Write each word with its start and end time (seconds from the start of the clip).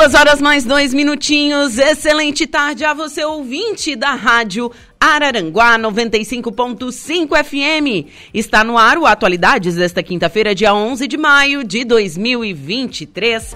Duas 0.00 0.14
horas 0.14 0.40
mais 0.40 0.64
dois 0.64 0.94
minutinhos. 0.94 1.76
Excelente 1.76 2.46
tarde 2.46 2.86
a 2.86 2.94
você, 2.94 3.22
ouvinte 3.22 3.94
da 3.94 4.14
Rádio 4.14 4.72
Araranguá 4.98 5.78
95.5 5.78 7.44
FM. 7.44 8.08
Está 8.32 8.64
no 8.64 8.78
ar 8.78 8.96
o 8.96 9.04
Atualidades 9.04 9.74
desta 9.74 10.02
quinta-feira, 10.02 10.54
dia 10.54 10.72
11 10.72 11.06
de 11.06 11.18
maio 11.18 11.62
de 11.62 11.84
2023. 11.84 13.54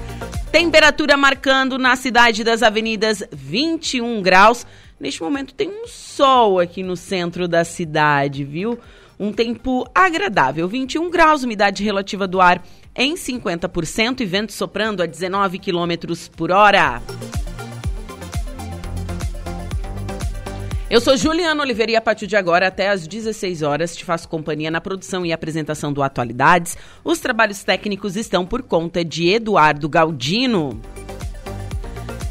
Temperatura 0.52 1.16
marcando 1.16 1.78
na 1.78 1.96
cidade 1.96 2.44
das 2.44 2.62
avenidas 2.62 3.24
21 3.32 4.20
graus. 4.20 4.66
Neste 5.00 5.22
momento 5.22 5.54
tem 5.54 5.70
um 5.70 5.88
sol 5.88 6.60
aqui 6.60 6.82
no 6.82 6.94
centro 6.94 7.48
da 7.48 7.64
cidade, 7.64 8.44
viu? 8.44 8.78
Um 9.18 9.32
tempo 9.32 9.88
agradável, 9.94 10.66
21 10.66 11.08
graus, 11.08 11.44
umidade 11.44 11.84
relativa 11.84 12.26
do 12.26 12.40
ar 12.40 12.64
em 12.96 13.14
50% 13.14 14.20
e 14.20 14.24
vento 14.24 14.52
soprando 14.52 15.02
a 15.02 15.06
19 15.06 15.58
quilômetros 15.58 16.28
por 16.28 16.50
hora. 16.50 17.00
Eu 20.90 21.00
sou 21.00 21.16
Juliana 21.16 21.62
Oliveira 21.62 21.92
e 21.92 21.96
a 21.96 22.00
partir 22.00 22.26
de 22.26 22.36
agora, 22.36 22.68
até 22.68 22.88
às 22.88 23.06
16 23.06 23.62
horas, 23.62 23.96
te 23.96 24.04
faço 24.04 24.28
companhia 24.28 24.70
na 24.70 24.80
produção 24.80 25.24
e 25.24 25.32
apresentação 25.32 25.92
do 25.92 26.02
Atualidades. 26.02 26.76
Os 27.02 27.20
trabalhos 27.20 27.64
técnicos 27.64 28.16
estão 28.16 28.44
por 28.44 28.62
conta 28.62 29.04
de 29.04 29.28
Eduardo 29.28 29.88
Galdino. 29.88 30.80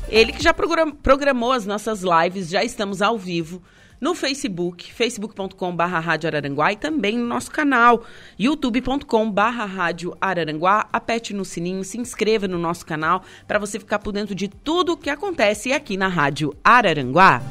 Ele 0.07 0.31
que 0.31 0.43
já 0.43 0.53
programou 0.53 1.51
as 1.51 1.65
nossas 1.65 2.03
lives, 2.03 2.49
já 2.49 2.63
estamos 2.63 3.01
ao 3.01 3.17
vivo 3.17 3.61
no 4.03 4.13
Facebook, 4.13 4.91
facebook.com.br 4.91 5.81
Rádio 5.81 6.27
Araranguá 6.27 6.73
e 6.73 6.75
também 6.75 7.17
no 7.17 7.25
nosso 7.25 7.49
canal, 7.49 8.03
youtube.com.br 8.37 9.39
Rádio 9.41 10.13
Araranguá. 10.19 10.89
Aperte 10.91 11.33
no 11.33 11.45
sininho, 11.45 11.85
se 11.85 11.97
inscreva 11.97 12.45
no 12.45 12.59
nosso 12.59 12.85
canal 12.85 13.23
para 13.47 13.57
você 13.57 13.79
ficar 13.79 13.99
por 13.99 14.11
dentro 14.11 14.35
de 14.35 14.49
tudo 14.49 14.91
o 14.91 14.97
que 14.97 15.09
acontece 15.09 15.71
aqui 15.71 15.95
na 15.95 16.09
Rádio 16.09 16.53
Araranguá. 16.61 17.41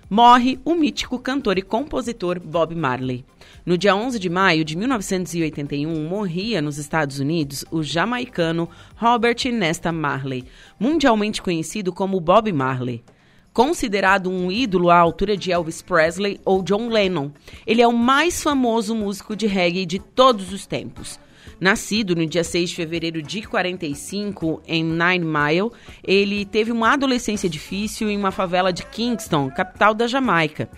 Morre 0.07 0.59
o 0.63 0.75
mítico 0.75 1.17
cantor 1.17 1.57
e 1.57 1.63
compositor 1.63 2.39
Bob 2.39 2.75
Marley. 2.75 3.25
No 3.65 3.75
dia 3.75 3.95
11 3.95 4.19
de 4.19 4.29
maio 4.29 4.63
de 4.63 4.77
1981, 4.77 6.07
morria 6.07 6.61
nos 6.61 6.77
Estados 6.77 7.17
Unidos 7.17 7.65
o 7.71 7.81
jamaicano 7.81 8.69
Robert 8.95 9.43
Nesta 9.51 9.91
Marley, 9.91 10.45
mundialmente 10.79 11.41
conhecido 11.41 11.91
como 11.91 12.19
Bob 12.19 12.53
Marley. 12.53 13.03
Considerado 13.51 14.29
um 14.29 14.51
ídolo 14.51 14.91
à 14.91 14.97
altura 14.99 15.35
de 15.35 15.51
Elvis 15.51 15.81
Presley 15.81 16.39
ou 16.45 16.61
John 16.61 16.87
Lennon, 16.87 17.31
ele 17.65 17.81
é 17.81 17.87
o 17.87 17.91
mais 17.91 18.43
famoso 18.43 18.93
músico 18.93 19.35
de 19.35 19.47
reggae 19.47 19.87
de 19.87 19.97
todos 19.97 20.53
os 20.53 20.67
tempos. 20.67 21.19
Nascido 21.59 22.15
no 22.15 22.25
dia 22.25 22.43
6 22.43 22.69
de 22.69 22.75
fevereiro 22.75 23.21
de 23.21 23.41
45 23.41 24.61
em 24.67 24.83
Nine 24.83 25.25
Mile, 25.25 25.71
ele 26.03 26.45
teve 26.45 26.71
uma 26.71 26.93
adolescência 26.93 27.49
difícil 27.49 28.09
em 28.09 28.17
uma 28.17 28.31
favela 28.31 28.73
de 28.73 28.85
Kingston, 28.85 29.49
capital 29.49 29.93
da 29.93 30.07
Jamaica. 30.07 30.69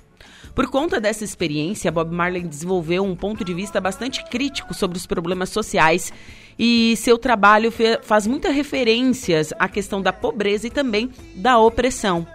Por 0.58 0.72
conta 0.72 1.00
dessa 1.00 1.24
experiência, 1.24 1.92
Bob 1.92 2.12
Marley 2.12 2.42
desenvolveu 2.42 3.04
um 3.04 3.16
ponto 3.16 3.46
de 3.46 3.54
vista 3.54 3.80
bastante 3.80 4.24
crítico 4.26 4.74
sobre 4.74 4.98
os 4.98 5.06
problemas 5.06 5.50
sociais 5.50 6.12
e 6.58 6.96
seu 6.98 7.16
trabalho 7.16 7.72
faz 8.02 8.26
muitas 8.26 8.56
referências 8.56 9.54
à 9.60 9.70
questão 9.70 10.02
da 10.02 10.12
pobreza 10.12 10.66
e 10.66 10.72
também 10.72 11.12
da 11.36 11.60
opressão. 11.60 12.26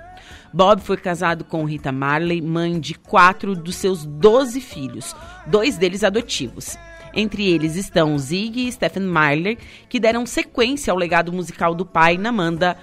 Bob 0.52 0.82
foi 0.82 0.98
casado 0.98 1.44
com 1.44 1.64
Rita 1.64 1.90
Marley, 1.90 2.40
mãe 2.40 2.78
de 2.78 2.94
quatro 2.94 3.56
dos 3.56 3.74
seus 3.74 4.04
doze 4.04 4.60
filhos, 4.60 5.16
dois 5.46 5.76
deles 5.76 6.04
adotivos. 6.04 6.76
Entre 7.14 7.48
eles 7.50 7.76
estão 7.76 8.18
Zig 8.18 8.66
e 8.66 8.72
Stephen 8.72 9.04
Marley, 9.04 9.58
que 9.88 10.00
deram 10.00 10.24
sequência 10.24 10.90
ao 10.90 10.98
legado 10.98 11.32
musical 11.32 11.74
do 11.74 11.84
pai 11.84 12.16
na, 12.16 12.32
manda, 12.32 12.76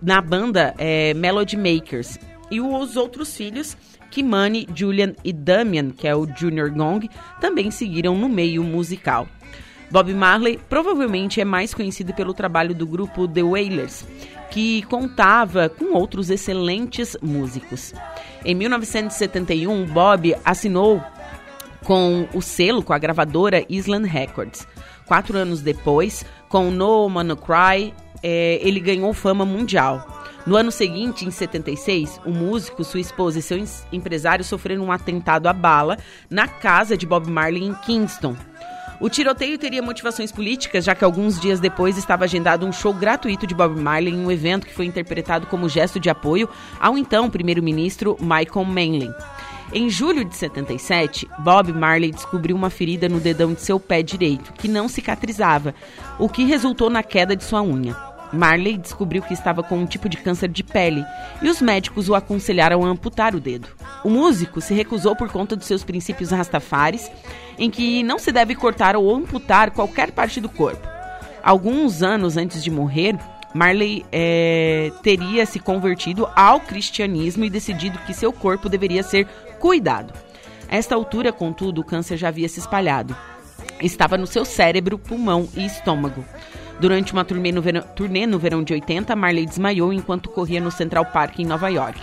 na 0.00 0.20
banda 0.20 0.74
é, 0.78 1.12
Melody 1.14 1.56
Makers. 1.56 2.18
E 2.50 2.60
os 2.60 2.96
outros 2.96 3.36
filhos 3.36 3.76
Kimani, 4.14 4.68
Julian 4.72 5.12
e 5.24 5.32
Damian, 5.32 5.90
que 5.90 6.06
é 6.06 6.14
o 6.14 6.24
Junior 6.36 6.70
Gong, 6.70 7.10
também 7.40 7.70
seguiram 7.72 8.16
no 8.16 8.28
meio 8.28 8.62
musical. 8.62 9.26
Bob 9.90 10.12
Marley 10.14 10.58
provavelmente 10.68 11.40
é 11.40 11.44
mais 11.44 11.74
conhecido 11.74 12.14
pelo 12.14 12.32
trabalho 12.32 12.74
do 12.74 12.86
grupo 12.86 13.26
The 13.26 13.42
Wailers, 13.42 14.06
que 14.50 14.82
contava 14.82 15.68
com 15.68 15.94
outros 15.96 16.30
excelentes 16.30 17.16
músicos. 17.20 17.92
Em 18.44 18.54
1971, 18.54 19.84
Bob 19.86 20.34
assinou 20.44 21.02
com 21.84 22.26
o 22.34 22.42
selo, 22.42 22.82
com 22.82 22.92
a 22.92 22.98
gravadora 22.98 23.64
Island 23.68 24.08
Records. 24.08 24.66
Quatro 25.06 25.36
anos 25.36 25.60
depois, 25.60 26.24
com 26.48 26.70
No 26.70 27.08
Man 27.08 27.36
Cry, 27.36 27.92
eh, 28.22 28.58
ele 28.62 28.80
ganhou 28.80 29.12
fama 29.12 29.44
mundial. 29.44 30.24
No 30.46 30.56
ano 30.56 30.70
seguinte, 30.70 31.24
em 31.24 31.30
76, 31.30 32.20
o 32.24 32.30
músico, 32.30 32.84
sua 32.84 33.00
esposa 33.00 33.38
e 33.38 33.42
seu 33.42 33.62
empresário 33.92 34.44
sofreram 34.44 34.84
um 34.84 34.92
atentado 34.92 35.46
à 35.46 35.52
bala 35.52 35.98
na 36.28 36.46
casa 36.46 36.96
de 36.96 37.06
Bob 37.06 37.30
Marley 37.30 37.64
em 37.64 37.74
Kingston. 37.74 38.36
O 39.00 39.08
tiroteio 39.08 39.58
teria 39.58 39.82
motivações 39.82 40.30
políticas, 40.30 40.84
já 40.84 40.94
que 40.94 41.04
alguns 41.04 41.40
dias 41.40 41.60
depois 41.60 41.98
estava 41.98 42.24
agendado 42.24 42.66
um 42.66 42.72
show 42.72 42.92
gratuito 42.92 43.46
de 43.46 43.54
Bob 43.54 43.78
Marley 43.78 44.14
em 44.14 44.24
um 44.24 44.30
evento 44.30 44.66
que 44.66 44.74
foi 44.74 44.86
interpretado 44.86 45.46
como 45.46 45.68
gesto 45.68 45.98
de 45.98 46.08
apoio 46.08 46.48
ao 46.78 46.96
então 46.96 47.28
primeiro-ministro 47.28 48.16
Michael 48.20 48.64
Manley. 48.64 49.10
Em 49.72 49.88
julho 49.88 50.24
de 50.24 50.36
77, 50.36 51.28
Bob 51.38 51.72
Marley 51.72 52.10
descobriu 52.10 52.54
uma 52.54 52.70
ferida 52.70 53.08
no 53.08 53.18
dedão 53.18 53.54
de 53.54 53.60
seu 53.60 53.80
pé 53.80 54.02
direito, 54.02 54.52
que 54.52 54.68
não 54.68 54.88
cicatrizava, 54.88 55.74
o 56.18 56.28
que 56.28 56.44
resultou 56.44 56.90
na 56.90 57.02
queda 57.02 57.34
de 57.34 57.42
sua 57.42 57.62
unha. 57.62 57.96
Marley 58.32 58.76
descobriu 58.76 59.22
que 59.22 59.32
estava 59.32 59.62
com 59.62 59.78
um 59.78 59.86
tipo 59.86 60.08
de 60.08 60.16
câncer 60.16 60.48
de 60.48 60.62
pele 60.62 61.04
e 61.40 61.48
os 61.48 61.60
médicos 61.60 62.08
o 62.08 62.14
aconselharam 62.14 62.84
a 62.84 62.88
amputar 62.88 63.34
o 63.34 63.40
dedo. 63.40 63.68
O 64.04 64.10
músico 64.10 64.60
se 64.60 64.74
recusou 64.74 65.14
por 65.16 65.30
conta 65.30 65.56
dos 65.56 65.66
seus 65.66 65.84
princípios 65.84 66.30
rastafares, 66.30 67.10
em 67.58 67.70
que 67.70 68.02
não 68.02 68.18
se 68.18 68.32
deve 68.32 68.54
cortar 68.54 68.96
ou 68.96 69.14
amputar 69.14 69.70
qualquer 69.70 70.10
parte 70.10 70.40
do 70.40 70.48
corpo. 70.48 70.86
Alguns 71.42 72.02
anos 72.02 72.36
antes 72.36 72.62
de 72.62 72.70
morrer, 72.70 73.16
Marley 73.54 74.04
é, 74.10 74.90
teria 75.02 75.46
se 75.46 75.60
convertido 75.60 76.28
ao 76.34 76.58
cristianismo 76.60 77.44
e 77.44 77.50
decidido 77.50 77.98
que 78.00 78.12
seu 78.12 78.32
corpo 78.32 78.68
deveria 78.68 79.02
ser 79.02 79.28
cuidado. 79.64 80.12
A 80.68 80.76
esta 80.76 80.94
altura, 80.94 81.32
contudo, 81.32 81.80
o 81.80 81.84
câncer 81.84 82.18
já 82.18 82.28
havia 82.28 82.50
se 82.50 82.60
espalhado. 82.60 83.16
Estava 83.80 84.18
no 84.18 84.26
seu 84.26 84.44
cérebro, 84.44 84.98
pulmão 84.98 85.48
e 85.56 85.64
estômago. 85.64 86.22
Durante 86.78 87.14
uma 87.14 87.24
turnê 87.24 87.50
no, 87.50 87.62
verão, 87.62 87.80
turnê 87.96 88.26
no 88.26 88.38
verão 88.38 88.62
de 88.62 88.74
80, 88.74 89.16
Marley 89.16 89.46
desmaiou 89.46 89.90
enquanto 89.90 90.28
corria 90.28 90.60
no 90.60 90.70
Central 90.70 91.06
Park 91.06 91.38
em 91.38 91.46
Nova 91.46 91.70
York. 91.70 91.98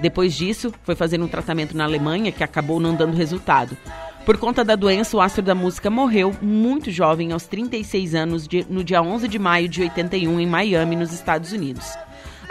Depois 0.00 0.34
disso, 0.34 0.72
foi 0.84 0.94
fazer 0.94 1.20
um 1.20 1.28
tratamento 1.28 1.76
na 1.76 1.84
Alemanha 1.84 2.32
que 2.32 2.42
acabou 2.42 2.80
não 2.80 2.94
dando 2.94 3.14
resultado. 3.14 3.76
Por 4.24 4.38
conta 4.38 4.64
da 4.64 4.74
doença, 4.74 5.14
o 5.14 5.20
astro 5.20 5.42
da 5.42 5.54
música 5.54 5.90
morreu 5.90 6.34
muito 6.40 6.90
jovem, 6.90 7.32
aos 7.32 7.44
36 7.46 8.14
anos, 8.14 8.48
no 8.70 8.82
dia 8.82 9.02
11 9.02 9.28
de 9.28 9.38
maio 9.38 9.68
de 9.68 9.82
81, 9.82 10.40
em 10.40 10.46
Miami, 10.46 10.96
nos 10.96 11.12
Estados 11.12 11.52
Unidos. 11.52 11.94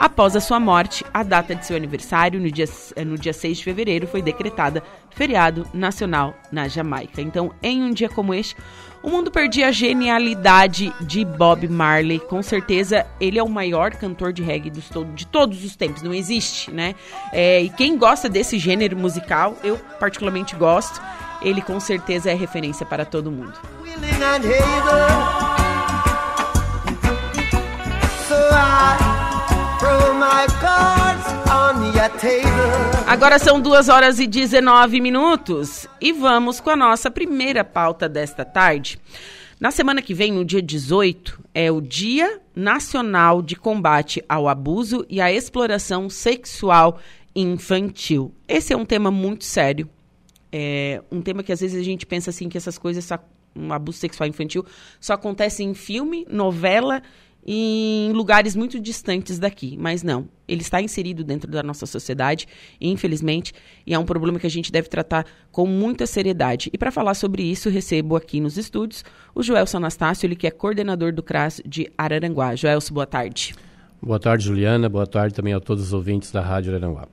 Após 0.01 0.35
a 0.35 0.39
sua 0.39 0.59
morte, 0.59 1.05
a 1.13 1.21
data 1.21 1.53
de 1.53 1.63
seu 1.63 1.77
aniversário, 1.77 2.41
no 2.41 2.49
dia, 2.49 2.65
eh, 2.95 3.05
no 3.05 3.19
dia 3.19 3.31
6 3.31 3.59
de 3.59 3.63
fevereiro, 3.63 4.07
foi 4.07 4.19
decretada 4.19 4.81
feriado 5.11 5.67
nacional 5.71 6.33
na 6.51 6.67
Jamaica. 6.67 7.21
Então, 7.21 7.53
em 7.61 7.83
um 7.83 7.93
dia 7.93 8.09
como 8.09 8.33
este, 8.33 8.55
o 9.03 9.11
mundo 9.11 9.29
perdia 9.29 9.67
a 9.67 9.71
genialidade 9.71 10.91
de 11.01 11.23
Bob 11.23 11.67
Marley. 11.67 12.17
Com 12.17 12.41
certeza, 12.41 13.05
ele 13.19 13.37
é 13.37 13.43
o 13.43 13.47
maior 13.47 13.91
cantor 13.91 14.33
de 14.33 14.41
reggae 14.41 14.71
dos, 14.71 14.89
de 15.13 15.27
todos 15.27 15.63
os 15.63 15.75
tempos. 15.75 16.01
Não 16.01 16.15
existe, 16.15 16.71
né? 16.71 16.95
É, 17.31 17.61
e 17.61 17.69
quem 17.69 17.95
gosta 17.95 18.27
desse 18.27 18.57
gênero 18.57 18.97
musical, 18.97 19.55
eu 19.63 19.77
particularmente 19.99 20.55
gosto. 20.55 20.99
Ele 21.43 21.61
com 21.61 21.79
certeza 21.79 22.31
é 22.31 22.33
referência 22.33 22.87
para 22.87 23.05
todo 23.05 23.29
mundo. 23.29 23.53
I 28.53 29.30
Agora 33.07 33.39
são 33.39 33.59
duas 33.59 33.89
horas 33.89 34.19
e 34.19 34.27
19 34.27 35.01
minutos 35.01 35.87
e 35.99 36.13
vamos 36.13 36.59
com 36.59 36.69
a 36.69 36.75
nossa 36.75 37.09
primeira 37.09 37.63
pauta 37.63 38.07
desta 38.07 38.45
tarde. 38.45 38.99
Na 39.59 39.69
semana 39.69 40.01
que 40.01 40.13
vem, 40.13 40.31
no 40.31 40.45
dia 40.45 40.61
18, 40.61 41.39
é 41.53 41.71
o 41.71 41.81
Dia 41.81 42.39
Nacional 42.55 43.41
de 43.41 43.55
Combate 43.55 44.23
ao 44.27 44.47
Abuso 44.47 45.05
e 45.09 45.21
à 45.21 45.31
Exploração 45.31 46.09
Sexual 46.09 46.99
Infantil. 47.35 48.33
Esse 48.47 48.73
é 48.73 48.77
um 48.77 48.85
tema 48.85 49.11
muito 49.11 49.45
sério. 49.45 49.89
É 50.51 51.01
um 51.11 51.21
tema 51.21 51.43
que 51.43 51.51
às 51.51 51.59
vezes 51.59 51.79
a 51.79 51.83
gente 51.83 52.05
pensa 52.05 52.29
assim 52.29 52.49
que 52.49 52.57
essas 52.57 52.77
coisas, 52.77 53.07
um 53.55 53.71
abuso 53.71 53.99
sexual 53.99 54.27
infantil, 54.27 54.65
só 54.99 55.13
acontece 55.13 55.63
em 55.63 55.73
filme, 55.73 56.25
novela 56.29 57.01
em 57.45 58.11
lugares 58.11 58.55
muito 58.55 58.79
distantes 58.79 59.39
daqui, 59.39 59.75
mas 59.79 60.03
não. 60.03 60.27
Ele 60.47 60.61
está 60.61 60.81
inserido 60.81 61.23
dentro 61.23 61.49
da 61.49 61.63
nossa 61.63 61.85
sociedade, 61.85 62.47
infelizmente, 62.79 63.53
e 63.85 63.93
é 63.93 63.99
um 63.99 64.05
problema 64.05 64.39
que 64.39 64.47
a 64.47 64.49
gente 64.49 64.71
deve 64.71 64.89
tratar 64.89 65.25
com 65.51 65.65
muita 65.65 66.05
seriedade. 66.05 66.69
E 66.73 66.77
para 66.77 66.91
falar 66.91 67.13
sobre 67.13 67.43
isso, 67.43 67.69
recebo 67.69 68.15
aqui 68.15 68.39
nos 68.39 68.57
estúdios 68.57 69.03
o 69.33 69.41
Joelson 69.41 69.77
Anastácio, 69.77 70.27
ele 70.27 70.35
que 70.35 70.47
é 70.47 70.51
coordenador 70.51 71.13
do 71.13 71.23
CRAS 71.23 71.61
de 71.65 71.91
Araranguá. 71.97 72.55
Joelson, 72.55 72.93
boa 72.93 73.07
tarde. 73.07 73.55
Boa 74.01 74.19
tarde, 74.19 74.45
Juliana. 74.45 74.89
Boa 74.89 75.05
tarde 75.05 75.35
também 75.35 75.53
a 75.53 75.59
todos 75.59 75.83
os 75.83 75.93
ouvintes 75.93 76.31
da 76.31 76.41
Rádio 76.41 76.71
Araranguá. 76.71 77.07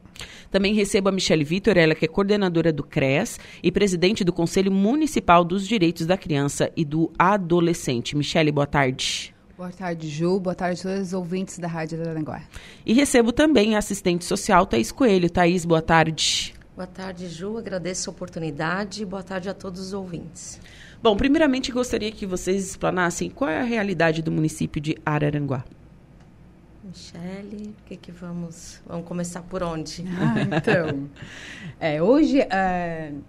Também 0.51 0.75
recebo 0.75 1.11
a 1.11 1.13
Michelle 1.13 1.45
Vitor, 1.45 1.77
ela 1.77 1.95
que 1.95 2.07
é 2.07 2.09
coordenadora 2.09 2.73
do 2.73 2.83
CRES 2.83 3.39
e 3.63 3.71
presidente 3.71 4.25
do 4.25 4.33
Conselho 4.33 4.73
Municipal 4.73 5.45
dos 5.45 5.69
Direitos 5.69 6.07
da 6.07 6.17
Criança 6.17 6.73
e 6.75 6.85
do 6.85 7.13
Adolescente. 7.19 8.17
Michelle, 8.17 8.51
boa 8.51 8.67
tarde. 8.67 9.35
Boa 9.59 9.73
tarde, 9.73 10.09
Ju. 10.09 10.39
Boa 10.39 10.55
tarde 10.55 10.79
a 10.83 10.83
todos 10.85 11.09
os 11.09 11.13
ouvintes 11.13 11.59
da 11.59 11.67
Rádio 11.67 12.01
Aranguá. 12.01 12.43
E 12.87 12.93
recebo 12.93 13.33
também 13.33 13.75
a 13.75 13.79
assistente 13.79 14.25
social 14.25 14.65
Thaís 14.65 14.93
Coelho. 14.93 15.29
Thaís, 15.29 15.65
boa 15.65 15.83
tarde. 15.83 16.55
Boa 16.77 16.87
tarde, 16.87 17.29
Ju. 17.29 17.59
Agradeço 17.59 18.09
a 18.09 18.13
oportunidade. 18.13 19.05
Boa 19.05 19.25
tarde 19.25 19.49
a 19.49 19.55
todos 19.55 19.81
os 19.81 19.93
ouvintes. 19.93 20.61
Bom, 21.03 21.17
primeiramente 21.17 21.73
gostaria 21.73 22.13
que 22.13 22.25
vocês 22.25 22.69
explanassem 22.69 23.31
qual 23.31 23.51
é 23.51 23.61
a 23.61 23.65
realidade 23.65 24.23
do 24.23 24.31
município 24.31 24.81
de 24.81 24.97
Araranguá. 25.05 25.65
Michele, 26.85 27.75
o 27.81 27.85
que, 27.85 27.97
que 27.97 28.13
vamos. 28.13 28.81
Vamos 28.87 29.09
começar 29.09 29.43
por 29.43 29.65
onde? 29.65 30.05
Ah, 30.07 30.57
então. 30.57 31.09
é, 31.81 32.01
hoje, 32.01 32.43
uh, 32.43 33.23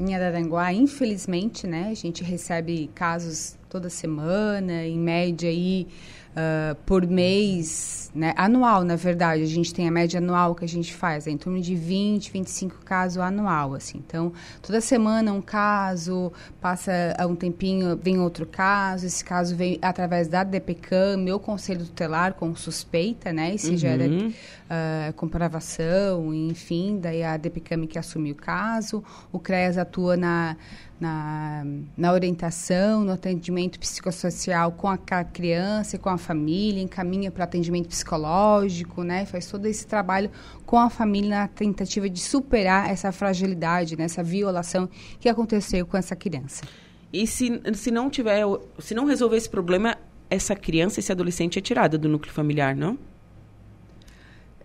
em 0.00 0.14
Araranguá, 0.14 0.72
infelizmente, 0.72 1.66
né, 1.66 1.88
a 1.90 1.94
gente 1.94 2.24
recebe 2.24 2.90
casos 2.94 3.58
toda 3.74 3.90
semana, 3.90 4.86
em 4.86 4.96
média 4.96 5.50
aí 5.50 5.88
uh, 6.30 6.76
por 6.86 7.04
mês, 7.04 8.08
né, 8.14 8.32
anual, 8.36 8.84
na 8.84 8.94
verdade, 8.94 9.42
a 9.42 9.46
gente 9.46 9.74
tem 9.74 9.88
a 9.88 9.90
média 9.90 10.18
anual 10.18 10.54
que 10.54 10.64
a 10.64 10.68
gente 10.68 10.94
faz, 10.94 11.26
é 11.26 11.30
em 11.32 11.36
torno 11.36 11.60
de 11.60 11.74
20, 11.74 12.30
25 12.30 12.84
casos 12.84 13.18
anual, 13.18 13.74
assim. 13.74 13.98
Então, 14.06 14.32
toda 14.62 14.80
semana 14.80 15.32
um 15.32 15.42
caso, 15.42 16.32
passa 16.60 16.92
um 17.28 17.34
tempinho, 17.34 17.98
vem 18.00 18.20
outro 18.20 18.46
caso, 18.46 19.06
esse 19.06 19.24
caso 19.24 19.56
vem 19.56 19.76
através 19.82 20.28
da 20.28 20.44
DPCAM, 20.44 21.16
meu 21.16 21.40
conselho 21.40 21.84
tutelar 21.84 22.34
com 22.34 22.54
suspeita, 22.54 23.32
né, 23.32 23.56
e 23.56 23.58
se 23.58 23.70
uhum. 23.70 23.76
gera 23.76 24.04
uh, 24.06 25.12
comprovação, 25.14 26.32
enfim, 26.32 27.00
daí 27.02 27.24
a 27.24 27.36
DPCAM 27.36 27.88
que 27.88 27.98
assume 27.98 28.30
o 28.30 28.36
caso, 28.36 29.02
o 29.32 29.40
CREAS 29.40 29.78
atua 29.78 30.16
na 30.16 30.56
na, 31.00 31.64
na 31.96 32.12
orientação, 32.12 33.04
no 33.04 33.12
atendimento 33.12 33.78
psicossocial 33.78 34.72
com 34.72 34.88
a 34.88 34.96
criança 35.24 35.96
e 35.96 35.98
com 35.98 36.08
a 36.08 36.16
família, 36.16 36.80
encaminha 36.80 37.30
para 37.30 37.44
atendimento 37.44 37.88
psicológico, 37.88 39.02
né? 39.02 39.26
Faz 39.26 39.46
todo 39.46 39.66
esse 39.66 39.86
trabalho 39.86 40.30
com 40.64 40.78
a 40.78 40.88
família 40.88 41.30
na 41.30 41.48
tentativa 41.48 42.08
de 42.08 42.20
superar 42.20 42.90
essa 42.90 43.12
fragilidade, 43.12 43.96
né? 43.96 44.04
essa 44.04 44.22
violação 44.22 44.88
que 45.18 45.28
aconteceu 45.28 45.86
com 45.86 45.96
essa 45.96 46.14
criança. 46.16 46.64
E 47.12 47.26
se, 47.26 47.60
se 47.74 47.90
não 47.90 48.10
tiver, 48.10 48.44
se 48.78 48.94
não 48.94 49.04
resolver 49.04 49.36
esse 49.36 49.48
problema, 49.48 49.96
essa 50.28 50.54
criança, 50.56 51.00
esse 51.00 51.12
adolescente 51.12 51.58
é 51.58 51.62
tirada 51.62 51.96
do 51.96 52.08
núcleo 52.08 52.32
familiar, 52.32 52.74
não? 52.74 52.98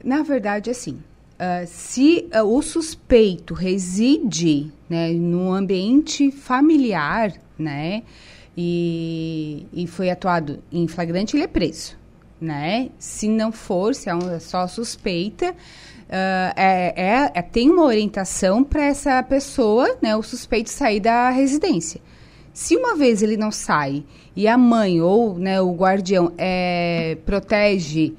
Na 0.04 0.24
verdade, 0.24 0.70
assim, 0.70 1.04
Uh, 1.40 1.66
se 1.66 2.28
uh, 2.36 2.44
o 2.44 2.62
suspeito 2.62 3.54
reside 3.54 4.70
né, 4.90 5.14
no 5.14 5.54
ambiente 5.54 6.32
familiar, 6.32 7.32
né, 7.58 8.04
e, 8.58 9.66
e 9.72 9.88
foi 9.88 10.10
atuado 10.10 10.62
em 10.70 10.86
flagrante, 10.86 11.38
ele 11.38 11.46
é 11.46 11.48
preso, 11.48 11.98
né? 12.42 12.90
Se 13.00 13.30
não 13.30 13.54
for, 13.54 13.96
se 13.96 14.10
é, 14.10 14.16
um, 14.16 14.32
é 14.32 14.40
só 14.40 14.68
suspeita, 14.68 15.52
uh, 15.52 15.56
é, 16.58 17.32
é, 17.34 17.42
tem 17.42 17.70
uma 17.70 17.86
orientação 17.86 18.62
para 18.62 18.84
essa 18.84 19.24
pessoa, 19.24 19.98
né, 20.02 20.18
o 20.18 20.22
suspeito 20.22 20.70
sair 20.70 21.00
da 21.00 21.30
residência. 21.30 22.02
Se 22.52 22.76
uma 22.76 22.98
vez 22.98 23.24
ele 23.24 23.38
não 23.38 23.52
sai 23.52 24.04
e 24.36 24.46
a 24.46 24.58
mãe 24.58 25.00
ou 25.00 25.40
né, 25.40 25.62
o 25.62 25.74
guardião 25.74 26.34
é, 26.38 27.18
protege 27.26 28.14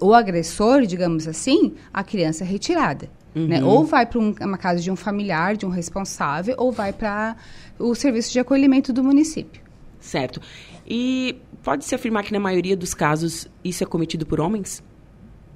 o 0.00 0.14
agressor, 0.14 0.82
digamos 0.82 1.26
assim, 1.26 1.74
a 1.92 2.04
criança 2.04 2.44
é 2.44 2.46
retirada. 2.46 3.08
Né? 3.34 3.40
Uhum. 3.40 3.48
Né? 3.48 3.64
Ou 3.64 3.84
vai 3.84 4.06
para 4.06 4.18
um, 4.18 4.34
uma 4.40 4.58
casa 4.58 4.80
de 4.80 4.90
um 4.90 4.96
familiar, 4.96 5.56
de 5.56 5.66
um 5.66 5.68
responsável, 5.68 6.54
ou 6.58 6.70
vai 6.70 6.92
para 6.92 7.36
o 7.78 7.94
serviço 7.94 8.32
de 8.32 8.38
acolhimento 8.38 8.92
do 8.92 9.02
município. 9.02 9.62
Certo. 9.98 10.40
E 10.86 11.36
pode-se 11.62 11.94
afirmar 11.94 12.22
que 12.22 12.32
na 12.32 12.38
maioria 12.38 12.76
dos 12.76 12.94
casos 12.94 13.48
isso 13.64 13.82
é 13.82 13.86
cometido 13.86 14.24
por 14.24 14.40
homens? 14.40 14.82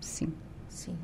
Sim. 0.01 0.33
Sim. 0.69 0.97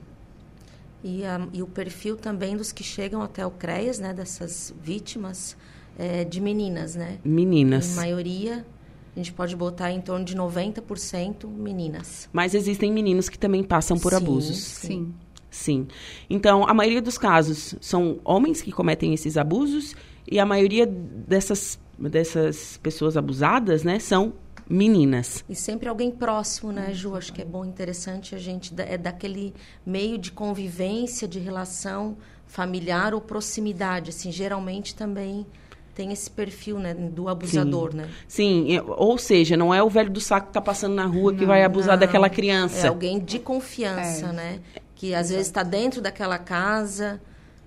E, 1.02 1.24
a, 1.24 1.46
e 1.52 1.62
o 1.62 1.66
perfil 1.66 2.16
também 2.16 2.56
dos 2.56 2.72
que 2.72 2.82
chegam 2.82 3.22
até 3.22 3.46
o 3.46 3.50
CREAS, 3.50 3.98
né, 3.98 4.12
dessas 4.12 4.74
vítimas, 4.82 5.56
é 5.98 6.24
de 6.24 6.40
meninas, 6.40 6.96
né? 6.96 7.18
Meninas. 7.24 7.92
Em 7.92 7.96
maioria 7.96 8.66
a 9.14 9.18
gente 9.18 9.32
pode 9.32 9.54
botar 9.54 9.92
em 9.92 10.00
torno 10.00 10.24
de 10.24 10.36
90% 10.36 11.46
meninas. 11.46 12.28
Mas 12.32 12.54
existem 12.54 12.92
meninos 12.92 13.28
que 13.28 13.38
também 13.38 13.62
passam 13.62 13.98
por 13.98 14.10
sim, 14.10 14.16
abusos. 14.16 14.58
Sim. 14.58 15.14
Sim. 15.50 15.86
Então, 16.28 16.66
a 16.68 16.74
maioria 16.74 17.00
dos 17.00 17.16
casos 17.16 17.76
são 17.80 18.18
homens 18.24 18.60
que 18.60 18.72
cometem 18.72 19.14
esses 19.14 19.36
abusos 19.36 19.94
e 20.30 20.40
a 20.40 20.44
maioria 20.44 20.84
dessas, 20.84 21.78
dessas 21.96 22.76
pessoas 22.82 23.16
abusadas, 23.16 23.84
né, 23.84 24.00
são 24.00 24.32
meninas. 24.68 25.44
E 25.48 25.54
sempre 25.54 25.88
alguém 25.88 26.10
próximo, 26.10 26.72
né, 26.72 26.92
Ju? 26.92 27.14
Acho 27.14 27.32
que 27.32 27.40
é 27.40 27.44
bom, 27.44 27.64
interessante 27.64 28.34
a 28.34 28.38
gente 28.38 28.74
é 28.78 28.98
daquele 28.98 29.54
meio 29.86 30.18
de 30.18 30.32
convivência, 30.32 31.28
de 31.28 31.38
relação 31.38 32.16
familiar 32.46 33.14
ou 33.14 33.20
proximidade, 33.20 34.10
assim, 34.10 34.32
geralmente 34.32 34.94
também 34.94 35.46
tem 35.94 36.12
esse 36.12 36.30
perfil, 36.30 36.78
né, 36.78 36.92
do 36.92 37.28
abusador, 37.28 37.92
Sim. 37.92 37.96
né? 37.96 38.08
Sim, 38.26 38.80
ou 38.88 39.16
seja, 39.16 39.56
não 39.56 39.72
é 39.72 39.82
o 39.82 39.88
velho 39.88 40.10
do 40.10 40.20
saco 40.20 40.46
que 40.46 40.50
está 40.50 40.60
passando 40.60 40.94
na 40.94 41.06
rua 41.06 41.30
não, 41.30 41.38
que 41.38 41.46
vai 41.46 41.62
abusar 41.62 41.92
não. 41.92 42.00
daquela 42.00 42.28
criança. 42.28 42.86
É 42.86 42.88
alguém 42.88 43.20
de 43.20 43.38
confiança, 43.38 44.26
é. 44.26 44.32
né? 44.32 44.60
Que 44.94 45.14
às 45.14 45.30
vezes 45.30 45.46
está 45.46 45.62
dentro 45.62 46.00
daquela 46.00 46.38
casa, 46.38 47.20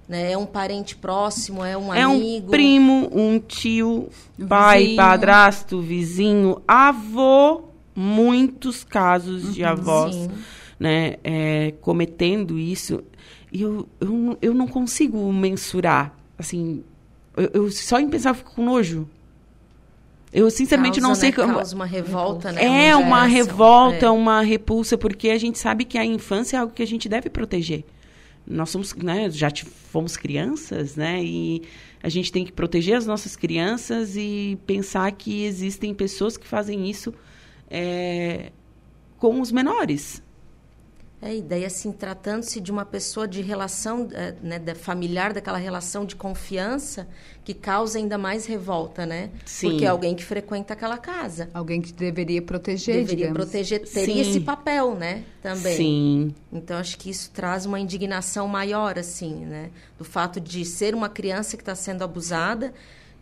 né? 0.07 0.31
É 0.31 0.37
um 0.37 0.45
parente 0.45 0.95
próximo, 0.95 1.63
é 1.63 1.77
um 1.77 1.93
é 1.93 2.01
amigo. 2.01 2.45
É 2.45 2.47
um 2.47 2.51
primo, 2.51 3.09
um 3.13 3.39
tio, 3.39 4.09
pai, 4.47 4.79
vizinho. 4.79 4.97
padrasto, 4.97 5.81
vizinho, 5.81 6.61
avô, 6.67 7.63
muitos 7.95 8.83
casos 8.83 9.45
uhum, 9.45 9.51
de 9.51 9.63
avós, 9.63 10.15
sim. 10.15 10.29
né, 10.79 11.15
é, 11.23 11.73
cometendo 11.81 12.59
isso. 12.59 13.03
E 13.51 13.61
eu, 13.61 13.87
eu, 13.99 14.37
eu 14.41 14.53
não 14.53 14.67
consigo 14.67 15.31
mensurar, 15.31 16.13
assim, 16.37 16.83
eu, 17.37 17.49
eu 17.53 17.71
só 17.71 17.99
em 17.99 18.09
pensar 18.09 18.31
eu 18.31 18.35
fico 18.35 18.55
com 18.55 18.65
nojo. 18.65 19.07
Eu 20.33 20.49
sinceramente 20.51 20.99
causa, 20.99 21.07
não 21.07 21.15
sei 21.15 21.29
né, 21.29 21.35
como. 21.35 21.53
Causa 21.53 21.75
uma 21.75 21.85
revolta, 21.85 22.51
né? 22.51 22.89
É 22.89 22.95
uma 22.95 23.25
reação. 23.25 23.51
revolta, 23.51 24.05
É. 24.07 24.09
uma 24.09 24.41
repulsa, 24.41 24.97
porque 24.97 25.29
a 25.29 25.37
gente 25.37 25.57
sabe 25.57 25.85
que 25.85 25.97
a 25.97 26.05
infância 26.05 26.57
é 26.57 26.59
algo 26.59 26.73
que 26.73 26.83
a 26.83 26.87
gente 26.87 27.07
deve 27.07 27.29
proteger. 27.29 27.85
Nós 28.45 28.69
somos, 28.69 28.93
né, 28.95 29.29
já 29.29 29.49
fomos 29.91 30.15
crianças, 30.15 30.95
né, 30.95 31.21
e 31.21 31.63
a 32.01 32.07
gente 32.09 32.31
tem 32.31 32.45
que 32.45 32.51
proteger 32.51 32.95
as 32.95 33.05
nossas 33.05 33.35
crianças 33.35 34.15
e 34.15 34.57
pensar 34.65 35.11
que 35.11 35.43
existem 35.43 35.93
pessoas 35.93 36.37
que 36.37 36.47
fazem 36.47 36.89
isso 36.89 37.13
é, 37.69 38.51
com 39.17 39.41
os 39.41 39.51
menores. 39.51 40.21
É, 41.19 41.37
e 41.37 41.41
daí, 41.41 41.65
assim, 41.65 41.91
tratando-se 41.91 42.61
de 42.61 42.71
uma 42.71 42.85
pessoa 42.85 43.27
de 43.27 43.41
relação, 43.41 44.07
eh, 44.13 44.35
né, 44.39 44.59
da 44.59 44.75
familiar, 44.75 45.33
daquela 45.33 45.57
relação 45.57 46.05
de 46.05 46.15
confiança, 46.15 47.07
que 47.43 47.55
causa 47.55 47.97
ainda 47.97 48.19
mais 48.19 48.45
revolta, 48.45 49.03
né? 49.03 49.31
Sim. 49.43 49.71
Porque 49.71 49.85
é 49.85 49.87
alguém 49.87 50.15
que 50.15 50.23
frequenta 50.23 50.73
aquela 50.73 50.97
casa. 50.97 51.49
Alguém 51.55 51.81
que 51.81 51.91
deveria 51.91 52.39
proteger, 52.39 52.97
Deveria 52.97 53.27
digamos. 53.27 53.45
proteger, 53.45 53.79
teria 53.89 54.23
Sim. 54.23 54.29
esse 54.29 54.39
papel, 54.41 54.93
né? 54.93 55.23
Também. 55.41 55.75
Sim, 55.75 56.35
Então, 56.53 56.77
acho 56.77 56.95
que 56.99 57.09
isso 57.09 57.31
traz 57.31 57.65
uma 57.65 57.79
indignação 57.79 58.47
maior, 58.47 58.99
assim, 58.99 59.43
né? 59.43 59.71
Do 59.97 60.05
fato 60.05 60.39
de 60.39 60.63
ser 60.65 60.93
uma 60.93 61.09
criança 61.09 61.57
que 61.57 61.63
está 61.63 61.73
sendo 61.73 62.03
abusada, 62.03 62.71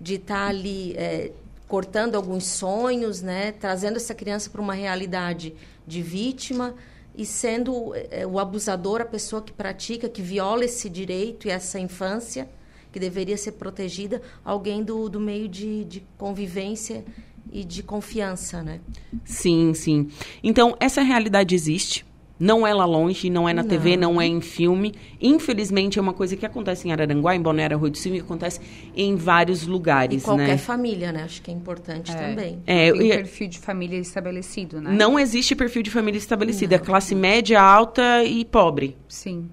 de 0.02 0.16
estar 0.16 0.50
ali 0.50 0.94
eh, 0.98 1.32
cortando 1.66 2.16
alguns 2.16 2.46
sonhos, 2.46 3.22
né? 3.22 3.54
Trazendo 3.54 3.96
essa 3.96 4.14
criança 4.14 4.50
para 4.50 4.60
uma 4.62 4.74
realidade 4.74 5.54
de 5.88 6.02
vítima 6.02 6.76
e 7.18 7.26
sendo 7.26 7.94
eh, 7.96 8.26
o 8.26 8.40
abusador 8.40 9.02
a 9.02 9.06
pessoa 9.06 9.42
que 9.42 9.52
pratica, 9.52 10.10
que 10.10 10.22
viola 10.22 10.66
esse 10.66 10.90
direito 10.90 11.48
e 11.48 11.52
essa 11.52 11.80
infância 11.80 12.50
que 12.92 13.00
deveria 13.00 13.36
ser 13.36 13.54
protegida, 13.54 14.22
alguém 14.44 14.82
do, 14.84 15.10
do 15.10 15.20
meio 15.20 15.50
de, 15.50 15.84
de 15.84 16.04
convivência 16.18 17.04
e 17.52 17.64
de 17.64 17.84
confiança, 17.84 18.64
né? 18.64 18.80
sim, 19.26 19.74
sim. 19.74 20.10
Então, 20.44 20.76
essa 20.80 21.02
realidade 21.02 21.54
existe. 21.54 22.06
Não 22.38 22.68
é 22.68 22.74
lá 22.74 22.84
longe, 22.86 23.30
não 23.30 23.48
é 23.48 23.54
na 23.54 23.64
TV, 23.64 23.96
não 23.96 24.20
é 24.20 24.26
em 24.28 24.42
filme. 24.42 24.94
Infelizmente, 25.22 25.98
é 25.98 26.02
uma 26.02 26.12
coisa 26.14 26.36
que 26.36 26.46
acontece 26.46 26.86
em 26.86 26.92
Araranguá, 26.92 27.34
em 27.34 27.42
Balneário 27.42 27.78
Rui 27.78 27.90
do 27.90 27.98
Silva, 27.98 28.18
e 28.18 28.20
acontece 28.20 28.60
em 28.94 29.16
vários 29.16 29.64
E 29.64 29.68
lugares, 29.68 30.24
qualquer 30.24 30.48
né? 30.48 30.58
família, 30.58 31.14
né? 31.14 31.24
Acho 31.24 31.42
que 31.42 31.50
é 31.50 31.54
importante 31.54 32.14
também. 32.14 32.62
É, 32.68 32.92
Tem 32.92 33.08
e- 33.08 33.16
perfil 33.16 33.48
de 33.48 33.60
família 33.60 33.98
estabelecido, 33.98 34.82
né? 34.82 34.92
Não 34.92 35.18
existe 35.18 35.56
perfil 35.56 35.82
de 35.82 35.90
família 35.90 36.18
estabelecido. 36.18 36.74
É 36.74 36.78
classe 36.78 37.16
média, 37.16 37.62
alta 37.62 38.22
e 38.26 38.44
pobre. 38.44 38.98
Sim. 39.08 39.50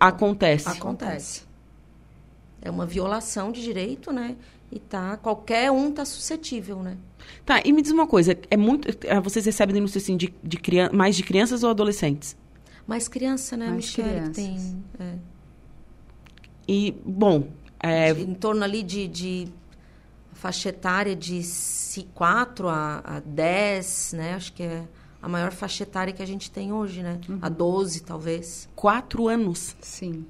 Acontece. 0.00 0.68
Acontece. 0.68 1.42
É 2.60 2.70
uma 2.70 2.86
violação 2.86 3.52
de 3.52 3.62
direito, 3.62 4.10
né? 4.10 4.36
E 4.72 4.78
tá, 4.80 5.16
qualquer 5.16 5.70
um 5.70 5.92
tá 5.92 6.04
suscetível, 6.04 6.82
né? 6.82 6.96
Tá, 7.44 7.60
e 7.64 7.72
me 7.72 7.80
diz 7.80 7.92
uma 7.92 8.06
coisa. 8.06 8.36
É 8.50 8.56
muito, 8.56 8.88
eh, 9.06 9.20
vocês 9.20 9.44
recebem 9.46 9.74
denúncia 9.74 9.98
assim, 9.98 10.16
de, 10.16 10.34
de 10.42 10.56
crian- 10.56 10.90
mais 10.92 11.14
de 11.16 11.22
crianças 11.22 11.62
ou 11.62 11.70
adolescentes? 11.70 12.36
Mais 12.86 13.06
criança, 13.08 13.56
né, 13.56 13.66
Mais 13.66 13.76
Michelle? 13.76 14.10
crianças. 14.10 14.34
Tem, 14.36 14.84
é, 14.98 15.14
E, 16.66 16.92
bom, 17.04 17.48
é, 17.82 18.10
em 18.10 18.34
torno 18.34 18.64
ali 18.64 18.82
de, 18.82 19.06
de 19.08 19.48
faixa 20.32 20.70
etária 20.70 21.14
de 21.14 21.40
4 22.14 22.68
a, 22.68 22.98
a 23.04 23.20
10, 23.20 24.14
né? 24.16 24.34
Acho 24.34 24.52
que 24.52 24.62
é 24.62 24.84
a 25.22 25.28
maior 25.28 25.52
faixa 25.52 25.82
etária 25.84 26.12
que 26.12 26.22
a 26.22 26.26
gente 26.26 26.50
tem 26.50 26.72
hoje, 26.72 27.02
né? 27.02 27.20
A 27.40 27.48
12, 27.48 28.02
talvez. 28.02 28.68
quatro 28.74 29.28
anos. 29.28 29.76
Sim. 29.80 30.26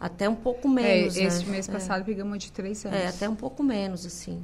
Até 0.00 0.28
um 0.28 0.34
pouco 0.34 0.66
É, 0.68 0.70
menos, 0.70 1.16
né? 1.16 1.24
esse 1.24 1.44
mês 1.46 1.68
É. 1.68 1.72
passado 1.72 2.04
pegamos 2.04 2.32
uma 2.32 2.38
de 2.38 2.50
três 2.50 2.84
anos. 2.86 2.98
É, 2.98 3.06
até 3.08 3.28
um 3.28 3.34
pouco 3.34 3.62
menos, 3.62 4.06
assim. 4.06 4.40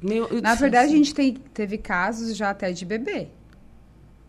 Meu, 0.00 0.26
eu- 0.28 0.40
Na 0.42 0.54
verdade, 0.54 0.92
a 0.92 0.96
gente 0.96 1.12
tem, 1.14 1.34
teve 1.34 1.76
casos 1.78 2.36
já 2.36 2.50
até 2.50 2.70
de 2.72 2.84
bebê. 2.84 3.28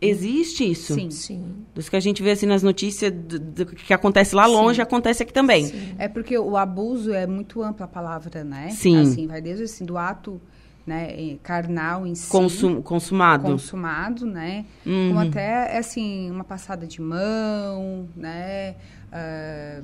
Existe 0.00 0.70
isso? 0.70 0.94
Sim. 0.94 1.10
Sim. 1.10 1.54
Dos 1.74 1.88
que 1.88 1.96
a 1.96 2.00
gente 2.00 2.22
vê 2.22 2.32
assim 2.32 2.44
nas 2.46 2.62
notícias 2.62 3.10
do, 3.12 3.38
do 3.38 3.66
que 3.66 3.94
acontece 3.94 4.34
lá 4.34 4.44
longe, 4.46 4.82
acontece 4.82 5.22
aqui 5.22 5.32
também. 5.32 5.72
É 5.98 6.08
porque 6.08 6.36
o 6.36 6.56
abuso 6.56 7.12
é 7.12 7.26
muito 7.26 7.62
ampla 7.62 7.86
a 7.86 7.88
palavra, 7.88 8.44
né? 8.44 8.70
Sim. 8.70 9.00
Assim, 9.00 9.26
vai 9.26 9.40
desde 9.40 9.64
assim, 9.64 9.84
do 9.84 9.96
ato 9.96 10.40
né, 10.86 11.38
carnal 11.42 12.06
em 12.06 12.14
si. 12.14 12.28
Consum, 12.28 12.82
consumado. 12.82 13.44
consumado, 13.44 14.26
né? 14.26 14.66
Uhum. 14.84 15.08
Como 15.08 15.20
até, 15.20 15.78
assim, 15.78 16.30
uma 16.30 16.44
passada 16.44 16.86
de 16.86 17.00
mão, 17.00 18.06
né? 18.14 18.74
Ah, 19.14 19.80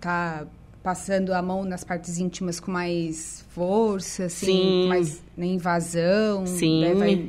tá 0.00 0.46
passando 0.82 1.32
a 1.32 1.40
mão 1.42 1.62
nas 1.64 1.84
partes 1.84 2.18
íntimas 2.18 2.58
com 2.58 2.72
mais 2.72 3.44
força, 3.50 4.24
assim, 4.24 4.46
Sim. 4.46 4.88
mais 4.88 5.22
né, 5.36 5.46
invasão. 5.46 6.46
Sim. 6.46 6.80
né, 6.80 6.94
vai- 6.94 7.28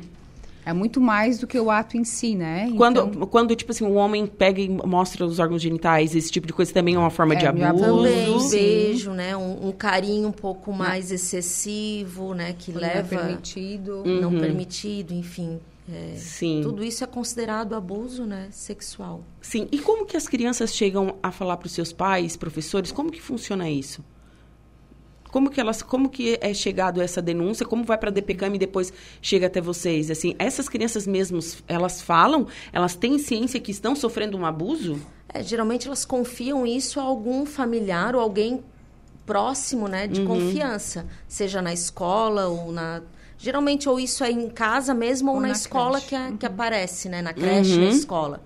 é 0.66 0.72
muito 0.72 0.98
mais 0.98 1.38
do 1.38 1.46
que 1.46 1.60
o 1.60 1.70
ato 1.70 1.96
em 1.98 2.04
si, 2.04 2.34
né? 2.34 2.72
Quando, 2.74 3.00
Então, 3.06 3.26
quando, 3.26 3.54
tipo 3.54 3.70
assim, 3.70 3.84
o 3.84 3.92
homem 3.92 4.26
pega 4.26 4.62
e 4.62 4.68
mostra 4.68 5.24
os 5.26 5.38
órgãos 5.38 5.60
genitais, 5.60 6.16
esse 6.16 6.30
tipo 6.32 6.46
de 6.46 6.54
coisa 6.54 6.72
também 6.72 6.94
é 6.94 6.98
uma 6.98 7.10
forma 7.10 7.34
É, 7.34 7.36
de 7.36 7.46
abuso. 7.46 7.84
Também, 7.84 8.30
um 8.30 8.48
beijo, 8.48 9.10
né? 9.12 9.36
Um, 9.36 9.68
um 9.68 9.72
carinho 9.72 10.26
um 10.28 10.32
pouco 10.32 10.72
mais 10.72 11.12
excessivo, 11.12 12.32
né? 12.34 12.54
Que 12.58 12.72
não 12.72 12.80
é 12.80 12.94
leva... 12.94 13.08
permitido. 13.18 14.02
Não 14.06 14.30
Uhum. 14.32 14.40
permitido, 14.40 15.12
enfim. 15.12 15.60
É, 15.90 16.14
Sim. 16.16 16.60
Tudo 16.62 16.82
isso 16.82 17.04
é 17.04 17.06
considerado 17.06 17.74
abuso, 17.74 18.24
né? 18.24 18.48
Sexual. 18.50 19.22
Sim. 19.40 19.68
E 19.70 19.78
como 19.78 20.06
que 20.06 20.16
as 20.16 20.26
crianças 20.26 20.74
chegam 20.74 21.16
a 21.22 21.30
falar 21.30 21.56
para 21.58 21.66
os 21.66 21.72
seus 21.72 21.92
pais, 21.92 22.36
professores? 22.36 22.90
Como 22.90 23.10
que 23.10 23.20
funciona 23.20 23.68
isso? 23.68 24.02
Como 25.30 25.50
que 25.50 25.60
elas, 25.60 25.82
como 25.82 26.08
que 26.08 26.38
é 26.40 26.54
chegado 26.54 27.02
essa 27.02 27.20
denúncia? 27.20 27.66
Como 27.66 27.82
vai 27.82 27.98
para 27.98 28.08
a 28.08 28.12
DPCAM 28.12 28.54
e 28.54 28.58
depois 28.58 28.92
chega 29.20 29.48
até 29.48 29.60
vocês? 29.60 30.10
Assim, 30.10 30.36
essas 30.38 30.68
crianças 30.68 31.06
mesmas, 31.06 31.62
elas 31.66 32.00
falam? 32.00 32.46
Elas 32.72 32.94
têm 32.94 33.18
ciência 33.18 33.58
que 33.58 33.72
estão 33.72 33.96
sofrendo 33.96 34.38
um 34.38 34.46
abuso? 34.46 34.98
É, 35.28 35.42
geralmente 35.42 35.88
elas 35.88 36.04
confiam 36.04 36.64
isso 36.64 37.00
a 37.00 37.02
algum 37.02 37.44
familiar 37.44 38.14
ou 38.14 38.22
alguém 38.22 38.62
próximo, 39.26 39.88
né, 39.88 40.06
de 40.06 40.22
confiança, 40.24 41.06
seja 41.26 41.60
na 41.60 41.72
escola 41.72 42.46
ou 42.46 42.70
na 42.70 43.02
geralmente 43.38 43.88
ou 43.88 43.98
isso 44.00 44.22
é 44.24 44.30
em 44.30 44.48
casa 44.48 44.94
mesmo 44.94 45.30
ou, 45.30 45.36
Ou 45.36 45.40
na, 45.42 45.48
na 45.48 45.54
escola 45.54 46.00
creche. 46.00 46.08
que, 46.08 46.14
a- 46.14 46.32
que 46.38 46.46
aparece, 46.46 47.08
né, 47.08 47.20
na 47.22 47.32
creche, 47.32 47.78
na 47.78 47.88
escola. 47.90 48.42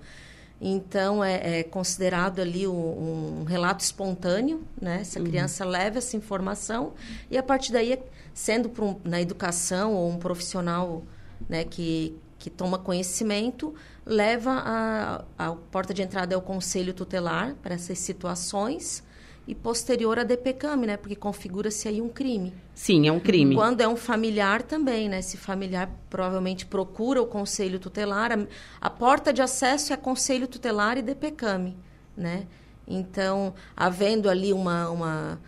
Então 0.61 1.23
é, 1.23 1.59
é 1.59 1.63
considerado 1.63 2.39
ali 2.41 2.67
um, 2.67 3.41
um 3.41 3.43
relato 3.45 3.81
espontâneo, 3.81 4.61
né? 4.81 4.99
Essa 5.01 5.19
criança 5.21 5.63
leva 5.63 5.99
essa 5.99 6.17
informação 6.17 6.93
e 7.31 7.37
a 7.37 7.43
partir 7.43 7.71
daí, 7.71 7.97
sendo 8.33 8.69
um- 8.83 8.95
na 9.05 9.21
educação 9.21 9.93
ou 9.93 10.09
um 10.09 10.17
profissional, 10.17 11.03
né, 11.47 11.63
que 11.63 12.15
que 12.37 12.49
toma 12.49 12.77
conhecimento, 12.79 13.75
leva 14.05 14.51
a, 14.65 15.25
a 15.37 15.51
porta 15.55 15.93
de 15.93 16.01
entrada 16.01 16.33
é 16.33 16.37
o 16.37 16.41
conselho 16.41 16.93
tutelar 16.93 17.53
para 17.61 17.75
essas 17.75 17.99
situações 17.99 19.03
e 19.49 19.55
posterior 19.55 20.19
a 20.19 20.23
DPCAM, 20.23 20.85
né? 20.85 20.95
Porque 20.95 21.15
configura-se 21.15 21.87
aí 21.87 21.99
um 21.99 22.07
crime. 22.07 22.53
Sim, 22.75 23.07
é 23.07 23.11
um 23.11 23.19
crime. 23.19 23.55
Quando 23.55 23.81
é 23.81 23.87
um 23.87 23.95
familiar 23.95 24.61
também, 24.61 25.09
né? 25.09 25.17
Esse 25.17 25.37
familiar 25.37 25.89
provavelmente 26.07 26.67
procura 26.67 27.19
o 27.19 27.25
conselho 27.25 27.79
tutelar. 27.79 28.31
A, 28.31 28.37
a 28.79 28.89
porta 28.91 29.33
de 29.33 29.41
acesso 29.41 29.91
é 29.91 29.97
conselho 29.97 30.47
tutelar 30.47 30.99
e 30.99 31.01
DPCAM, 31.01 31.73
né? 32.15 32.45
Então, 32.87 33.55
havendo 33.75 34.29
ali 34.29 34.53
uma, 34.53 34.87
uma 34.91 35.41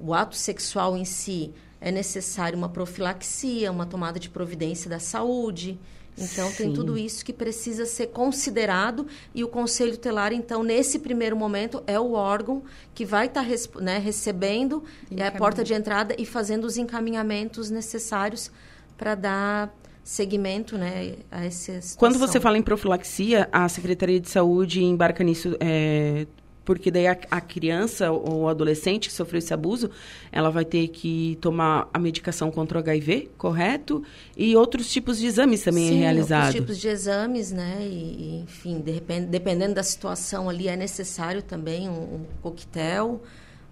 o 0.00 0.14
ato 0.14 0.34
sexual 0.34 0.96
em 0.96 1.04
si 1.04 1.52
é 1.82 1.92
necessário 1.92 2.56
uma 2.56 2.70
profilaxia, 2.70 3.70
uma 3.70 3.84
tomada 3.84 4.18
de 4.18 4.30
providência 4.30 4.88
da 4.88 4.98
saúde. 4.98 5.78
Então, 6.16 6.50
tem 6.52 6.68
Sim. 6.68 6.72
tudo 6.72 6.96
isso 6.96 7.24
que 7.24 7.32
precisa 7.32 7.84
ser 7.84 8.08
considerado 8.08 9.06
e 9.34 9.42
o 9.42 9.48
Conselho 9.48 9.92
Tutelar, 9.92 10.32
então, 10.32 10.62
nesse 10.62 11.00
primeiro 11.00 11.36
momento, 11.36 11.82
é 11.86 11.98
o 11.98 12.12
órgão 12.12 12.62
que 12.94 13.04
vai 13.04 13.26
estar 13.26 13.44
né, 13.80 13.98
recebendo 13.98 14.84
é 15.10 15.26
a 15.26 15.32
porta 15.32 15.64
de 15.64 15.74
entrada 15.74 16.14
e 16.16 16.24
fazendo 16.24 16.64
os 16.64 16.76
encaminhamentos 16.76 17.70
necessários 17.70 18.50
para 18.96 19.14
dar 19.14 19.74
seguimento 20.04 20.76
né, 20.76 21.16
a 21.30 21.46
essa 21.46 21.80
situação. 21.80 21.98
Quando 21.98 22.18
você 22.18 22.38
fala 22.38 22.58
em 22.58 22.62
profilaxia, 22.62 23.48
a 23.50 23.68
Secretaria 23.68 24.20
de 24.20 24.28
Saúde 24.28 24.84
embarca 24.84 25.24
nisso, 25.24 25.56
é, 25.58 26.26
porque 26.64 26.90
daí 26.90 27.06
a, 27.06 27.16
a 27.30 27.40
criança 27.40 28.10
ou 28.10 28.48
adolescente 28.48 29.08
que 29.08 29.14
sofreu 29.14 29.38
esse 29.38 29.52
abuso, 29.52 29.90
ela 30.32 30.50
vai 30.50 30.64
ter 30.64 30.88
que 30.88 31.36
tomar 31.40 31.88
a 31.92 31.98
medicação 31.98 32.50
contra 32.50 32.78
o 32.78 32.80
HIV, 32.80 33.30
correto? 33.36 34.02
E 34.36 34.56
outros 34.56 34.90
tipos 34.90 35.18
de 35.18 35.26
exames 35.26 35.62
também 35.62 35.88
Sim, 35.88 35.96
é 35.98 36.00
realizado. 36.00 36.44
outros 36.46 36.60
tipos 36.62 36.78
de 36.80 36.88
exames, 36.88 37.52
né? 37.52 37.78
E, 37.82 38.40
enfim, 38.44 38.80
de 38.80 38.90
repente, 38.92 39.26
dependendo 39.26 39.74
da 39.74 39.82
situação 39.82 40.48
ali, 40.48 40.68
é 40.68 40.76
necessário 40.76 41.42
também 41.42 41.88
um, 41.88 41.92
um 41.92 42.24
coquetel. 42.40 43.22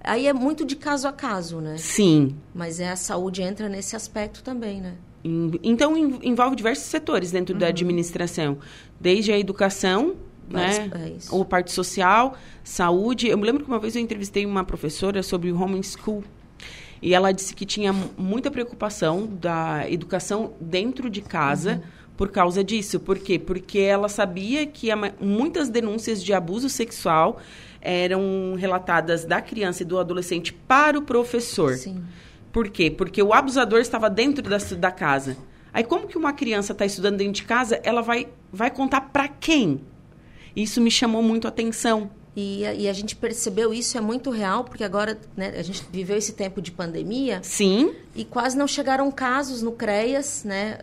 Aí 0.04 0.26
é 0.26 0.32
muito 0.32 0.64
de 0.64 0.74
caso 0.76 1.06
a 1.08 1.12
caso, 1.12 1.60
né? 1.60 1.76
Sim. 1.78 2.34
Mas 2.54 2.80
é 2.80 2.88
a 2.90 2.96
saúde 2.96 3.40
entra 3.40 3.68
nesse 3.68 3.94
aspecto 3.96 4.42
também, 4.42 4.80
né? 4.80 4.94
Então, 5.62 5.96
en- 5.96 6.18
envolve 6.24 6.56
diversos 6.56 6.86
setores 6.86 7.30
dentro 7.30 7.54
Uhum. 7.54 7.60
da 7.60 7.68
administração. 7.68 8.58
Desde 9.00 9.30
a 9.30 9.38
educação, 9.38 10.16
né? 10.48 10.90
É. 10.94 11.16
Ou 11.30 11.44
parte 11.44 11.72
social, 11.72 12.36
saúde. 12.62 13.28
Eu 13.28 13.38
me 13.38 13.44
lembro 13.44 13.64
que 13.64 13.70
uma 13.70 13.78
vez 13.78 13.96
eu 13.96 14.02
entrevistei 14.02 14.44
uma 14.44 14.64
professora 14.64 15.22
sobre 15.22 15.50
o 15.50 15.60
homeschool. 15.60 16.22
E 17.00 17.14
ela 17.14 17.32
disse 17.32 17.54
que 17.54 17.66
tinha 17.66 17.92
muita 18.16 18.50
preocupação 18.50 19.26
da 19.26 19.90
educação 19.90 20.52
dentro 20.60 21.10
de 21.10 21.20
casa. 21.20 21.74
Uhum. 21.74 22.02
Por 22.16 22.28
causa 22.30 22.62
disso. 22.62 23.00
Por 23.00 23.18
quê? 23.18 23.38
Porque 23.38 23.78
ela 23.78 24.08
sabia 24.08 24.66
que 24.66 24.88
muitas 25.18 25.68
denúncias 25.70 26.22
de 26.22 26.32
abuso 26.32 26.68
sexual 26.68 27.40
eram 27.80 28.54
relatadas 28.56 29.24
da 29.24 29.40
criança 29.40 29.82
e 29.82 29.86
do 29.86 29.98
adolescente 29.98 30.52
para 30.52 30.96
o 30.96 31.02
professor. 31.02 31.74
Sim. 31.74 32.04
Por 32.52 32.68
quê? 32.68 32.90
Porque 32.90 33.20
o 33.22 33.32
abusador 33.32 33.80
estava 33.80 34.08
dentro 34.08 34.48
da, 34.48 34.58
da 34.58 34.90
casa. 34.92 35.36
Aí, 35.72 35.82
como 35.82 36.06
que 36.06 36.18
uma 36.18 36.32
criança 36.34 36.72
está 36.72 36.84
estudando 36.84 37.16
dentro 37.16 37.32
de 37.32 37.44
casa, 37.44 37.80
ela 37.82 38.02
vai, 38.02 38.28
vai 38.52 38.70
contar 38.70 39.00
para 39.00 39.26
quem? 39.26 39.80
Isso 40.54 40.80
me 40.80 40.90
chamou 40.90 41.22
muito 41.22 41.46
a 41.46 41.48
atenção. 41.48 42.10
E, 42.34 42.62
e, 42.62 42.88
a 42.88 42.92
gente 42.94 43.14
percebeu 43.14 43.74
isso 43.74 43.98
é 43.98 44.00
muito 44.00 44.30
real, 44.30 44.64
porque 44.64 44.82
agora 44.82 45.20
né, 45.36 45.52
a 45.54 45.62
gente 45.62 45.84
viveu 45.92 46.16
esse 46.16 46.32
tempo 46.32 46.62
de 46.62 46.72
pandemia. 46.72 47.40
Sim. 47.42 47.94
E 48.14 48.24
quase 48.24 48.56
não 48.56 48.66
chegaram 48.66 49.10
casos 49.10 49.60
no 49.60 49.72
CREAS, 49.72 50.42
né? 50.44 50.78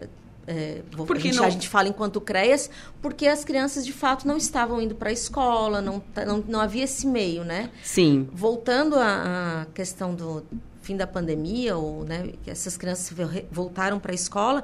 É, 0.45 0.81
a, 0.97 1.19
gente, 1.19 1.35
não... 1.35 1.43
a 1.43 1.49
gente 1.49 1.67
fala 1.67 1.87
enquanto 1.87 2.21
CREAS, 2.21 2.69
porque 3.01 3.27
as 3.27 3.43
crianças 3.43 3.85
de 3.85 3.93
fato 3.93 4.27
não 4.27 4.37
estavam 4.37 4.81
indo 4.81 4.95
para 4.95 5.09
a 5.09 5.11
escola, 5.11 5.81
não, 5.81 6.01
não, 6.25 6.43
não 6.47 6.59
havia 6.59 6.83
esse 6.83 7.05
meio, 7.05 7.43
né? 7.43 7.69
Sim. 7.83 8.27
Voltando 8.31 8.95
à 8.95 9.67
questão 9.73 10.13
do, 10.13 10.43
fim 10.89 10.97
da 10.97 11.05
pandemia, 11.05 11.77
ou 11.77 12.03
né, 12.03 12.31
que 12.43 12.49
essas 12.49 12.75
crianças 12.75 13.15
voltaram 13.51 13.99
para 13.99 14.11
a 14.11 14.15
escola, 14.15 14.63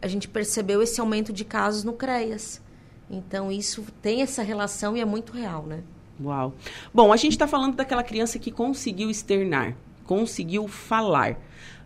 a 0.00 0.06
gente 0.06 0.26
percebeu 0.26 0.80
esse 0.80 0.98
aumento 1.02 1.34
de 1.34 1.44
casos 1.44 1.84
no 1.84 1.92
CREAS. 1.92 2.62
Então, 3.10 3.50
isso 3.50 3.84
tem 4.02 4.22
essa 4.22 4.42
relação 4.42 4.96
e 4.96 5.00
é 5.00 5.04
muito 5.04 5.32
real, 5.32 5.64
né? 5.64 5.82
Uau. 6.22 6.54
Bom, 6.92 7.12
a 7.12 7.16
gente 7.16 7.32
está 7.32 7.46
falando 7.46 7.76
daquela 7.76 8.02
criança 8.02 8.38
que 8.38 8.50
conseguiu 8.50 9.10
externar, 9.10 9.76
conseguiu 10.04 10.66
falar. 10.66 11.38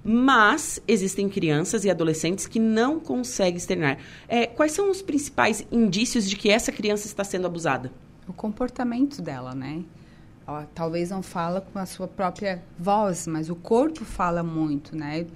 Mas 0.03 0.81
existem 0.89 1.29
crianças 1.29 1.85
e 1.85 1.91
adolescentes 1.91 2.47
que 2.47 2.59
não 2.59 2.99
conseguem 2.99 3.57
externar. 3.57 3.99
É, 4.27 4.47
quais 4.47 4.73
são 4.73 4.91
os 4.91 5.03
principais 5.03 5.67
indícios 5.71 6.29
de 6.29 6.37
que 6.37 6.49
essa 6.49 6.73
criança 6.73 7.07
está 7.07 7.23
sendo 7.23 7.47
abusada? 7.47 7.93
O 8.27 8.33
comportamento 8.33 9.21
dela, 9.21 9.55
né? 9.55 9.85
Ela 10.47 10.67
talvez 10.75 11.11
não 11.11 11.23
fala 11.23 11.61
com 11.61 11.79
a 11.79 11.85
sua 11.85 12.09
própria 12.09 12.63
voz, 12.79 13.27
mas 13.27 13.51
o 13.51 13.55
corpo 13.55 14.05
fala 14.05 14.43
muito, 14.43 14.97
né? 14.97 15.27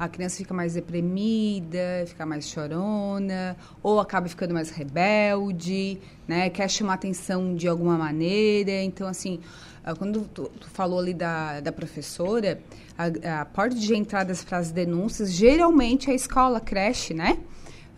A 0.00 0.08
criança 0.08 0.38
fica 0.38 0.54
mais 0.54 0.72
deprimida, 0.72 2.04
fica 2.06 2.24
mais 2.24 2.48
chorona, 2.48 3.54
ou 3.82 4.00
acaba 4.00 4.26
ficando 4.28 4.54
mais 4.54 4.70
rebelde, 4.70 5.98
né? 6.26 6.48
Quer 6.48 6.70
chamar 6.70 6.94
atenção 6.94 7.54
de 7.54 7.68
alguma 7.68 7.98
maneira. 7.98 8.82
Então, 8.82 9.06
assim, 9.06 9.40
ah, 9.84 9.94
quando 9.94 10.22
tu, 10.22 10.50
tu 10.58 10.70
falou 10.70 11.00
ali 11.00 11.12
da, 11.12 11.60
da 11.60 11.70
professora, 11.70 12.62
a, 12.96 13.42
a 13.42 13.44
porta 13.44 13.74
de 13.74 13.94
entrada 13.94 14.32
para 14.48 14.56
as 14.56 14.70
denúncias 14.70 15.30
geralmente 15.30 16.08
é 16.08 16.14
a 16.14 16.16
escola, 16.16 16.56
a 16.56 16.60
creche, 16.62 17.12
né? 17.12 17.38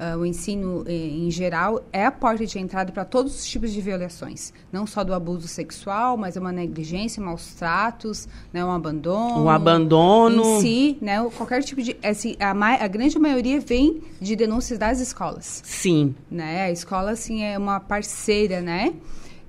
Uh, 0.03 0.19
o 0.19 0.27
ensino 0.27 0.85
eh, 0.87 0.93
em 0.93 1.31
geral 1.31 1.85
é 1.93 2.05
a 2.05 2.11
porta 2.11 2.45
de 2.45 2.59
entrada 2.59 2.91
para 2.91 3.05
todos 3.05 3.35
os 3.35 3.47
tipos 3.47 3.73
de 3.73 3.81
violações, 3.81 4.53
não 4.73 4.87
só 4.87 5.05
do 5.05 5.15
abuso 5.15 5.47
sexual, 5.47 6.17
mas 6.17 6.37
é 6.37 6.41
uma 6.41 6.53
negligência, 6.53 7.23
maus 7.23 7.55
tratos, 7.55 8.29
né, 8.53 8.65
um 8.65 8.73
abandono. 8.73 9.45
O 9.45 9.49
abandono. 9.49 10.59
Em 10.59 10.61
si, 10.61 10.99
né, 11.01 11.25
qualquer 11.37 11.63
tipo 11.63 11.83
de. 11.83 11.97
Assim, 12.03 12.37
a, 12.41 12.51
a 12.85 12.89
grande 12.89 13.19
maioria 13.19 13.61
vem 13.61 14.03
de 14.21 14.35
denúncias 14.35 14.79
das 14.79 15.01
escolas. 15.01 15.63
Sim. 15.65 16.15
Né? 16.31 16.63
A 16.63 16.71
escola, 16.71 17.13
assim, 17.13 17.43
é 17.43 17.57
uma 17.57 17.79
parceira, 17.79 18.61
né? 18.61 18.93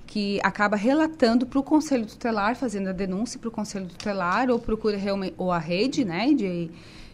que 0.06 0.40
acaba 0.44 0.76
relatando 0.76 1.44
para 1.44 1.58
o 1.58 1.64
conselho 1.64 2.06
tutelar, 2.06 2.56
fazendo 2.56 2.90
a 2.90 2.92
denúncia 2.92 3.40
para 3.40 3.50
o 3.50 3.52
conselho 3.52 3.88
tutelar, 3.88 4.48
ou 4.52 4.60
procura 4.60 4.96
realmente, 4.96 5.34
ou 5.40 5.52
a 5.52 5.58
rede, 5.58 6.06
né, 6.06 6.32
de, 6.36 6.70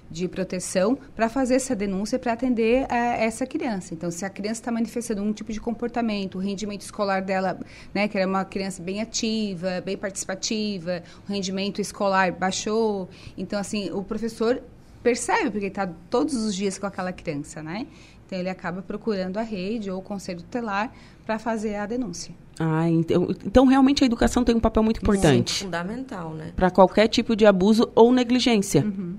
de 0.10 0.28
proteção 0.28 0.98
para 1.16 1.30
fazer 1.30 1.56
essa 1.56 1.76
denúncia 1.76 2.18
para 2.18 2.34
atender 2.34 2.84
uh, 2.84 2.88
essa 2.90 3.46
criança. 3.46 3.94
Então, 3.94 4.10
se 4.10 4.26
a 4.26 4.30
criança 4.30 4.62
está 4.62 4.72
manifestando 4.72 5.22
um 5.22 5.32
tipo 5.32 5.54
de 5.54 5.60
comportamento, 5.60 6.36
o 6.36 6.42
rendimento 6.42 6.82
escolar 6.82 7.22
dela, 7.22 7.60
né, 7.94 8.08
que 8.08 8.18
era 8.18 8.28
uma 8.28 8.44
criança 8.44 8.82
bem 8.82 9.02
ativa, 9.02 9.82
bem 9.82 9.98
participativa, 9.98 11.04
o 11.28 11.32
rendimento 11.32 11.80
escolar 11.80 12.32
baixou, 12.32 13.10
então 13.38 13.60
assim 13.60 13.92
o 13.92 14.04
professor 14.04 14.62
percebe 15.04 15.52
porque 15.52 15.68
está 15.68 15.88
todos 16.10 16.34
os 16.36 16.56
dias 16.56 16.78
com 16.78 16.86
aquela 16.86 17.14
criança, 17.14 17.62
né? 17.64 17.88
Então 18.26 18.38
ele 18.38 18.50
acaba 18.50 18.82
procurando 18.82 19.38
a 19.38 19.42
rede 19.42 19.90
ou 19.90 20.00
o 20.00 20.02
conselho 20.02 20.40
tutelar 20.40 20.92
para 21.26 21.40
fazer 21.40 21.76
a 21.76 21.86
denúncia. 21.86 22.34
Ah, 22.60 22.90
então, 22.90 23.28
então 23.46 23.66
realmente 23.66 24.04
a 24.04 24.06
educação 24.06 24.44
tem 24.44 24.56
um 24.56 24.60
papel 24.60 24.84
muito 24.84 24.98
importante. 24.98 25.52
Sim, 25.52 25.66
fundamental, 25.66 26.34
né? 26.34 26.52
Para 26.56 26.70
qualquer 26.70 27.08
tipo 27.08 27.36
de 27.36 27.46
abuso 27.46 27.90
ou 27.96 28.12
negligência. 28.12 28.84
Uhum. 28.84 29.16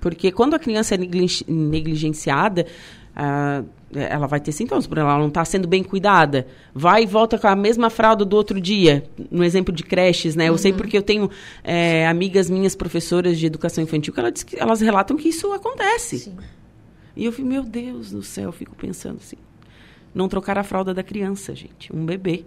Porque 0.00 0.30
quando 0.30 0.54
a 0.54 0.58
criança 0.58 0.94
é 0.94 0.98
negligenciada, 0.98 2.66
ah, 3.14 3.64
ela 3.92 4.26
vai 4.26 4.38
ter 4.38 4.52
sintomas, 4.52 4.86
porque 4.86 5.00
ela 5.00 5.18
não 5.18 5.28
está 5.28 5.44
sendo 5.44 5.66
bem 5.66 5.82
cuidada. 5.82 6.46
Vai 6.74 7.02
e 7.02 7.06
volta 7.06 7.38
com 7.38 7.48
a 7.48 7.56
mesma 7.56 7.90
fralda 7.90 8.24
do 8.24 8.36
outro 8.36 8.60
dia, 8.60 9.04
no 9.30 9.42
exemplo 9.42 9.74
de 9.74 9.82
creches, 9.82 10.36
né? 10.36 10.48
Eu 10.48 10.52
uhum. 10.52 10.58
sei 10.58 10.72
porque 10.72 10.96
eu 10.96 11.02
tenho 11.02 11.30
é, 11.64 12.06
amigas 12.06 12.48
minhas, 12.48 12.76
professoras 12.76 13.38
de 13.38 13.46
educação 13.46 13.82
infantil, 13.82 14.12
que, 14.12 14.20
ela 14.20 14.30
que 14.30 14.56
elas 14.58 14.80
relatam 14.80 15.16
que 15.16 15.28
isso 15.28 15.52
acontece. 15.52 16.18
Sim. 16.18 16.36
E 17.16 17.24
eu 17.24 17.32
fico, 17.32 17.48
meu 17.48 17.64
Deus 17.64 18.12
do 18.12 18.22
céu, 18.22 18.44
eu 18.44 18.52
fico 18.52 18.76
pensando 18.76 19.16
assim. 19.16 19.36
Não 20.14 20.28
trocar 20.28 20.56
a 20.56 20.62
fralda 20.62 20.94
da 20.94 21.02
criança, 21.02 21.54
gente. 21.54 21.94
Um 21.94 22.04
bebê. 22.06 22.44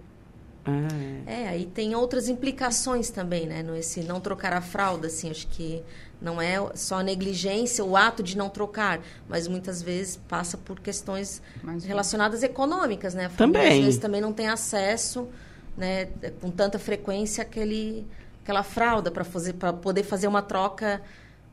É. 0.66 1.44
é, 1.44 1.48
aí 1.48 1.66
tem 1.66 1.96
outras 1.96 2.30
implicações 2.30 3.10
também, 3.10 3.48
né? 3.48 3.64
No 3.64 3.76
esse 3.76 4.02
não 4.02 4.20
trocar 4.20 4.54
a 4.54 4.62
fralda, 4.62 5.08
assim, 5.08 5.30
acho 5.32 5.48
que 5.48 5.82
não 6.22 6.40
é 6.40 6.58
só 6.76 7.00
a 7.00 7.04
negligência, 7.04 7.84
o 7.84 7.98
ato 7.98 8.22
de 8.22 8.38
não 8.38 8.48
trocar, 8.48 9.02
mas 9.28 9.48
muitas 9.48 9.82
vezes 9.82 10.18
passa 10.28 10.58
por 10.58 10.80
questões 10.80 11.42
mas, 11.64 11.84
relacionadas 11.84 12.44
econômicas, 12.44 13.16
né? 13.16 13.26
A 13.26 13.30
também. 13.30 13.80
Às 13.80 13.86
vezes 13.86 14.00
também 14.00 14.22
não 14.22 14.32
tem 14.32 14.48
acesso, 14.48 15.28
né, 15.76 16.10
com 16.40 16.52
tanta 16.52 16.78
frequência 16.78 17.42
aquele 17.42 18.06
aquela 18.44 18.64
fralda 18.64 19.10
para 19.10 19.24
fazer 19.24 19.54
para 19.54 19.72
poder 19.72 20.04
fazer 20.04 20.28
uma 20.28 20.42
troca 20.42 21.02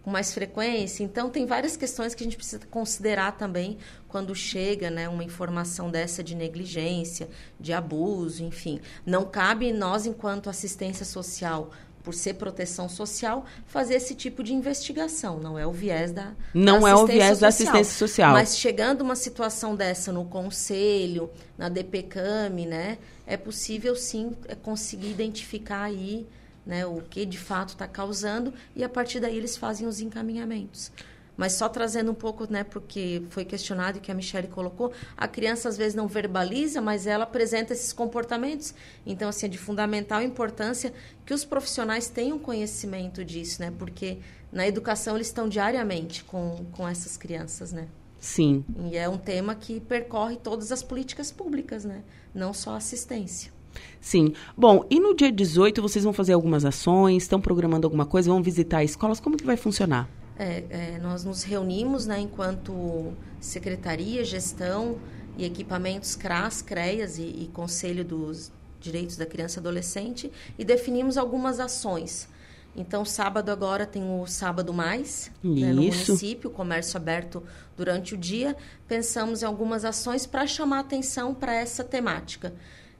com 0.03 0.11
mais 0.11 0.33
frequência. 0.33 1.03
Então, 1.03 1.29
tem 1.29 1.47
várias 1.47 1.77
questões 1.77 2.15
que 2.15 2.23
a 2.23 2.27
gente 2.27 2.37
precisa 2.37 2.61
considerar 2.71 3.33
também 3.33 3.79
quando 4.09 4.35
chega 4.35 4.91
né, 4.91 5.09
uma 5.09 5.25
informação 5.25 5.91
dessa 5.91 6.23
de 6.23 6.35
negligência, 6.35 7.29
de 7.61 7.73
abuso, 7.73 8.43
enfim. 8.43 8.81
Não 9.05 9.25
cabe 9.25 9.73
nós, 9.73 10.07
enquanto 10.07 10.49
assistência 10.49 11.05
social, 11.05 11.71
por 12.03 12.15
ser 12.15 12.35
proteção 12.35 12.89
social, 12.89 13.45
fazer 13.67 13.97
esse 13.97 14.15
tipo 14.15 14.43
de 14.43 14.55
investigação. 14.55 15.39
Não 15.39 15.59
é 15.59 15.67
o 15.67 15.73
viés 15.73 16.11
da 16.11 16.33
Não 16.55 16.81
da 16.81 16.89
é 16.89 16.95
o 16.95 17.07
viés 17.07 17.23
social. 17.23 17.41
da 17.41 17.49
assistência 17.49 17.99
social. 17.99 18.33
Mas 18.33 18.57
chegando 18.57 19.03
uma 19.03 19.15
situação 19.15 19.77
dessa 19.77 20.11
no 20.11 20.25
conselho, 20.25 21.29
na 21.59 21.69
DPCAM, 21.69 22.67
né, 22.67 22.97
é 23.27 23.37
possível 23.37 23.95
sim 23.95 24.33
é 24.49 24.55
conseguir 24.55 25.11
identificar 25.11 25.83
aí 25.83 26.27
né, 26.69 26.85
o 26.85 27.01
que 27.01 27.25
de 27.25 27.39
fato 27.39 27.71
está 27.71 27.89
causando, 27.89 28.53
e 28.77 28.85
a 28.85 28.89
partir 28.89 29.19
daí 29.19 29.39
eles 29.39 29.57
fazem 29.57 29.87
os 29.87 30.01
encaminhamentos. 30.01 30.93
Mas 31.35 31.53
só 31.53 31.69
trazendo 31.69 32.11
um 32.11 32.15
pouco, 32.15 32.53
né, 32.53 32.65
porque 32.65 33.23
foi 33.31 33.45
questionado 33.45 33.99
e 33.99 34.01
que 34.01 34.11
a 34.11 34.15
Michelle 34.15 34.49
colocou, 34.49 34.93
a 35.17 35.27
criança 35.27 35.69
às 35.69 35.77
vezes 35.79 35.95
não 35.95 36.09
verbaliza, 36.09 36.81
mas 36.81 37.07
ela 37.07 37.25
apresenta 37.25 37.73
esses 37.73 37.93
comportamentos. 37.93 38.75
Então, 39.07 39.29
assim, 39.29 39.47
é 39.47 39.49
de 39.49 39.57
fundamental 39.57 40.21
importância 40.21 40.93
que 41.25 41.33
os 41.33 41.45
profissionais 41.45 42.09
tenham 42.09 42.39
conhecimento 42.41 43.25
disso, 43.25 43.63
né? 43.63 43.73
Porque 43.79 44.19
na 44.53 44.67
educação 44.67 45.15
eles 45.15 45.29
estão 45.29 45.49
diariamente 45.49 46.25
com, 46.25 46.67
com 46.73 46.89
essas 46.89 47.17
crianças, 47.17 47.73
né? 47.73 47.87
Sim. 48.19 48.65
E 48.91 48.97
é 48.97 49.09
um 49.09 49.17
tema 49.17 49.55
que 49.55 49.79
percorre 49.79 50.37
todas 50.37 50.73
as 50.73 50.83
políticas 50.83 51.31
públicas, 51.31 51.85
né? 51.85 52.03
Não 52.35 52.53
só 52.53 52.75
assistência. 52.75 53.53
Sim. 54.01 54.33
Bom, 54.57 54.85
e 54.91 55.01
no 55.01 55.15
dia 55.15 55.31
18 55.31 55.81
vocês 55.83 56.05
vão 56.05 56.13
fazer 56.13 56.33
algumas 56.33 56.65
ações, 56.65 57.25
estão 57.25 57.41
programando 57.41 57.87
alguma 57.87 58.07
coisa, 58.07 58.31
vão 58.31 58.43
visitar 58.43 58.85
escolas, 58.85 59.21
como 59.21 59.37
que 59.37 59.45
vai 59.45 59.57
funcionar? 59.57 60.09
É, 60.39 60.65
é, 60.71 60.99
nós 61.03 61.25
nos 61.25 61.43
reunimos, 61.43 62.07
né, 62.07 62.21
enquanto 62.21 63.13
secretaria, 63.41 64.25
gestão 64.25 64.99
e 65.37 65.45
equipamentos 65.45 66.15
CRAS, 66.15 66.63
CREAS 66.63 67.19
e, 67.19 67.23
e 67.23 67.51
Conselho 67.53 68.05
dos 68.05 68.53
Direitos 68.81 69.17
da 69.17 69.27
Criança 69.27 69.59
e 69.59 69.61
Adolescente 69.61 70.31
e 70.57 70.65
definimos 70.65 71.19
algumas 71.19 71.59
ações. 71.59 72.29
Então, 72.77 73.05
sábado 73.05 73.51
agora 73.51 73.85
tem 73.85 74.05
o 74.05 74.25
Sábado 74.27 74.73
Mais, 74.73 75.33
né, 75.43 75.73
no 75.73 75.83
município, 75.83 76.49
comércio 76.49 76.97
aberto 76.97 77.43
durante 77.77 78.15
o 78.15 78.17
dia. 78.17 78.57
Pensamos 78.87 79.43
em 79.43 79.47
algumas 79.47 79.85
ações 79.85 80.27
para 80.27 80.47
chamar 80.47 80.81
atenção 80.81 81.35
para 81.35 81.53
essa 81.53 81.83
temática. 81.83 82.55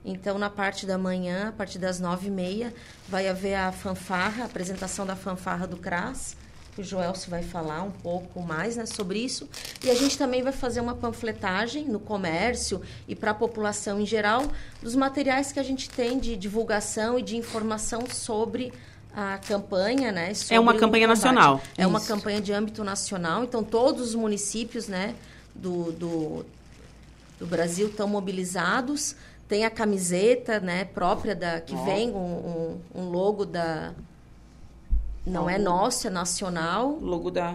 Então, 0.05 0.39
na 0.39 0.49
parte 0.49 0.87
da 0.87 0.97
manhã, 0.97 1.49
a 1.49 1.53
partir 1.53 1.79
das 1.79 2.01
nove 2.01 2.29
e 2.29 2.31
meia, 2.31 2.73
vai 3.09 3.29
haver 3.29 3.55
a 3.55 3.73
fanfarra, 3.73 4.45
a 4.45 4.47
apresentação 4.47 5.05
da 5.05 5.17
fanfarra 5.17 5.67
do 5.67 5.77
CRAS, 5.77 6.37
o 6.79 6.83
Joelso 6.83 7.29
vai 7.29 7.43
falar 7.43 7.83
um 7.83 7.91
pouco 7.91 8.41
mais 8.41 8.77
né, 8.77 8.87
sobre 8.87 9.19
isso. 9.19 9.49
E 9.83 9.91
a 9.91 9.95
gente 9.95 10.17
também 10.17 10.43
vai 10.43 10.53
fazer 10.53 10.81
uma 10.81 10.95
panfletagem 10.95 11.85
no 11.87 11.99
comércio 11.99 12.81
e 13.09 13.17
para 13.17 13.33
a 13.33 13.35
população 13.35 14.01
em 14.01 14.07
geral 14.07 14.45
dos 14.81 14.95
materiais 14.95 15.51
que 15.51 15.59
a 15.59 15.63
gente 15.63 15.91
tem 15.91 16.21
de 16.21 16.37
divulgação 16.37 17.19
e 17.19 17.23
de 17.23 17.37
informação 17.37 18.05
sobre 18.09 18.73
a 19.13 19.39
campanha, 19.39 20.13
né? 20.13 20.33
É 20.49 20.61
uma 20.61 20.75
campanha 20.75 21.09
nacional. 21.09 21.61
É 21.77 21.85
uma 21.85 21.99
Isso. 21.99 22.07
campanha 22.07 22.41
de 22.41 22.53
âmbito 22.53 22.85
nacional. 22.85 23.43
Então, 23.43 23.65
todos 23.65 24.11
os 24.11 24.15
municípios, 24.15 24.87
né, 24.87 25.17
do, 25.53 25.91
do, 25.91 26.47
do 27.41 27.47
Brasil 27.47 27.89
estão 27.89 28.07
mobilizados. 28.07 29.17
Tem 29.49 29.65
a 29.65 29.71
camiseta, 29.71 30.61
né, 30.61 30.85
própria 30.85 31.35
da 31.35 31.61
que 31.61 31.75
vem 31.77 32.11
um, 32.11 32.17
um, 32.17 32.81
um 32.95 33.11
logo 33.11 33.47
da 33.47 33.95
não 35.29 35.49
é 35.49 35.59
nosso, 35.59 36.07
é 36.07 36.11
nacional. 36.11 36.99
Logo 37.01 37.31
da, 37.31 37.55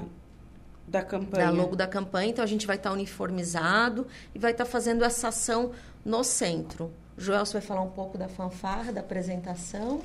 da 0.88 1.02
campanha. 1.02 1.46
Da 1.46 1.52
logo 1.52 1.76
da 1.76 1.88
campanha, 1.88 2.30
então 2.30 2.44
a 2.44 2.48
gente 2.48 2.68
vai 2.68 2.76
estar 2.76 2.92
uniformizado 2.92 4.06
e 4.34 4.40
vai 4.40 4.52
estar 4.52 4.66
fazendo 4.66 5.04
essa 5.04 5.30
ação 5.30 5.72
no 6.06 6.24
centro. 6.24 6.92
Joel, 7.18 7.46
você 7.46 7.54
vai 7.54 7.62
falar 7.62 7.82
um 7.82 7.90
pouco 7.90 8.18
da 8.18 8.28
fanfarra, 8.28 8.92
da 8.92 9.02
apresentação. 9.02 10.02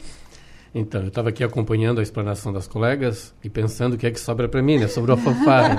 Então, 0.75 1.01
eu 1.01 1.09
estava 1.09 1.31
aqui 1.31 1.43
acompanhando 1.43 1.99
a 1.99 2.03
explanação 2.03 2.53
das 2.53 2.69
colegas 2.69 3.35
e 3.43 3.49
pensando 3.49 3.95
o 3.95 3.99
que 3.99 4.07
é 4.07 4.11
que 4.11 4.21
sobra 4.21 4.49
para 4.49 4.61
mim, 4.63 4.79
né? 4.79 4.87
Sobrou 4.87 5.17
a 5.17 5.21
fanfarra. 5.21 5.77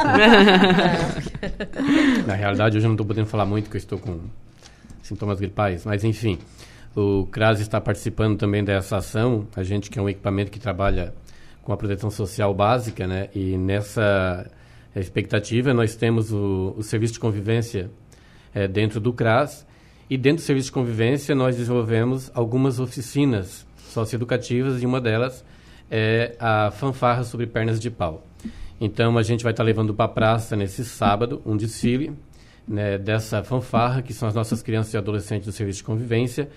então. 1.44 2.26
Na 2.26 2.34
realidade, 2.34 2.78
hoje 2.78 2.86
eu 2.86 2.90
não 2.90 2.96
estou 2.96 3.06
podendo 3.06 3.28
falar 3.28 3.46
muito, 3.46 3.66
porque 3.66 3.78
eu 3.78 3.82
estou 3.82 4.00
com 4.00 4.20
sintomas 5.10 5.40
gripais. 5.40 5.86
Mas, 5.86 6.04
enfim, 6.04 6.38
o 6.96 7.26
CRAS 7.26 7.60
está 7.60 7.82
participando 7.82 8.38
também 8.38 8.64
dessa 8.64 8.98
ação. 8.98 9.48
A 9.56 9.64
gente 9.64 9.90
que 9.90 10.00
é 10.00 10.02
um 10.02 10.08
equipamento 10.08 10.52
que 10.52 10.60
trabalha 10.60 11.14
com 11.64 11.74
a 11.74 11.78
proteção 11.78 12.10
social 12.10 12.54
básica, 12.54 13.06
né? 13.06 13.30
E 13.36 13.58
nessa 13.58 14.50
expectativa, 14.96 15.74
nós 15.74 15.96
temos 15.96 16.32
o, 16.32 16.74
o 16.78 16.84
serviço 16.84 17.14
de 17.14 17.20
convivência 17.20 17.92
eh, 18.54 18.68
dentro 18.68 19.00
do 19.00 19.12
CRAS. 19.12 19.68
E 20.10 20.18
dentro 20.18 20.42
do 20.42 20.46
serviço 20.46 20.68
de 20.68 20.72
convivência, 20.72 21.36
nós 21.36 21.56
desenvolvemos 21.56 22.32
algumas 22.34 22.80
oficinas 22.80 23.68
socioeducativas 23.78 24.82
e 24.82 24.86
uma 24.86 25.00
delas 25.00 25.46
é 25.92 26.36
a 26.40 26.72
fanfarra 26.72 27.24
sobre 27.24 27.46
pernas 27.48 27.80
de 27.80 27.90
pau. 27.90 28.26
Então, 28.82 29.18
a 29.18 29.24
gente 29.24 29.44
vai 29.44 29.52
estar 29.52 29.64
levando 29.64 29.94
para 29.94 30.06
a 30.06 30.10
praça 30.10 30.56
nesse 30.56 30.86
sábado 30.86 31.42
um 31.46 31.58
desfile 31.58 32.14
né, 32.70 33.00
dessa 33.00 33.44
fanfarra, 33.44 34.04
que 34.04 34.14
são 34.14 34.30
as 34.30 34.36
nossas 34.36 34.62
crianças 34.62 34.94
e 34.94 34.98
adolescentes 34.98 35.48
do 35.48 35.52
serviço 35.52 35.80
de 35.80 35.84
convivência. 35.84 36.48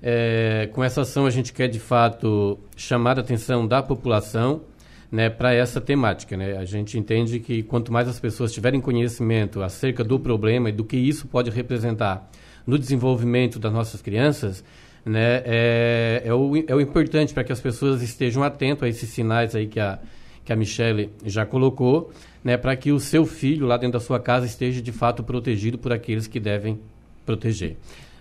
É, 0.00 0.70
com 0.72 0.84
essa 0.84 1.00
ação, 1.00 1.26
a 1.26 1.30
gente 1.30 1.52
quer, 1.52 1.66
de 1.66 1.80
fato, 1.80 2.56
chamar 2.76 3.18
a 3.18 3.20
atenção 3.20 3.66
da 3.66 3.82
população 3.82 4.62
né, 5.10 5.28
para 5.28 5.52
essa 5.52 5.80
temática. 5.80 6.36
Né? 6.36 6.56
A 6.56 6.64
gente 6.64 6.96
entende 6.96 7.40
que 7.40 7.64
quanto 7.64 7.92
mais 7.92 8.08
as 8.08 8.20
pessoas 8.20 8.52
tiverem 8.52 8.80
conhecimento 8.80 9.60
acerca 9.60 10.04
do 10.04 10.20
problema 10.20 10.68
e 10.68 10.72
do 10.72 10.84
que 10.84 10.96
isso 10.96 11.26
pode 11.26 11.50
representar 11.50 12.30
no 12.64 12.78
desenvolvimento 12.78 13.58
das 13.58 13.72
nossas 13.72 14.00
crianças, 14.00 14.62
né, 15.04 15.42
é, 15.44 16.22
é, 16.26 16.34
o, 16.34 16.52
é 16.56 16.74
o 16.74 16.80
importante 16.80 17.34
para 17.34 17.42
que 17.42 17.50
as 17.50 17.60
pessoas 17.60 18.02
estejam 18.02 18.44
atentas 18.44 18.84
a 18.84 18.88
esses 18.88 19.08
sinais 19.08 19.56
aí 19.56 19.66
que 19.66 19.80
a, 19.80 19.98
que 20.44 20.52
a 20.52 20.56
Michelle 20.56 21.10
já 21.24 21.46
colocou, 21.46 22.12
né, 22.42 22.56
para 22.56 22.74
que 22.76 22.92
o 22.92 23.00
seu 23.00 23.26
filho 23.26 23.66
lá 23.66 23.76
dentro 23.76 23.98
da 23.98 24.04
sua 24.04 24.20
casa 24.20 24.46
esteja 24.46 24.80
de 24.80 24.92
fato 24.92 25.22
protegido 25.22 25.78
por 25.78 25.92
aqueles 25.92 26.26
que 26.26 26.38
devem 26.38 26.78
proteger. 27.24 27.76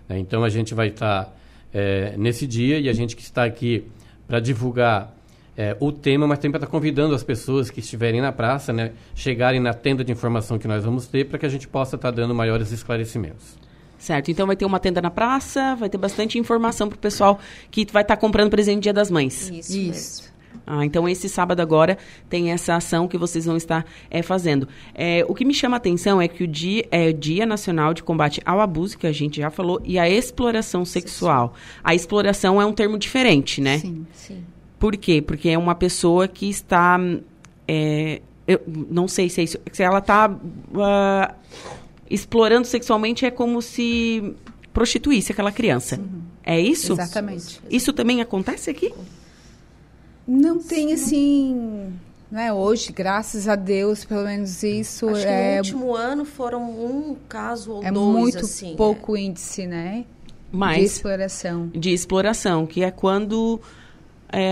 Né? 0.08 0.20
Então 0.20 0.44
a 0.44 0.50
gente 0.50 0.74
vai 0.74 0.88
estar 0.88 1.34
é, 1.74 2.16
nesse 2.18 2.48
dia 2.48 2.80
e 2.80 2.90
a 2.90 2.94
gente 2.94 3.16
que 3.16 3.22
está 3.22 3.44
aqui 3.44 3.86
para 4.28 4.40
divulgar 4.40 5.16
é, 5.56 5.76
o 5.80 5.92
tema, 5.92 6.28
mas 6.28 6.38
também 6.38 6.52
para 6.52 6.60
estar 6.60 6.72
convidando 6.72 7.16
as 7.16 7.24
pessoas 7.24 7.70
que 7.70 7.80
estiverem 7.80 8.22
na 8.22 8.32
praça, 8.32 8.72
né, 8.72 8.92
chegarem 9.16 9.60
na 9.60 9.74
tenda 9.74 10.04
de 10.04 10.12
informação 10.12 10.60
que 10.60 10.68
nós 10.68 10.84
vamos 10.84 11.08
ter, 11.08 11.26
para 11.26 11.40
que 11.40 11.46
a 11.46 11.50
gente 11.50 11.68
possa 11.68 11.96
estar 11.96 12.12
dando 12.12 12.36
maiores 12.36 12.72
esclarecimentos. 12.72 13.58
Certo, 13.98 14.30
então 14.30 14.46
vai 14.46 14.56
ter 14.56 14.66
uma 14.66 14.80
tenda 14.80 15.02
na 15.02 15.10
praça, 15.10 15.76
vai 15.76 15.90
ter 15.90 15.98
bastante 15.98 16.38
informação 16.38 16.88
para 16.88 16.96
o 16.96 17.00
pessoal 17.00 17.40
que 17.72 17.88
vai 17.92 18.04
estar 18.04 18.16
comprando 18.18 18.52
presente 18.52 18.84
Dia 18.84 18.94
das 18.94 19.10
Mães. 19.10 19.50
Isso, 19.50 19.76
Isso. 19.76 20.37
Ah, 20.70 20.86
então 20.86 21.08
esse 21.08 21.30
sábado 21.30 21.62
agora 21.62 21.98
tem 22.30 22.52
essa 22.52 22.76
ação 22.76 23.08
que 23.08 23.18
vocês 23.18 23.46
vão 23.46 23.56
estar 23.56 23.86
é, 24.12 24.22
fazendo. 24.22 24.68
É, 24.94 25.26
o 25.28 25.34
que 25.34 25.46
me 25.46 25.54
chama 25.54 25.78
a 25.78 25.80
atenção 25.80 26.22
é 26.22 26.28
que 26.28 26.44
o 26.44 26.48
dia 26.48 26.86
é 26.92 27.08
o 27.08 27.14
Dia 27.14 27.46
Nacional 27.46 27.94
de 27.94 28.04
Combate 28.04 28.42
ao 28.46 28.60
Abuso, 28.60 28.98
que 28.98 29.08
a 29.08 29.12
gente 29.14 29.38
já 29.38 29.50
falou, 29.50 29.82
e 29.86 29.98
a 29.98 30.10
exploração 30.10 30.84
sexual. 30.84 31.54
A 31.82 31.96
exploração 31.96 32.62
é 32.62 32.66
um 32.66 32.74
termo 32.74 32.98
diferente, 32.98 33.62
né? 33.62 33.80
Sim. 33.80 34.06
Sim. 34.12 34.44
Por 34.78 34.98
quê? 34.98 35.22
Porque 35.22 35.50
é 35.50 35.58
uma 35.58 35.74
pessoa 35.74 36.28
que 36.28 36.50
está. 36.50 37.00
é, 37.66 38.22
eu 38.46 38.62
não 38.68 39.08
sei 39.08 39.30
se 39.30 39.42
é 39.42 39.44
isso. 39.46 39.58
Se 39.72 39.84
ela 39.84 40.00
está 40.00 40.38
ah, 40.76 41.34
explorando 42.10 42.68
sexualmente, 42.68 43.26
é 43.26 43.32
como 43.32 43.62
se 43.62 44.36
prostituísse 44.74 45.32
aquela 45.32 45.52
criança. 45.52 46.00
É 46.44 46.60
isso? 46.60 46.94
Exatamente. 46.94 47.60
Isso 47.70 47.92
também 47.92 48.22
acontece 48.22 48.70
aqui? 48.70 48.94
Não 50.28 50.60
tem 50.60 50.92
assim, 50.94 51.94
não 52.30 52.40
é 52.40 52.52
hoje, 52.52 52.92
graças 52.92 53.48
a 53.48 53.56
Deus, 53.56 54.04
pelo 54.04 54.24
menos 54.26 54.62
isso 54.62 55.08
Acho 55.10 55.22
que 55.22 55.28
é, 55.28 55.52
no 55.52 55.58
último 55.60 55.96
ano 55.96 56.26
foram 56.26 56.70
um 56.70 57.16
caso 57.30 57.72
ou 57.72 57.84
é 57.84 57.92
dois, 57.92 58.06
muito 58.06 58.40
assim. 58.40 58.76
pouco 58.76 59.16
índice, 59.16 59.66
né? 59.66 60.04
De 60.52 60.58
Mas 60.58 60.92
exploração. 60.96 61.72
de 61.74 61.94
exploração, 61.94 62.66
que 62.66 62.84
é 62.84 62.92
quando 62.92 63.60
é, 64.32 64.52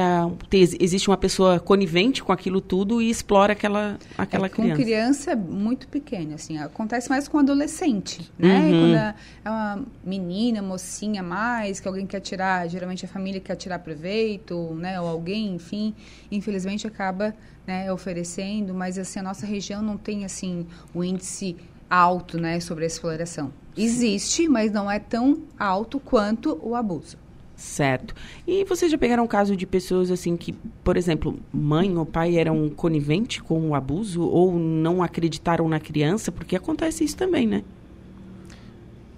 te- 0.49 0.77
existe 0.79 1.09
uma 1.09 1.17
pessoa 1.17 1.59
conivente 1.59 2.23
com 2.23 2.31
aquilo 2.31 2.61
tudo 2.61 3.01
e 3.01 3.09
explora 3.09 3.53
aquela, 3.53 3.97
aquela 4.17 4.47
É, 4.47 4.49
com 4.49 4.61
criança. 4.63 4.81
criança 4.81 5.31
é 5.31 5.35
muito 5.35 5.87
pequena, 5.87 6.35
assim, 6.35 6.57
acontece 6.57 7.09
mais 7.09 7.27
com 7.27 7.37
adolescente, 7.39 8.31
né? 8.39 8.59
Uhum. 8.71 8.79
Quando 8.79 8.95
é 8.95 9.15
é 9.43 9.49
uma 9.49 9.85
menina, 10.03 10.61
mocinha 10.61 11.21
mais, 11.21 11.79
que 11.79 11.87
alguém 11.87 12.07
quer 12.07 12.19
tirar, 12.21 12.67
geralmente 12.69 13.05
a 13.05 13.07
família 13.07 13.39
quer 13.41 13.55
tirar 13.55 13.79
proveito, 13.79 14.73
né? 14.75 14.99
Ou 14.99 15.07
alguém, 15.07 15.55
enfim, 15.55 15.93
infelizmente 16.31 16.87
acaba 16.87 17.35
né, 17.67 17.91
oferecendo, 17.91 18.73
mas 18.75 18.97
assim, 18.97 19.19
a 19.19 19.23
nossa 19.23 19.45
região 19.45 19.81
não 19.81 19.97
tem, 19.97 20.23
assim, 20.23 20.67
o 20.93 21.03
índice 21.03 21.55
alto, 21.89 22.39
né, 22.39 22.59
sobre 22.59 22.83
a 22.83 22.87
exploração. 22.87 23.51
Existe, 23.75 24.47
mas 24.47 24.71
não 24.71 24.89
é 24.89 24.99
tão 24.99 25.39
alto 25.59 25.99
quanto 25.99 26.59
o 26.63 26.75
abuso. 26.75 27.17
Certo. 27.55 28.13
E 28.45 28.65
vocês 28.65 28.91
já 28.91 28.97
pegaram 28.97 29.23
um 29.23 29.27
caso 29.27 29.55
de 29.55 29.65
pessoas 29.65 30.11
assim 30.11 30.35
que, 30.35 30.53
por 30.83 30.97
exemplo, 30.97 31.39
mãe 31.53 31.95
ou 31.97 32.05
pai 32.05 32.37
eram 32.37 32.69
conivente 32.69 33.41
com 33.41 33.69
o 33.69 33.75
abuso 33.75 34.21
ou 34.23 34.53
não 34.59 35.01
acreditaram 35.01 35.67
na 35.69 35.79
criança? 35.79 36.31
Porque 36.31 36.55
acontece 36.55 37.03
isso 37.03 37.15
também, 37.15 37.47
né? 37.47 37.63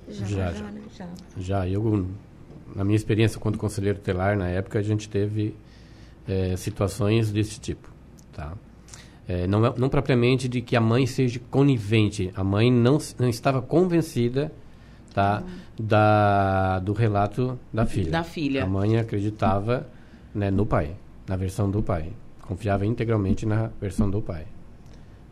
Já, 0.10 0.26
Já, 0.26 0.28
já, 0.28 0.54
já. 0.54 0.64
né? 0.66 0.82
já. 0.96 1.08
Já, 1.40 1.68
eu, 1.70 2.06
na 2.76 2.84
minha 2.84 2.96
experiência 2.96 3.40
quanto 3.40 3.58
conselheiro 3.58 4.00
telar, 4.00 4.38
na 4.38 4.48
época, 4.48 4.80
a 4.80 4.82
gente 4.84 5.10
teve 5.10 5.56
eh, 6.28 6.56
situações 6.58 7.32
desse 7.32 7.60
tipo, 7.60 7.90
tá? 8.34 8.54
Eh, 9.28 9.48
não, 9.48 9.66
é- 9.66 9.74
não 9.78 9.90
propriamente 9.90 10.48
de 10.48 10.62
que 10.62 10.76
a 10.76 10.82
mãe 10.82 11.06
seja 11.06 11.40
conivente, 11.52 12.32
a 12.36 12.44
mãe 12.44 12.72
não, 12.72 12.98
não 13.20 13.28
estava 13.28 13.62
convencida, 13.62 14.52
tá? 15.18 15.42
Da, 15.80 16.78
do 16.78 16.94
relato 16.94 17.58
da 17.74 17.88
filha. 17.88 18.12
Da 18.12 18.24
filha. 18.24 18.64
A 18.64 18.68
mãe 18.68 18.98
acreditava 18.98 19.88
né, 20.34 20.52
no 20.52 20.64
pai, 20.64 20.96
na 21.28 21.36
versão 21.36 21.72
do 21.72 21.82
pai. 21.82 22.12
Confiava 22.42 22.86
integralmente 22.86 23.44
na 23.44 23.72
versão 23.82 24.12
do 24.12 24.22
pai. 24.22 24.46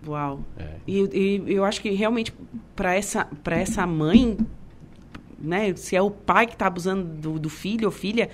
Uau. 0.08 0.40
É. 0.58 0.70
E, 0.88 1.44
e 1.48 1.54
eu 1.54 1.64
acho 1.64 1.82
que 1.82 1.92
realmente 1.92 2.34
para 2.76 2.96
essa 2.96 3.26
para 3.44 3.58
essa 3.58 3.86
mãe, 3.86 4.36
né, 5.38 5.76
se 5.76 5.96
é 5.96 6.02
o 6.02 6.10
pai 6.10 6.48
que 6.48 6.54
está 6.54 6.66
abusando 6.66 7.04
do, 7.04 7.40
do 7.40 7.50
filho 7.50 7.86
ou 7.86 7.92
filha, 7.92 8.32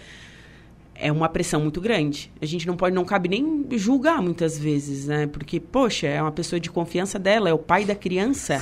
é 0.95 1.11
uma 1.11 1.27
pressão 1.27 1.59
muito 1.59 1.81
grande. 1.81 2.31
A 2.41 2.45
gente 2.45 2.65
não 2.65 2.77
pode, 2.77 2.95
não 2.95 3.03
cabe 3.03 3.27
nem 3.27 3.67
julgar 3.71 4.21
muitas 4.21 4.57
vezes, 4.57 5.07
né? 5.07 5.27
Porque 5.27 5.59
poxa, 5.59 6.07
é 6.07 6.21
uma 6.21 6.31
pessoa 6.31 6.61
de 6.61 6.69
confiança 6.69 7.19
dela, 7.19 7.49
é 7.49 7.53
o 7.53 7.59
pai 7.59 7.83
da 7.83 7.95
criança, 7.95 8.57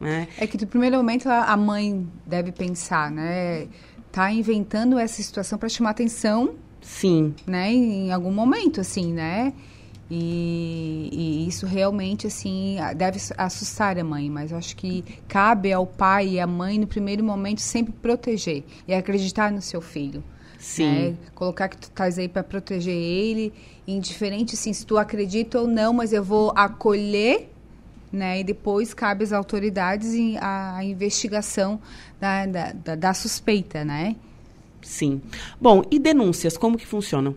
né? 0.00 0.28
É 0.38 0.46
que 0.46 0.60
no 0.60 0.66
primeiro 0.66 0.96
momento 0.96 1.28
a 1.28 1.56
mãe 1.56 2.06
deve 2.26 2.52
pensar, 2.52 3.10
né? 3.10 3.66
Tá 4.12 4.32
inventando 4.32 4.98
essa 4.98 5.22
situação 5.22 5.58
para 5.58 5.68
chamar 5.68 5.90
atenção, 5.90 6.54
Sim, 6.80 7.34
né? 7.46 7.70
Em 7.72 8.12
algum 8.12 8.32
momento, 8.32 8.80
assim, 8.80 9.12
né? 9.12 9.52
E, 10.10 11.10
e 11.12 11.48
isso 11.48 11.66
realmente, 11.66 12.26
assim, 12.26 12.76
deve 12.96 13.20
assustar 13.36 13.98
a 13.98 14.04
mãe, 14.04 14.30
mas 14.30 14.52
eu 14.52 14.58
acho 14.58 14.74
que 14.74 15.04
cabe 15.28 15.70
ao 15.70 15.86
pai 15.86 16.28
e 16.28 16.40
à 16.40 16.46
mãe, 16.46 16.78
no 16.78 16.86
primeiro 16.86 17.22
momento, 17.22 17.60
sempre 17.60 17.92
proteger 17.92 18.64
e 18.86 18.94
acreditar 18.94 19.52
no 19.52 19.60
seu 19.60 19.82
filho. 19.82 20.24
sim. 20.58 21.10
né? 21.10 21.16
Colocar 21.34 21.68
que 21.68 21.76
tu 21.76 21.84
estás 21.84 22.18
aí 22.18 22.26
para 22.26 22.42
proteger 22.42 22.94
ele, 22.94 23.52
indiferente 23.86 24.54
assim, 24.54 24.72
se 24.72 24.86
tu 24.86 24.96
acredita 24.96 25.60
ou 25.60 25.66
não, 25.66 25.92
mas 25.92 26.12
eu 26.12 26.24
vou 26.24 26.52
acolher, 26.56 27.50
né? 28.12 28.40
E 28.40 28.44
depois 28.44 28.94
cabe 28.94 29.24
às 29.24 29.32
autoridades 29.32 30.14
a 30.40 30.82
investigação 30.84 31.80
da, 32.20 32.46
da, 32.46 32.72
da, 32.72 32.94
da 32.94 33.14
suspeita, 33.14 33.84
né? 33.84 34.16
Sim. 34.82 35.20
Bom, 35.60 35.82
e 35.90 35.98
denúncias, 35.98 36.56
como 36.56 36.78
que 36.78 36.86
funcionam? 36.86 37.34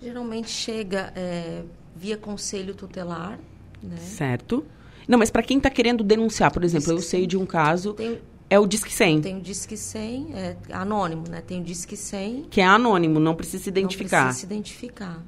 Geralmente 0.00 0.50
chega 0.50 1.12
é, 1.14 1.62
via 1.94 2.16
conselho 2.16 2.74
tutelar, 2.74 3.38
né? 3.82 3.96
Certo? 3.96 4.64
Não, 5.06 5.18
mas 5.18 5.30
para 5.30 5.42
quem 5.42 5.56
está 5.56 5.70
querendo 5.70 6.04
denunciar, 6.04 6.52
por 6.52 6.62
exemplo, 6.62 6.92
eu 6.92 7.00
sei 7.00 7.26
de 7.26 7.36
um 7.36 7.46
caso 7.46 7.94
Tem, 7.94 8.20
É 8.50 8.58
o 8.58 8.66
Disque 8.66 8.92
100. 8.92 9.20
Tem 9.22 9.38
o 9.38 9.40
Disque 9.40 9.76
100, 9.76 10.34
é 10.34 10.56
anônimo, 10.70 11.24
né? 11.28 11.40
Tem 11.40 11.60
o 11.60 11.64
Disque 11.64 11.96
100. 11.96 12.46
Que 12.50 12.60
é 12.60 12.66
anônimo, 12.66 13.18
não 13.18 13.34
precisa 13.34 13.64
se 13.64 13.68
identificar. 13.70 14.18
Não 14.18 14.26
precisa 14.26 14.46
se 14.46 14.54
identificar. 14.54 15.22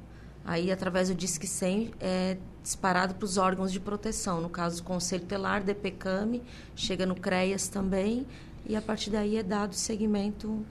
Aí, 0.45 0.71
através 0.71 1.09
do 1.09 1.15
Disque 1.15 1.47
100, 1.47 1.91
é 1.99 2.37
disparado 2.61 3.15
para 3.15 3.25
os 3.25 3.37
órgãos 3.37 3.71
de 3.71 3.79
proteção. 3.79 4.41
No 4.41 4.49
caso, 4.49 4.81
o 4.81 4.85
Conselho 4.85 5.23
Telar, 5.25 5.63
DPCAM, 5.63 6.41
chega 6.75 7.05
no 7.05 7.15
CREAS 7.15 7.67
também. 7.67 8.25
E, 8.67 8.75
a 8.75 8.81
partir 8.81 9.09
daí, 9.09 9.37
é 9.37 9.43
dado 9.43 9.73
seguimento 9.73 10.63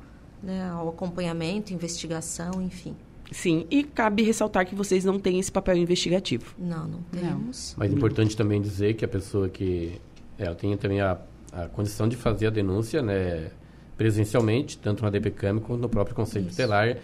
né, 0.43 0.71
ao 0.71 0.89
acompanhamento, 0.89 1.73
investigação, 1.73 2.63
enfim. 2.63 2.95
Sim, 3.33 3.67
e 3.71 3.85
cabe 3.85 4.23
ressaltar 4.23 4.67
que 4.67 4.75
vocês 4.75 5.05
não 5.05 5.19
têm 5.19 5.39
esse 5.39 5.53
papel 5.53 5.77
investigativo. 5.77 6.55
Não, 6.59 6.87
não 6.87 7.03
temos. 7.13 7.75
Mas 7.77 7.93
é 7.93 7.95
importante 7.95 8.37
também 8.37 8.61
dizer 8.61 8.95
que 8.95 9.05
a 9.05 9.09
pessoa 9.09 9.49
que... 9.49 10.01
É, 10.39 10.47
ela 10.47 10.55
tem 10.55 10.77
também 10.77 11.01
a, 11.01 11.19
a 11.53 11.69
condição 11.69 12.09
de 12.09 12.17
fazer 12.17 12.47
a 12.47 12.51
denúncia, 12.51 13.03
né, 13.03 13.51
presencialmente, 13.97 14.79
tanto 14.79 15.03
na 15.03 15.11
DPCAM 15.11 15.59
quanto 15.59 15.81
no 15.83 15.89
próprio 15.89 16.17
Conselho 16.17 16.47
Isso. 16.47 16.57
Tutelar, 16.57 16.97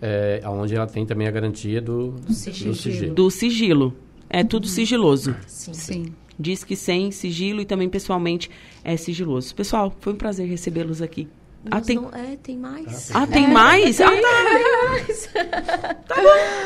é, 0.00 0.40
onde 0.46 0.74
ela 0.74 0.86
tem 0.86 1.06
também 1.06 1.26
a 1.26 1.30
garantia 1.30 1.80
do, 1.80 2.12
do 2.12 2.32
sigilo. 2.32 2.74
sigilo. 2.74 3.14
Do 3.14 3.30
sigilo. 3.30 3.96
É 4.32 4.42
tudo 4.42 4.66
sigiloso. 4.66 5.36
Sim. 5.46 5.74
Sim. 5.74 6.14
Diz 6.38 6.64
que 6.64 6.74
sem 6.74 7.10
sigilo 7.10 7.60
e 7.60 7.66
também 7.66 7.88
pessoalmente 7.88 8.50
é 8.82 8.96
sigiloso. 8.96 9.54
Pessoal, 9.54 9.94
foi 10.00 10.14
um 10.14 10.16
prazer 10.16 10.48
recebê-los 10.48 11.02
aqui. 11.02 11.28
Ah, 11.70 11.80
tem, 11.80 11.94
não- 11.96 12.10
é, 12.12 12.36
tem 12.42 12.58
mais. 12.58 13.14
ah, 13.14 13.24
tem 13.26 13.46
mais? 13.46 14.00
Ah, 14.00 14.10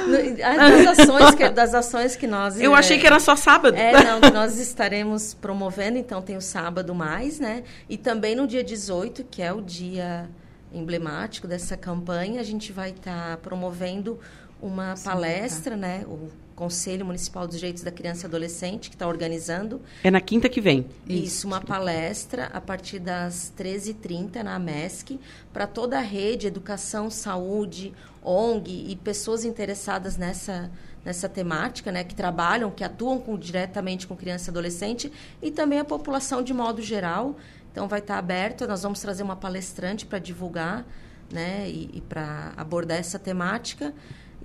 No- 0.06 0.36
das, 0.36 0.98
ações 0.98 1.34
que, 1.34 1.48
das 1.50 1.74
ações 1.74 2.16
que 2.16 2.26
nós... 2.26 2.58
eu 2.60 2.74
é, 2.74 2.78
achei 2.78 2.98
que 2.98 3.06
era 3.06 3.18
só 3.20 3.36
sábado. 3.36 3.76
É, 3.76 4.04
não, 4.04 4.20
que 4.20 4.30
nós 4.30 4.58
estaremos 4.58 5.34
promovendo, 5.34 5.98
então 5.98 6.22
tem 6.22 6.36
o 6.36 6.40
sábado 6.40 6.94
mais, 6.94 7.38
né? 7.38 7.64
E 7.88 7.98
também 7.98 8.34
no 8.34 8.46
dia 8.46 8.64
18, 8.64 9.24
que 9.24 9.42
é 9.42 9.52
o 9.52 9.60
dia 9.60 10.30
emblemático 10.72 11.46
dessa 11.46 11.76
campanha, 11.76 12.40
a 12.40 12.44
gente 12.44 12.72
vai 12.72 12.90
estar 12.90 13.36
promovendo 13.38 14.18
uma 14.62 14.94
palestra, 15.04 15.76
né? 15.76 16.04
O 16.06 16.28
Conselho 16.56 17.04
Municipal 17.04 17.46
dos 17.46 17.56
Direitos 17.56 17.82
da 17.82 17.90
Criança 17.92 18.24
e 18.24 18.26
Adolescente, 18.26 18.88
que 18.88 18.96
está 18.96 19.06
organizando. 19.06 19.82
É 20.02 20.10
na 20.10 20.22
quinta 20.22 20.48
que 20.48 20.58
vem. 20.58 20.86
Isso, 21.06 21.46
uma 21.46 21.60
palestra 21.60 22.46
a 22.46 22.60
partir 22.62 22.98
das 22.98 23.52
13h30 23.56 24.42
na 24.42 24.58
MESC, 24.58 25.20
para 25.52 25.66
toda 25.66 25.98
a 25.98 26.00
rede, 26.00 26.46
educação, 26.46 27.10
saúde, 27.10 27.92
ONG 28.24 28.86
e 28.88 28.96
pessoas 28.96 29.44
interessadas 29.44 30.16
nessa, 30.16 30.70
nessa 31.04 31.28
temática, 31.28 31.92
né, 31.92 32.02
que 32.02 32.14
trabalham, 32.14 32.70
que 32.70 32.82
atuam 32.82 33.20
com- 33.20 33.38
diretamente 33.38 34.06
com 34.06 34.16
criança 34.16 34.48
e 34.48 34.50
adolescente, 34.50 35.12
e 35.42 35.50
também 35.50 35.78
a 35.78 35.84
população 35.84 36.42
de 36.42 36.54
modo 36.54 36.80
geral. 36.80 37.36
Então, 37.70 37.86
vai 37.86 37.98
estar 37.98 38.16
aberto, 38.16 38.66
nós 38.66 38.82
vamos 38.82 38.98
trazer 39.00 39.22
uma 39.22 39.36
palestrante 39.36 40.06
para 40.06 40.18
divulgar 40.18 40.86
né, 41.30 41.68
e, 41.68 41.90
e 41.92 42.00
para 42.00 42.54
abordar 42.56 42.96
essa 42.96 43.18
temática. 43.18 43.92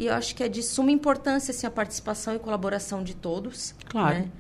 E 0.02 0.08
eu 0.08 0.16
acho 0.16 0.36
que 0.36 0.42
é 0.42 0.50
de 0.50 0.64
suma 0.64 0.90
importância 0.90 1.52
assim, 1.52 1.68
a 1.68 1.70
participação 1.70 2.36
e 2.36 2.40
colaboração 2.40 3.04
de 3.04 3.16
todos. 3.16 3.76
Claro. 3.88 4.16
né? 4.16 4.32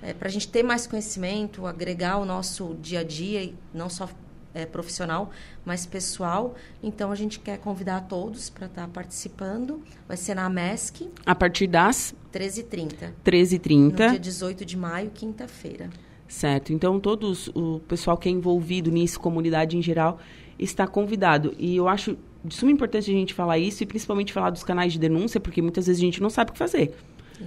É, 0.00 0.14
para 0.14 0.28
a 0.28 0.30
gente 0.30 0.48
ter 0.48 0.62
mais 0.62 0.86
conhecimento, 0.86 1.66
agregar 1.66 2.16
o 2.16 2.24
nosso 2.24 2.74
dia 2.80 3.00
a 3.00 3.04
dia, 3.04 3.42
e 3.42 3.54
não 3.74 3.90
só 3.90 4.08
é, 4.54 4.64
profissional, 4.64 5.30
mas 5.62 5.84
pessoal. 5.84 6.54
Então, 6.82 7.12
a 7.12 7.14
gente 7.14 7.38
quer 7.38 7.58
convidar 7.58 8.00
todos 8.08 8.48
para 8.48 8.64
estar 8.64 8.88
participando. 8.88 9.82
Vai 10.08 10.16
ser 10.16 10.34
na 10.34 10.48
MESC, 10.48 11.10
A 11.26 11.34
partir 11.34 11.66
das 11.66 12.14
13h30, 12.32 13.08
no 13.08 13.14
13h30. 13.22 14.10
dia 14.12 14.18
18 14.18 14.64
de 14.64 14.76
maio, 14.78 15.10
quinta-feira. 15.10 15.90
Certo. 16.26 16.72
Então, 16.72 16.98
todos 16.98 17.48
o 17.48 17.80
pessoal 17.80 18.16
que 18.16 18.26
é 18.26 18.32
envolvido 18.32 18.90
nisso, 18.90 19.20
comunidade 19.20 19.76
em 19.76 19.82
geral, 19.82 20.18
está 20.58 20.86
convidado. 20.86 21.54
E 21.58 21.76
eu 21.76 21.88
acho 21.88 22.16
de 22.44 22.54
suma 22.54 22.72
importância 22.72 23.12
a 23.12 23.16
gente 23.16 23.34
falar 23.34 23.58
isso 23.58 23.82
e 23.82 23.86
principalmente 23.86 24.32
falar 24.32 24.50
dos 24.50 24.64
canais 24.64 24.92
de 24.92 24.98
denúncia, 24.98 25.38
porque 25.38 25.60
muitas 25.60 25.86
vezes 25.86 26.00
a 26.00 26.04
gente 26.04 26.22
não 26.22 26.30
sabe 26.30 26.50
o 26.50 26.52
que 26.52 26.58
fazer. 26.58 26.94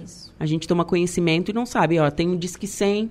Isso. 0.02 0.32
A 0.38 0.46
gente 0.46 0.66
toma 0.66 0.84
conhecimento 0.84 1.50
e 1.50 1.54
não 1.54 1.66
sabe. 1.66 1.98
Ó, 1.98 2.10
tem 2.10 2.30
o 2.32 2.36
Disque 2.36 2.66
100, 2.66 3.10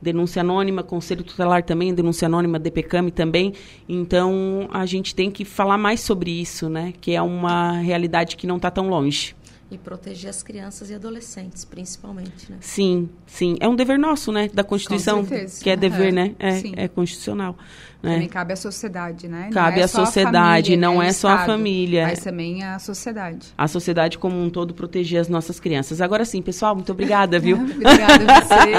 denúncia 0.00 0.40
anônima, 0.40 0.82
Conselho 0.82 1.22
Tutelar 1.22 1.62
também, 1.62 1.94
denúncia 1.94 2.26
anônima, 2.26 2.58
DPCAM 2.58 3.08
também. 3.10 3.54
Então, 3.88 4.68
a 4.72 4.84
gente 4.84 5.14
tem 5.14 5.30
que 5.30 5.44
falar 5.44 5.78
mais 5.78 6.00
sobre 6.00 6.30
isso, 6.30 6.68
né? 6.68 6.92
Que 7.00 7.12
é 7.12 7.22
uma 7.22 7.78
realidade 7.78 8.36
que 8.36 8.46
não 8.46 8.56
está 8.56 8.70
tão 8.70 8.88
longe. 8.88 9.34
E 9.70 9.78
proteger 9.78 10.28
as 10.28 10.42
crianças 10.42 10.90
e 10.90 10.94
adolescentes, 10.94 11.64
principalmente, 11.64 12.50
né? 12.50 12.58
Sim, 12.60 13.08
sim. 13.26 13.56
É 13.58 13.66
um 13.66 13.74
dever 13.74 13.98
nosso, 13.98 14.30
né? 14.30 14.50
Da 14.52 14.62
Constituição. 14.62 15.24
certeza. 15.24 15.62
Que 15.64 15.70
é 15.70 15.76
dever, 15.76 16.08
Aham, 16.08 16.12
né? 16.12 16.34
É, 16.38 16.50
sim. 16.58 16.74
é 16.76 16.88
constitucional. 16.88 17.56
Também 18.02 18.18
Né? 18.22 18.26
cabe 18.26 18.52
à 18.52 18.56
sociedade, 18.56 19.28
né? 19.28 19.48
Cabe 19.52 19.78
é 19.78 19.82
à 19.82 19.84
a 19.84 19.88
sociedade, 19.88 20.70
família, 20.70 20.76
não 20.88 20.98
né, 20.98 21.06
é 21.06 21.10
o 21.10 21.14
só 21.14 21.28
a 21.28 21.32
Estado, 21.34 21.46
família. 21.46 22.06
Mas 22.08 22.18
também 22.18 22.64
a 22.64 22.78
sociedade. 22.80 23.46
A 23.56 23.68
sociedade 23.68 24.18
como 24.18 24.42
um 24.42 24.50
todo 24.50 24.74
proteger 24.74 25.20
as 25.20 25.28
nossas 25.28 25.60
crianças. 25.60 26.00
Agora 26.00 26.24
sim, 26.24 26.42
pessoal, 26.42 26.74
muito 26.74 26.90
obrigada, 26.90 27.38
viu? 27.38 27.56
Obrigada 27.62 28.24
a 28.32 28.40
você. 28.40 28.72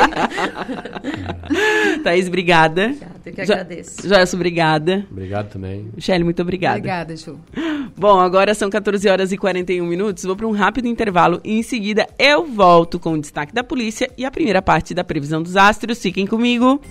Thaís, 2.03 2.27
obrigada. 2.27 2.87
Obrigada, 2.87 3.21
eu 3.25 3.33
que 3.33 3.45
Jo- 3.45 3.53
agradeço. 3.53 4.07
Joelso, 4.07 4.35
obrigada. 4.35 5.05
Obrigado 5.09 5.49
também. 5.49 5.87
Shelly, 5.97 6.23
muito 6.25 6.41
obrigada. 6.41 6.77
Obrigada, 6.79 7.15
Ju. 7.15 7.39
Bom, 7.95 8.19
agora 8.19 8.53
são 8.53 8.69
14 8.69 9.07
horas 9.07 9.31
e 9.31 9.37
41 9.37 9.85
minutos. 9.85 10.23
Vou 10.25 10.35
para 10.35 10.47
um 10.47 10.51
rápido 10.51 10.87
intervalo 10.87 11.39
e 11.45 11.57
em 11.59 11.63
seguida 11.63 12.07
eu 12.19 12.45
volto 12.45 12.99
com 12.99 13.13
o 13.13 13.21
destaque 13.21 13.53
da 13.53 13.63
polícia 13.63 14.09
e 14.17 14.25
a 14.25 14.31
primeira 14.31 14.61
parte 14.61 14.93
da 14.93 15.03
previsão 15.03 15.41
dos 15.41 15.55
astros. 15.55 15.99
Fiquem 16.01 16.27
comigo. 16.27 16.81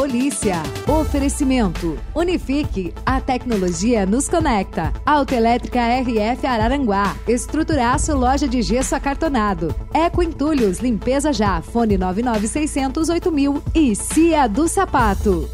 Polícia. 0.00 0.62
Oferecimento. 0.88 1.98
Unifique. 2.14 2.94
A 3.04 3.20
tecnologia 3.20 4.06
nos 4.06 4.30
conecta. 4.30 4.94
Autoelétrica 5.04 5.78
RF 5.78 6.46
Araranguá. 6.46 7.14
Estruturaço 7.28 8.16
loja 8.16 8.48
de 8.48 8.62
gesso 8.62 8.94
acartonado. 8.94 9.74
Eco 9.92 10.22
Entulhos. 10.22 10.78
Limpeza 10.78 11.34
já. 11.34 11.60
Fone 11.60 11.98
99600 11.98 13.10
8000. 13.10 13.62
E 13.74 13.94
Cia 13.94 14.46
do 14.46 14.66
Sapato. 14.68 15.50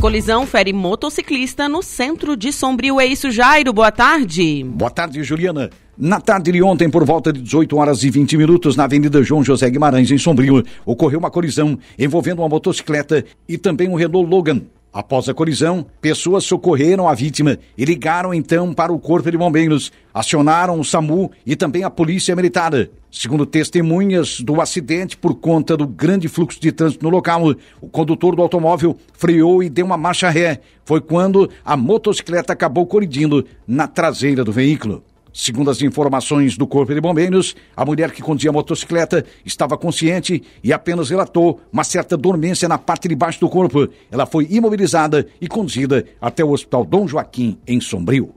Colisão 0.00 0.44
fere 0.44 0.72
motociclista 0.72 1.68
no 1.68 1.84
centro 1.84 2.36
de 2.36 2.52
Sombrio. 2.52 3.00
É 3.00 3.06
isso, 3.06 3.30
Jairo. 3.30 3.72
Boa 3.72 3.92
tarde. 3.92 4.64
Boa 4.64 4.90
tarde, 4.90 5.22
Juliana. 5.22 5.70
Na 5.96 6.20
tarde 6.20 6.50
de 6.50 6.60
ontem, 6.60 6.90
por 6.90 7.04
volta 7.04 7.32
de 7.32 7.40
18 7.40 7.76
horas 7.76 8.02
e 8.02 8.10
20 8.10 8.36
minutos, 8.36 8.74
na 8.74 8.82
Avenida 8.82 9.22
João 9.22 9.44
José 9.44 9.70
Guimarães, 9.70 10.10
em 10.10 10.18
Sombrio, 10.18 10.64
ocorreu 10.84 11.20
uma 11.20 11.30
colisão 11.30 11.78
envolvendo 11.96 12.40
uma 12.40 12.48
motocicleta 12.48 13.24
e 13.48 13.56
também 13.56 13.88
um 13.88 13.94
Renault 13.94 14.28
Logan. 14.28 14.62
Após 14.92 15.28
a 15.28 15.34
colisão, 15.34 15.86
pessoas 16.00 16.42
socorreram 16.42 17.08
a 17.08 17.14
vítima 17.14 17.58
e 17.78 17.84
ligaram 17.84 18.34
então 18.34 18.74
para 18.74 18.92
o 18.92 18.98
Corpo 18.98 19.30
de 19.30 19.38
Bombeiros, 19.38 19.92
acionaram 20.12 20.80
o 20.80 20.84
SAMU 20.84 21.30
e 21.46 21.54
também 21.54 21.84
a 21.84 21.90
Polícia 21.90 22.34
Militar. 22.34 22.72
Segundo 23.08 23.46
testemunhas 23.46 24.40
do 24.40 24.60
acidente, 24.60 25.16
por 25.16 25.36
conta 25.36 25.76
do 25.76 25.86
grande 25.86 26.26
fluxo 26.26 26.60
de 26.60 26.72
trânsito 26.72 27.04
no 27.04 27.10
local, 27.10 27.54
o 27.80 27.88
condutor 27.88 28.34
do 28.34 28.42
automóvel 28.42 28.96
freou 29.12 29.62
e 29.62 29.70
deu 29.70 29.86
uma 29.86 29.96
marcha 29.96 30.28
ré. 30.28 30.60
Foi 30.84 31.00
quando 31.00 31.48
a 31.64 31.76
motocicleta 31.76 32.52
acabou 32.52 32.84
colidindo 32.84 33.46
na 33.66 33.86
traseira 33.86 34.42
do 34.42 34.50
veículo. 34.50 35.04
Segundo 35.36 35.68
as 35.68 35.82
informações 35.82 36.56
do 36.56 36.64
Corpo 36.64 36.94
de 36.94 37.00
Bombeiros, 37.00 37.56
a 37.76 37.84
mulher 37.84 38.12
que 38.12 38.22
conduzia 38.22 38.50
a 38.50 38.52
motocicleta 38.52 39.24
estava 39.44 39.76
consciente 39.76 40.40
e 40.62 40.72
apenas 40.72 41.10
relatou 41.10 41.60
uma 41.72 41.82
certa 41.82 42.16
dormência 42.16 42.68
na 42.68 42.78
parte 42.78 43.08
de 43.08 43.16
baixo 43.16 43.40
do 43.40 43.48
corpo. 43.48 43.88
Ela 44.12 44.26
foi 44.26 44.46
imobilizada 44.48 45.26
e 45.40 45.48
conduzida 45.48 46.06
até 46.20 46.44
o 46.44 46.52
Hospital 46.52 46.84
Dom 46.84 47.08
Joaquim, 47.08 47.58
em 47.66 47.80
Sombrio. 47.80 48.32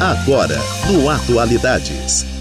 Agora, 0.00 0.56
no 0.90 1.10
Atualidades. 1.10 2.37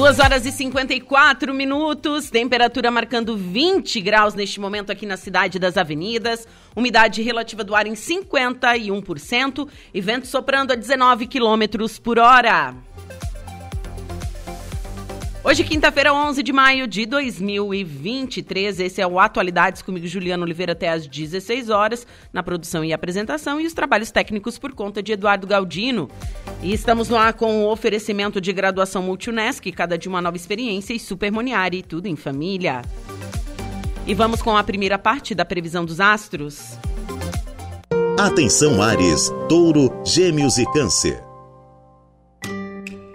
2 0.00 0.18
horas 0.18 0.46
e 0.46 0.50
54 0.50 1.52
minutos, 1.52 2.30
temperatura 2.30 2.90
marcando 2.90 3.36
20 3.36 4.00
graus 4.00 4.32
neste 4.32 4.58
momento 4.58 4.90
aqui 4.90 5.04
na 5.04 5.18
cidade 5.18 5.58
das 5.58 5.76
avenidas, 5.76 6.48
umidade 6.74 7.20
relativa 7.20 7.62
do 7.62 7.74
ar 7.74 7.86
em 7.86 7.92
51% 7.92 9.68
e 9.92 10.00
vento 10.00 10.26
soprando 10.26 10.72
a 10.72 10.74
19 10.74 11.26
quilômetros 11.26 11.98
por 11.98 12.18
hora. 12.18 12.74
Hoje, 15.42 15.64
quinta-feira, 15.64 16.12
11 16.12 16.42
de 16.42 16.52
maio 16.52 16.86
de 16.86 17.06
2023, 17.06 18.78
esse 18.78 19.00
é 19.00 19.06
o 19.06 19.18
Atualidades 19.18 19.80
comigo, 19.80 20.06
Juliano 20.06 20.42
Oliveira, 20.42 20.72
até 20.72 20.90
às 20.90 21.06
16 21.06 21.70
horas, 21.70 22.06
na 22.30 22.42
produção 22.42 22.84
e 22.84 22.92
apresentação, 22.92 23.58
e 23.58 23.66
os 23.66 23.72
trabalhos 23.72 24.10
técnicos 24.10 24.58
por 24.58 24.74
conta 24.74 25.02
de 25.02 25.12
Eduardo 25.12 25.46
Galdino. 25.46 26.10
E 26.62 26.74
estamos 26.74 27.08
no 27.08 27.16
ar 27.16 27.32
com 27.32 27.64
o 27.64 27.72
oferecimento 27.72 28.38
de 28.38 28.52
graduação 28.52 29.02
Multunesc, 29.02 29.72
cada 29.72 29.96
dia 29.96 30.10
uma 30.10 30.20
nova 30.20 30.36
experiência, 30.36 30.92
e 30.92 31.00
Super 31.00 31.32
Moniari, 31.32 31.82
tudo 31.82 32.06
em 32.06 32.16
família. 32.16 32.82
E 34.06 34.14
vamos 34.14 34.42
com 34.42 34.54
a 34.54 34.62
primeira 34.62 34.98
parte 34.98 35.34
da 35.34 35.46
previsão 35.46 35.86
dos 35.86 36.00
astros. 36.00 36.78
Atenção 38.18 38.82
Ares, 38.82 39.32
Touro, 39.48 39.90
Gêmeos 40.04 40.58
e 40.58 40.70
Câncer. 40.70 41.24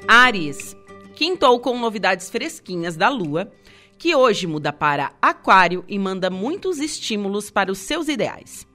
Ares, 0.07 0.75
quintou 1.15 1.59
com 1.59 1.79
novidades 1.79 2.29
fresquinhas 2.29 2.97
da 2.97 3.09
Lua, 3.09 3.51
que 3.97 4.13
hoje 4.13 4.45
muda 4.45 4.73
para 4.73 5.13
Aquário 5.21 5.83
e 5.87 5.97
manda 5.97 6.29
muitos 6.29 6.79
estímulos 6.79 7.49
para 7.49 7.71
os 7.71 7.79
seus 7.79 8.09
ideais. 8.09 8.67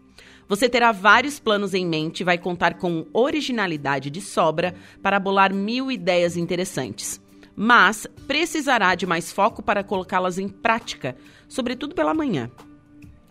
Você 0.49 0.69
terá 0.69 0.91
vários 0.91 1.39
planos 1.39 1.75
em 1.75 1.87
mente 1.87 2.21
e 2.21 2.25
vai 2.25 2.37
contar 2.37 2.75
com 2.75 3.07
originalidade 3.13 4.11
de 4.11 4.21
sobra 4.21 4.75
para 5.01 5.21
bolar 5.21 5.55
mil 5.55 5.93
ideias 5.93 6.37
interessantes. 6.37 7.21
Mas 7.55 8.07
precisará 8.27 8.95
de 8.95 9.07
mais 9.07 9.31
foco 9.31 9.63
para 9.63 9.85
colocá-las 9.85 10.39
em 10.39 10.49
prática, 10.49 11.17
sobretudo 11.47 11.95
pela 11.95 12.15
manhã. 12.15 12.51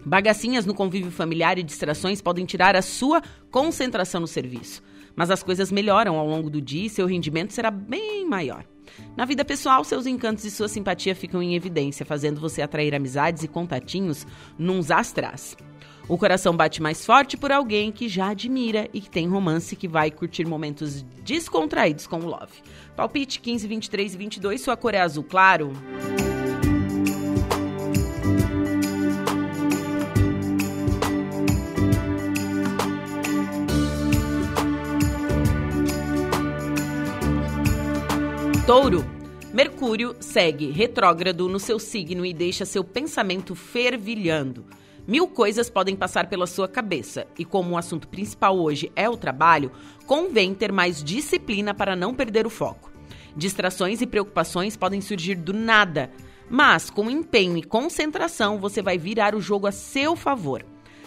Bagacinhas 0.06 0.66
no 0.66 0.74
convívio 0.74 1.12
familiar 1.12 1.58
e 1.58 1.64
distrações 1.64 2.22
podem 2.22 2.46
tirar 2.46 2.76
a 2.76 2.82
sua 2.82 3.22
concentração 3.52 4.22
no 4.22 4.28
serviço. 4.28 4.82
Mas 5.16 5.30
as 5.30 5.44
coisas 5.44 5.72
melhoram 5.72 6.18
ao 6.18 6.28
longo 6.28 6.50
do 6.50 6.62
dia 6.62 6.86
e 6.86 6.90
seu 6.90 7.06
rendimento 7.06 7.52
será 7.52 7.70
bem 7.70 8.26
maior. 8.26 8.64
Na 9.16 9.26
vida 9.26 9.44
pessoal, 9.44 9.84
seus 9.84 10.06
encantos 10.06 10.46
e 10.46 10.52
sua 10.52 10.68
simpatia 10.68 11.14
ficam 11.14 11.42
em 11.42 11.56
evidência, 11.56 12.06
fazendo 12.06 12.40
você 12.40 12.62
atrair 12.62 12.96
amizades 12.96 13.44
e 13.44 13.48
contatinhos 13.48 14.26
nos 14.58 14.92
astrais. 14.92 15.58
O 16.08 16.18
coração 16.18 16.58
bate 16.58 16.82
mais 16.82 17.06
forte 17.06 17.38
por 17.38 17.52
alguém 17.52 17.92
que 17.92 18.10
já 18.10 18.30
admira 18.30 18.90
e 18.92 19.00
que 19.00 19.10
tem 19.10 19.28
romance 19.28 19.76
que 19.76 19.88
vai 19.88 20.10
curtir 20.10 20.44
momentos 20.46 21.04
descontraídos 21.24 22.08
com 22.08 22.18
o 22.18 22.26
Love. 22.26 22.64
Palpite 22.96 23.40
15, 23.40 23.68
23 23.68 24.16
e 24.16 24.18
22, 24.18 24.62
sua 24.62 24.76
cor 24.76 24.96
é 24.96 25.02
azul 25.02 25.24
claro. 25.24 25.72
Touro. 38.70 39.04
Mercúrio 39.52 40.16
segue 40.20 40.70
retrógrado 40.70 41.50
no 41.50 41.60
seu 41.60 41.80
signo 41.80 42.24
e 42.24 42.32
deixa 42.32 42.66
seu 42.66 42.84
pensamento 42.84 43.56
fervilhando. 43.56 44.64
Mil 45.08 45.28
coisas 45.28 45.72
podem 45.72 45.96
passar 45.96 46.30
pela 46.30 46.46
sua 46.46 46.68
cabeça, 46.68 47.26
e 47.36 47.44
como 47.44 47.72
o 47.72 47.78
assunto 47.80 48.08
principal 48.08 48.60
hoje 48.60 48.92
é 48.96 49.10
o 49.10 49.18
trabalho, 49.18 49.72
convém 50.06 50.54
ter 50.54 50.72
mais 50.72 51.04
disciplina 51.04 51.74
para 51.74 51.96
não 51.96 52.14
perder 52.14 52.46
o 52.46 52.50
foco. 52.52 52.92
Distrações 53.36 54.04
e 54.04 54.06
preocupações 54.06 54.78
podem 54.78 55.02
surgir 55.02 55.34
do 55.34 55.52
nada, 55.52 56.12
mas 56.48 56.92
com 56.92 57.10
empenho 57.10 57.58
e 57.58 57.64
concentração 57.64 58.60
você 58.60 58.84
vai 58.84 59.00
virar 59.00 59.34
o 59.34 59.42
jogo 59.42 59.66
a 59.66 59.72
seu 59.72 60.16
favor. 60.16 60.64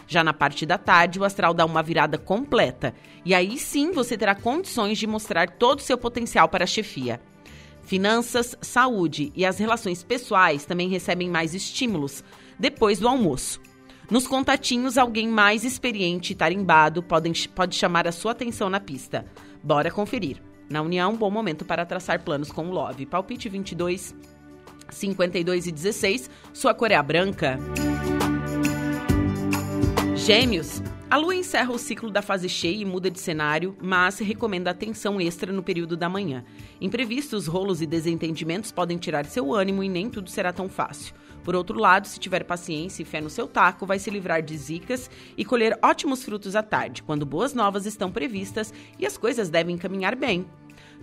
Já 0.09 0.25
na 0.25 0.35
parte 0.35 0.67
da 0.67 0.79
tarde, 0.79 1.21
o 1.21 1.25
astral 1.25 1.55
dá 1.55 1.65
uma 1.65 1.81
virada 1.81 2.19
completa, 2.19 2.93
e 3.25 3.33
aí 3.33 3.57
sim 3.57 3.93
você 3.93 4.19
terá 4.19 4.35
condições 4.35 4.99
de 4.99 5.07
mostrar 5.07 5.49
todo 5.49 5.79
o 5.79 5.83
seu 5.83 5.97
potencial 5.97 6.49
para 6.49 6.65
a 6.65 6.67
chefia. 6.67 7.21
Finanças, 7.83 8.57
saúde 8.61 9.33
e 9.35 9.45
as 9.45 9.59
relações 9.59 10.03
pessoais 10.03 10.65
também 10.65 10.89
recebem 10.89 11.29
mais 11.29 11.55
estímulos 11.55 12.25
depois 12.59 12.99
do 12.99 13.09
almoço. 13.09 13.61
Nos 14.11 14.27
contatinhos, 14.27 14.99
alguém 14.99 15.29
mais 15.29 15.65
experiente 15.65 16.33
e 16.33 16.37
tarimbado 16.37 17.03
pode, 17.03 17.49
pode 17.49 17.75
chamar 17.75 18.07
a 18.07 18.13
sua 18.13 18.33
atenção 18.33 18.69
na 18.69 18.79
pista. 18.81 19.25
Bora 19.63 19.91
conferir. 19.91 20.43
Na 20.69 20.83
União, 20.83 21.17
bom 21.17 21.31
momento 21.31 21.65
para 21.65 21.85
traçar 21.85 22.23
planos 22.23 22.51
com 22.51 22.69
o 22.69 22.71
Love. 22.71 23.07
Palpite 23.07 23.49
22, 23.49 24.15
52 24.91 25.67
e 25.67 25.73
16. 25.73 26.31
Sua 26.53 26.75
cor 26.75 26.91
é 26.91 26.95
a 26.95 27.03
branca. 27.03 27.59
Gêmeos. 30.15 30.83
A 31.13 31.19
lua 31.19 31.35
encerra 31.35 31.71
o 31.71 31.79
ciclo 31.79 32.11
da 32.11 32.23
fase 32.23 32.49
cheia 32.49 32.81
e 32.81 32.87
muda 32.87 33.11
de 33.11 33.21
cenário, 33.21 33.77
mas 33.83 34.19
recomenda 34.19 34.71
atenção 34.71 35.21
extra 35.21 35.53
no 35.53 35.63
período 35.63 35.95
da 35.95 36.09
manhã. 36.09 36.43
Imprevistos, 36.81 37.47
rolos 37.47 37.83
e 37.83 37.87
desentendimentos 37.87 38.73
podem 38.73 38.97
tirar 38.97 39.27
seu 39.27 39.53
ânimo 39.53 39.85
e 39.85 39.91
nem 39.91 40.09
tudo 40.09 40.31
será 40.31 40.55
tão 40.55 40.71
fácil. 40.71 41.15
Por 41.45 41.55
outro 41.55 41.79
lado, 41.79 42.09
se 42.09 42.19
tiver 42.19 42.45
paciência 42.45 43.03
e 43.03 43.05
fé 43.05 43.21
no 43.21 43.29
seu 43.29 43.47
taco, 43.47 43.85
vai 43.85 43.99
se 43.99 44.09
livrar 44.09 44.41
de 44.41 44.57
zicas 44.57 45.11
e 45.37 45.45
colher 45.45 45.79
ótimos 45.83 46.25
frutos 46.25 46.57
à 46.57 46.63
tarde, 46.63 47.03
quando 47.03 47.27
boas 47.27 47.53
novas 47.53 47.85
estão 47.85 48.11
previstas 48.11 48.73
e 48.99 49.05
as 49.05 49.19
coisas 49.19 49.51
devem 49.51 49.77
caminhar 49.77 50.17
bem. 50.17 50.47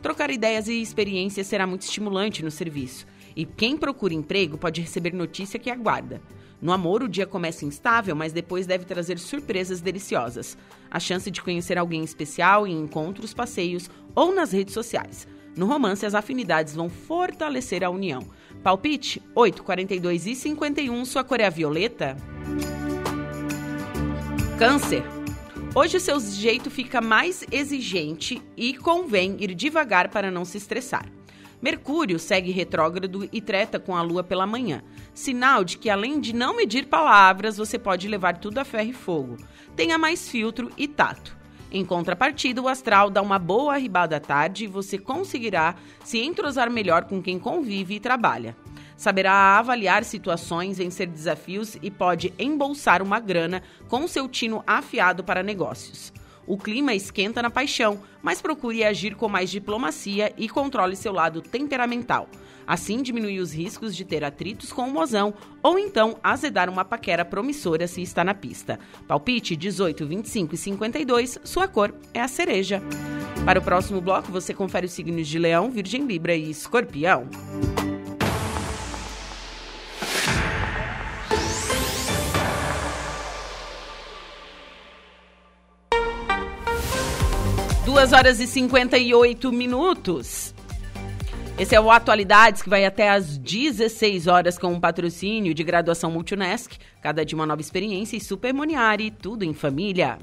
Trocar 0.01 0.31
ideias 0.31 0.67
e 0.67 0.81
experiências 0.81 1.45
será 1.45 1.67
muito 1.67 1.83
estimulante 1.83 2.43
no 2.43 2.49
serviço, 2.49 3.05
e 3.35 3.45
quem 3.45 3.77
procura 3.77 4.15
emprego 4.15 4.57
pode 4.57 4.81
receber 4.81 5.13
notícia 5.13 5.59
que 5.59 5.69
aguarda. 5.69 6.19
No 6.61 6.73
amor, 6.73 7.03
o 7.03 7.07
dia 7.07 7.25
começa 7.25 7.65
instável, 7.65 8.15
mas 8.15 8.33
depois 8.33 8.67
deve 8.67 8.83
trazer 8.83 9.17
surpresas 9.17 9.79
deliciosas. 9.79 10.57
A 10.91 10.99
chance 10.99 11.31
de 11.31 11.41
conhecer 11.41 11.77
alguém 11.77 12.03
especial 12.03 12.67
em 12.67 12.81
encontros, 12.81 13.33
passeios 13.33 13.89
ou 14.13 14.33
nas 14.33 14.51
redes 14.51 14.73
sociais. 14.73 15.27
No 15.55 15.65
romance, 15.65 16.05
as 16.05 16.13
afinidades 16.13 16.75
vão 16.75 16.89
fortalecer 16.89 17.83
a 17.83 17.89
união. 17.89 18.27
Palpite 18.61 19.21
8, 19.33 19.63
42 19.63 20.27
e 20.27 20.35
51, 20.35 21.05
sua 21.05 21.23
cor 21.23 21.39
é 21.39 21.45
a 21.45 21.49
violeta. 21.49 22.17
Câncer. 24.57 25.03
Hoje 25.73 25.97
o 25.97 25.99
seu 25.99 26.19
jeito 26.19 26.69
fica 26.69 26.99
mais 26.99 27.45
exigente 27.51 28.41
e 28.57 28.73
convém 28.73 29.37
ir 29.39 29.53
devagar 29.53 30.09
para 30.09 30.29
não 30.29 30.43
se 30.43 30.57
estressar. 30.57 31.05
Mercúrio 31.61 32.17
segue 32.17 32.51
retrógrado 32.51 33.27
e 33.33 33.41
treta 33.41 33.79
com 33.79 33.95
a 33.95 34.01
Lua 34.01 34.23
pela 34.23 34.47
manhã, 34.47 34.81
sinal 35.13 35.63
de 35.63 35.77
que 35.77 35.89
além 35.89 36.19
de 36.19 36.33
não 36.33 36.55
medir 36.55 36.87
palavras, 36.87 37.57
você 37.57 37.77
pode 37.77 38.07
levar 38.07 38.37
tudo 38.37 38.59
a 38.59 38.65
ferro 38.65 38.89
e 38.89 38.93
fogo. 38.93 39.37
Tenha 39.75 39.97
mais 39.97 40.29
filtro 40.29 40.71
e 40.77 40.87
tato. 40.87 41.37
Em 41.71 41.85
contrapartida, 41.85 42.61
o 42.61 42.67
astral 42.67 43.09
dá 43.09 43.21
uma 43.21 43.37
boa 43.37 43.73
arribada 43.73 44.15
à 44.15 44.19
tarde 44.19 44.63
e 44.63 44.67
você 44.67 44.97
conseguirá 44.97 45.75
se 46.03 46.17
entrosar 46.19 46.71
melhor 46.71 47.03
com 47.03 47.21
quem 47.21 47.37
convive 47.37 47.95
e 47.95 47.99
trabalha. 47.99 48.55
Saberá 48.97 49.57
avaliar 49.57 50.03
situações, 50.03 50.77
vencer 50.77 51.07
desafios 51.07 51.77
e 51.81 51.91
pode 51.91 52.33
embolsar 52.39 53.01
uma 53.01 53.19
grana 53.19 53.61
com 53.87 54.07
seu 54.07 54.27
tino 54.27 54.63
afiado 54.65 55.23
para 55.23 55.43
negócios. 55.43 56.11
O 56.49 56.57
clima 56.57 56.95
esquenta 56.95 57.43
na 57.43 57.51
paixão, 57.51 57.99
mas 58.23 58.41
procure 58.41 58.83
agir 58.83 59.13
com 59.13 59.29
mais 59.29 59.51
diplomacia 59.51 60.33
e 60.35 60.49
controle 60.49 60.95
seu 60.95 61.13
lado 61.13 61.43
temperamental. 61.43 62.27
Assim, 62.65 63.03
diminui 63.03 63.39
os 63.39 63.53
riscos 63.53 63.95
de 63.95 64.03
ter 64.03 64.23
atritos 64.23 64.73
com 64.73 64.81
o 64.81 64.91
mozão 64.91 65.31
ou 65.61 65.77
então 65.77 66.17
azedar 66.23 66.67
uma 66.67 66.83
paquera 66.83 67.23
promissora 67.23 67.87
se 67.87 68.01
está 68.01 68.23
na 68.23 68.33
pista. 68.33 68.79
Palpite 69.07 69.55
18, 69.55 70.07
25 70.07 70.55
e 70.55 70.57
52, 70.57 71.39
sua 71.43 71.67
cor 71.67 71.93
é 72.15 72.19
a 72.19 72.27
cereja. 72.27 72.81
Para 73.45 73.59
o 73.59 73.63
próximo 73.63 74.01
bloco, 74.01 74.31
você 74.31 74.51
confere 74.51 74.87
os 74.87 74.91
signos 74.91 75.27
de 75.27 75.37
Leão, 75.37 75.69
Virgem 75.69 76.03
Libra 76.03 76.35
e 76.35 76.49
Escorpião. 76.49 77.27
Duas 87.99 88.13
horas 88.13 88.39
e 88.39 88.47
58 88.47 89.51
minutos. 89.51 90.55
Esse 91.57 91.75
é 91.75 91.81
o 91.81 91.91
Atualidades, 91.91 92.61
que 92.61 92.69
vai 92.69 92.85
até 92.85 93.09
às 93.09 93.37
16 93.37 94.25
horas 94.25 94.57
com 94.57 94.67
um 94.67 94.79
patrocínio 94.79 95.53
de 95.53 95.65
graduação 95.65 96.09
Multunesc, 96.09 96.77
cada 97.01 97.25
dia 97.25 97.35
uma 97.35 97.45
nova 97.45 97.59
experiência 97.59 98.15
e 98.15 98.21
Supermoniari, 98.21 99.11
tudo 99.11 99.43
em 99.43 99.53
família. 99.53 100.17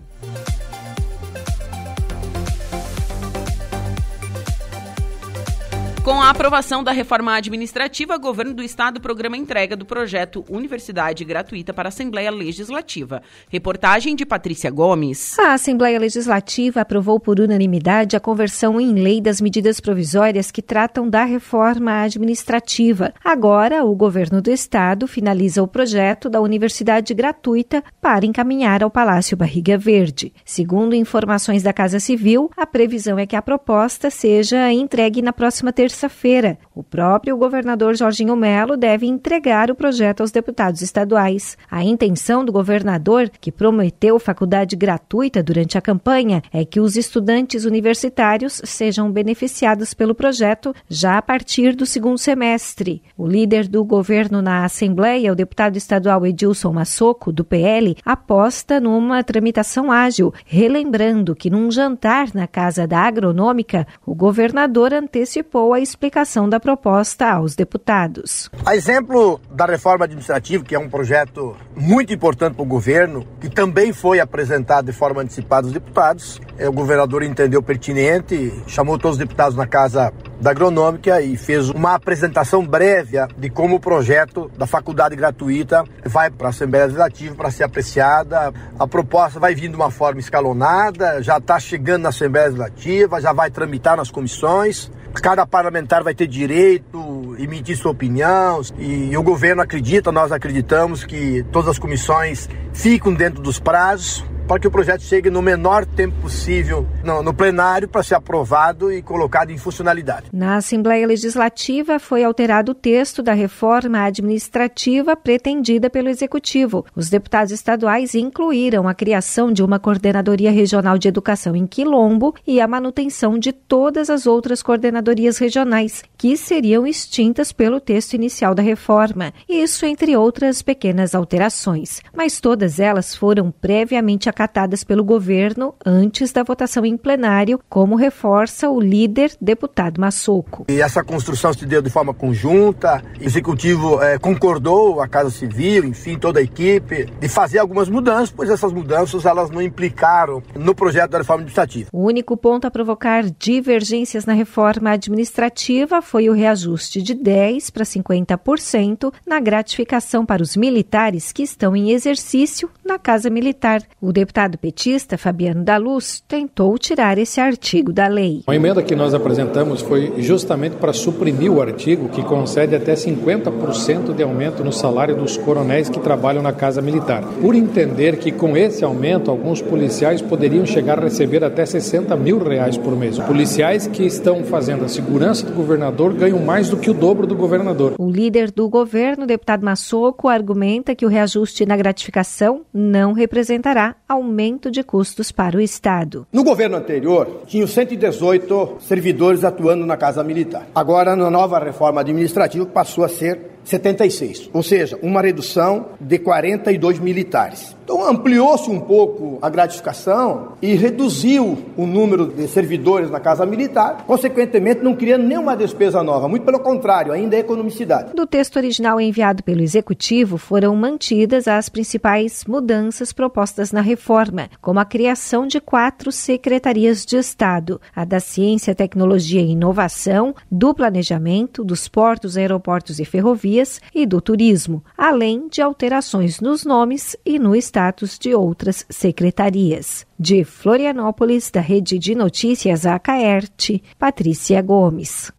Com 6.07 6.23
a 6.23 6.31
aprovação 6.31 6.85
da 6.85 6.93
reforma 6.93 7.35
administrativa, 7.35 8.15
o 8.15 8.21
governo 8.21 8.55
do 8.55 8.63
estado 8.63 9.01
programa 9.01 9.37
entrega 9.37 9.75
do 9.75 9.85
projeto 9.85 10.45
Universidade 10.49 11.25
Gratuita 11.25 11.75
para 11.75 11.89
a 11.89 11.91
Assembleia 11.91 12.31
Legislativa. 12.31 13.21
Reportagem 13.49 14.15
de 14.15 14.25
Patrícia 14.25 14.71
Gomes. 14.71 15.37
A 15.37 15.55
Assembleia 15.55 15.99
Legislativa 15.99 16.83
aprovou 16.83 17.19
por 17.19 17.41
unanimidade 17.41 18.15
a 18.15 18.21
conversão 18.21 18.81
em 18.81 18.93
lei 18.93 19.21
das 19.21 19.41
medidas 19.41 19.81
provisórias 19.81 20.53
que 20.53 20.63
tratam 20.63 21.11
da 21.11 21.25
reforma 21.25 22.03
administrativa. 22.03 23.13
Agora, 23.25 23.85
o 23.85 23.93
governo 23.97 24.41
do 24.41 24.53
estado 24.53 25.09
finaliza 25.09 25.61
o 25.61 25.67
projeto 25.67 26.31
da 26.31 26.41
Universidade 26.41 27.13
Gratuita 27.15 27.83
para 28.01 28.25
encaminhar 28.25 28.81
ao 28.85 28.93
Palácio 28.93 29.37
Barriga 29.37 29.77
Verde. 29.77 30.33
Segundo 30.45 30.95
informações 30.95 31.65
da 31.65 31.73
Casa 31.73 31.99
Civil, 31.99 32.49
a 32.57 32.65
previsão 32.65 33.19
é 33.19 33.27
que 33.27 33.35
a 33.35 33.43
proposta 33.43 34.09
seja 34.09 34.73
entregue 34.73 35.21
na 35.21 35.33
próxima 35.33 35.73
terça 35.73 35.96
terça-feira. 35.97 36.59
O 36.75 36.83
próprio 36.83 37.37
governador 37.39 37.97
Jorginho 37.97 38.37
Melo 38.37 38.77
deve 38.77 39.07
entregar 39.07 39.71
o 39.71 39.75
projeto 39.75 40.21
aos 40.21 40.31
deputados 40.31 40.83
estaduais. 40.83 41.57
A 41.71 41.83
intenção 41.83 42.45
do 42.45 42.53
governador, 42.53 43.31
que 43.41 43.51
prometeu 43.51 44.19
faculdade 44.19 44.77
gratuita 44.77 45.43
durante 45.43 45.79
a 45.79 45.81
campanha, 45.81 46.43
é 46.53 46.65
que 46.67 46.79
os 46.79 46.97
estudantes 46.97 47.65
universitários 47.65 48.61
sejam 48.65 49.11
beneficiados 49.11 49.95
pelo 49.95 50.15
projeto 50.15 50.75
já 50.87 51.17
a 51.17 51.23
partir 51.23 51.75
do 51.75 51.87
segundo 51.87 52.19
semestre. 52.19 53.03
O 53.17 53.27
líder 53.27 53.67
do 53.67 53.83
governo 53.83 54.43
na 54.43 54.65
Assembleia, 54.65 55.33
o 55.33 55.37
deputado 55.37 55.77
estadual 55.77 56.27
Edilson 56.27 56.73
Massoco, 56.73 57.33
do 57.33 57.45
PL, 57.45 57.97
aposta 58.05 58.79
numa 58.79 59.25
tramitação 59.25 59.91
ágil, 59.91 60.33
relembrando 60.45 61.35
que 61.35 61.49
num 61.49 61.71
jantar 61.71 62.35
na 62.35 62.47
Casa 62.47 62.87
da 62.87 63.01
Agronômica, 63.01 63.87
o 64.05 64.15
governador 64.15 64.93
antecipou 64.93 65.73
a 65.73 65.86
explicação 65.87 66.49
da 66.49 66.59
proposta 66.59 67.31
aos 67.31 67.55
deputados. 67.55 68.51
A 68.65 68.75
exemplo 68.75 69.41
da 69.51 69.67
reforma 69.67 70.05
administrativa, 70.05 70.65
que 70.65 70.75
é 70.75 70.79
um 70.79 70.89
projeto 70.89 71.57
muito 71.77 72.13
importante 72.13 72.55
para 72.55 72.63
o 72.63 72.67
governo, 72.67 73.27
que 73.41 73.49
também 73.49 73.93
foi 73.93 74.21
apresentado 74.21 74.87
de 74.87 74.93
forma 74.93 75.23
antecipada 75.23 75.67
aos 75.67 75.73
deputados, 75.73 76.41
é, 76.59 76.69
o 76.69 76.73
governador 76.73 77.23
entendeu 77.23 77.63
pertinente, 77.63 78.53
chamou 78.67 78.99
todos 78.99 79.17
os 79.17 79.19
deputados 79.19 79.57
na 79.57 79.67
Casa 79.67 80.13
da 80.41 80.51
Agronômica 80.51 81.21
e 81.21 81.37
fez 81.37 81.71
uma 81.71 81.95
apresentação 81.95 82.67
breve 82.67 83.17
de 83.37 83.49
como 83.49 83.77
o 83.77 83.81
projeto 83.81 84.51
da 84.57 84.67
faculdade 84.67 85.17
gratuita 85.17 85.85
vai 86.05 86.31
para 86.31 86.49
a 86.49 86.51
Assembleia 86.51 86.85
Legislativa 86.87 87.35
para 87.35 87.51
ser 87.51 87.65
apreciada. 87.65 88.53
A 88.79 88.87
proposta 88.87 89.39
vai 89.39 89.55
vir 89.55 89.69
de 89.69 89.77
uma 89.77 89.91
forma 89.91 90.21
escalonada, 90.21 91.23
já 91.23 91.39
está 91.39 91.59
chegando 91.59 92.03
na 92.03 92.09
Assembleia 92.11 92.47
Legislativa, 92.47 93.21
já 93.21 93.33
vai 93.33 93.51
tramitar 93.51 93.97
nas 93.97 94.11
comissões. 94.11 94.91
Cada 95.23 95.47
parlamentar 95.47 96.03
vai 96.03 96.15
ter 96.15 96.27
direito 96.27 97.35
a 97.39 97.43
emitir 97.43 97.77
sua 97.77 97.91
opinião 97.91 98.61
e 98.79 99.17
o 99.17 99.23
governo 99.23 99.63
acredita, 99.63 100.13
nós 100.13 100.31
acreditamos 100.31 101.05
que 101.05 101.45
todas 101.51 101.71
as 101.71 101.79
comissões 101.79 102.49
ficam 102.73 103.13
dentro 103.13 103.43
dos 103.43 103.59
prazos 103.59 104.25
para 104.47 104.61
que 104.61 104.69
o 104.69 104.71
projeto 104.71 105.03
chegue 105.03 105.29
no 105.29 105.43
menor 105.43 105.85
tempo 105.85 106.15
possível 106.21 106.87
no, 107.03 107.23
no 107.23 107.35
plenário 107.35 107.89
para 107.89 108.03
ser 108.03 108.15
aprovado 108.15 108.93
e 108.93 109.03
colocado 109.03 109.51
em 109.51 109.59
funcionalidade. 109.59 110.29
Na 110.33 110.57
Assembleia 110.57 111.07
Legislativa 111.07 111.99
foi 111.99 112.23
alterado 112.23 112.73
o 112.73 112.75
texto 112.75 113.23
da 113.23 113.33
reforma 113.33 114.05
administrativa 114.05 115.17
pretendida 115.17 115.91
pelo 115.91 116.09
Executivo. 116.09 116.85
Os 116.95 117.09
deputados 117.09 117.53
estaduais 117.53 118.15
incluíram 118.15 118.87
a 118.87 118.95
criação 118.95 119.53
de 119.53 119.63
uma 119.63 119.79
coordenadoria 119.79 120.51
regional 120.51 120.99
de 120.99 121.09
educação 121.09 121.57
em 121.57 121.67
Quilombo 121.67 122.35
e 122.47 122.61
a 122.61 122.69
manutenção 122.69 123.39
de 123.39 123.53
todas 123.53 124.09
as 124.09 124.27
outras 124.27 124.63
coordenadorias 124.63 125.39
regionais, 125.39 126.05
que 126.17 126.37
seriam 126.37 126.87
extintas 126.87 127.53
pelo 127.53 127.81
texto 127.81 128.15
inicial 128.15 128.55
da 128.55 128.63
reforma. 128.63 129.33
Isso 129.49 129.85
entre 129.85 130.17
outras 130.17 130.63
pequenas 130.63 131.15
alterações. 131.15 132.01
Mas 132.15 132.41
todas 132.41 132.79
elas 132.79 133.15
foram 133.15 133.51
previamente 133.51 134.29
acatadas 134.37 134.85
pelo 134.85 135.03
governo 135.03 135.75
antes 135.85 136.31
da 136.31 136.43
votação 136.43 136.85
em 136.85 136.95
plenário, 136.95 137.59
como 137.71 137.97
reforça 137.97 138.69
o 138.69 138.79
líder 138.79 139.33
deputado 139.41 139.99
Massoco. 139.99 140.67
E 140.69 140.83
essa 140.83 141.03
construção 141.03 141.55
se 141.55 141.65
deu 141.65 141.81
de 141.81 141.89
forma 141.89 142.13
conjunta, 142.13 143.03
o 143.19 143.25
executivo 143.25 144.03
é, 144.03 144.19
concordou, 144.19 145.01
a 145.01 145.09
Casa 145.09 145.31
Civil, 145.31 145.87
enfim, 145.87 146.19
toda 146.19 146.39
a 146.39 146.43
equipe, 146.43 147.07
de 147.19 147.29
fazer 147.29 147.59
algumas 147.59 147.89
mudanças, 147.89 148.31
pois 148.31 148.51
essas 148.51 148.73
mudanças 148.73 149.25
elas 149.25 149.51
não 149.51 149.63
implicaram 149.63 150.43
no 150.55 150.75
projeto 150.75 151.13
da 151.13 151.19
reforma 151.19 151.41
administrativa. 151.41 151.89
O 151.91 152.05
único 152.05 152.37
ponto 152.37 152.67
a 152.67 152.71
provocar 152.71 153.25
divergências 153.39 154.27
na 154.27 154.35
reforma 154.35 154.91
administrativa 154.91 156.03
foi 156.03 156.29
o 156.29 156.35
reajuste 156.35 157.01
de 157.01 157.15
10% 157.15 157.73
para 157.73 157.85
50% 157.85 159.13
na 159.27 159.41
gratificação 159.41 160.27
para 160.27 160.43
os 160.43 160.57
militares 160.57 161.33
que 161.33 161.43
estão 161.43 161.75
em 161.75 161.93
exercício 161.93 162.69
na 162.85 162.99
Casa 162.99 163.31
Militar. 163.31 163.83
O 164.01 164.13
deputado 164.27 164.59
petista 164.59 165.17
Fabiano 165.17 165.63
da 165.63 165.77
Luz 165.77 166.21
tentou 166.27 166.77
tirar 166.77 167.17
esse 167.17 167.41
artigo 167.41 167.93
da 167.93 168.09
lei. 168.09 168.43
A 168.49 168.57
emenda 168.57 168.83
que 168.83 168.97
nós 168.97 169.15
apresentamos 169.15 169.83
foi 169.83 170.15
justamente 170.19 170.75
para 170.75 170.93
suprimir 170.93 171.53
o 171.53 171.63
artigo 171.63 172.09
que 172.09 172.25
concede 172.25 172.75
até 172.75 172.95
50% 172.95 174.13
de 174.13 174.25
aumento 174.25 174.65
no 174.65 174.73
salário 174.73 175.15
dos 175.15 175.37
coronéis 175.37 175.89
que 175.89 176.01
trabalham 176.01 176.43
na 176.43 176.53
Casa 176.53 176.83
Militar, 176.83 177.23
por 177.41 177.55
entender 177.55 178.17
que 178.17 178.33
com 178.33 178.57
esse 178.57 178.85
aumento 178.85 179.31
alguns 179.31 179.63
policiais 179.63 180.21
poderiam 180.21 180.67
chegar 180.67 180.99
a 180.99 181.03
receber 181.03 181.45
até 181.45 181.65
60 181.65 182.17
mil 182.17 182.43
reais 182.43 182.77
por 182.77 182.97
mês. 182.97 183.21
Policiais 183.21 183.87
que 183.87 184.05
estão 184.05 184.43
fazendo 184.43 184.85
a 184.85 184.89
segurança 184.89 185.47
do 185.47 185.53
governador 185.53 186.13
ganham 186.15 186.41
mais 186.41 186.69
do 186.69 186.77
que 186.77 186.91
o 186.91 186.95
dobro 186.95 187.29
do 187.29 187.37
governador. 187.37 187.95
O 187.97 188.11
líder 188.11 188.51
do 188.51 188.69
governo, 188.69 189.25
deputado 189.25 189.65
Massoco, 189.65 190.29
argumenta 190.29 190.97
que 190.97 191.07
o 191.07 191.09
reajuste 191.09 191.65
na 191.65 191.77
gratificação 191.77 192.63
não 192.75 193.13
representará 193.13 193.95
aumento 194.17 194.71
de 194.71 194.83
custos 194.83 195.31
para 195.31 195.57
o 195.57 195.61
Estado. 195.61 196.27
No 196.33 196.43
governo 196.43 196.77
anterior, 196.77 197.43
tinham 197.47 197.67
118 197.67 198.79
servidores 198.81 199.45
atuando 199.45 199.87
na 199.87 199.97
Casa 199.97 200.25
Militar. 200.25 200.67
Agora, 200.75 201.15
na 201.15 201.31
nova 201.31 201.59
reforma 201.59 202.01
administrativa, 202.01 202.67
passou 202.67 203.05
a 203.05 203.09
ser 203.09 203.56
76, 203.67 204.49
ou 204.53 204.63
seja, 204.63 204.99
uma 205.03 205.21
redução 205.21 205.87
de 206.01 206.19
42 206.19 207.01
militares. 207.01 207.77
Então 207.85 208.05
ampliou-se 208.09 208.69
um 208.69 208.81
pouco 208.81 209.39
a 209.41 209.49
gratificação 209.49 210.53
e 210.61 210.75
reduziu 210.75 211.57
o 211.77 211.87
número 211.87 212.27
de 212.27 212.49
servidores 212.49 213.11
na 213.11 213.21
Casa 213.21 213.47
Militar, 213.47 214.05
consequentemente 214.07 214.83
não 214.83 214.95
criando 214.95 215.25
nenhuma 215.25 215.57
despesa 215.57 216.03
nova, 216.03 216.29
muito 216.29 216.45
pelo 216.45 216.59
contrário, 216.59 217.13
ainda 217.13 217.37
é 217.37 217.39
economicidade. 217.39 218.13
Do 218.15 218.27
texto 218.27 218.57
original 218.57 219.01
enviado 219.01 219.43
pelo 219.45 219.63
Executivo 219.63 220.37
foram 220.37 220.75
mantidas 220.75 221.47
as 221.47 221.69
principais 221.69 222.45
mudanças 222.45 223.13
propostas 223.13 223.71
na 223.71 223.81
reforma, 223.81 224.49
como 224.61 224.81
a 224.81 224.85
criação 224.85 225.47
de 225.47 225.61
quatro 225.61 226.11
secretarias 226.11 227.07
de 227.07 227.17
Estado: 227.17 227.81
a 227.95 228.05
da 228.05 228.19
Ciência, 228.19 228.75
Tecnologia 228.75 229.41
e 229.41 229.53
Inovação, 229.53 230.35
do 230.51 230.75
Planejamento, 230.75 231.63
dos 231.63 231.87
Portos, 231.87 232.37
Aeroportos 232.37 232.99
e 232.99 233.05
Ferrovias 233.05 233.56
e 233.95 234.05
do 234.05 234.21
Turismo, 234.21 234.85
além 234.97 235.49
de 235.49 235.63
alterações 235.63 236.41
nos 236.41 236.65
nomes 236.65 237.17
e 237.25 237.39
no 237.39 237.55
status 237.57 238.19
de 238.19 238.35
outras 238.35 238.85
secretarias. 238.91 240.07
De 240.19 240.45
Florianópolis, 240.45 241.51
da 241.51 241.61
Rede 241.61 241.99
de 241.99 242.15
Notícias 242.15 242.85
Acaerte, 242.85 243.83
Patrícia 243.99 244.61
Gomes. 244.61 245.33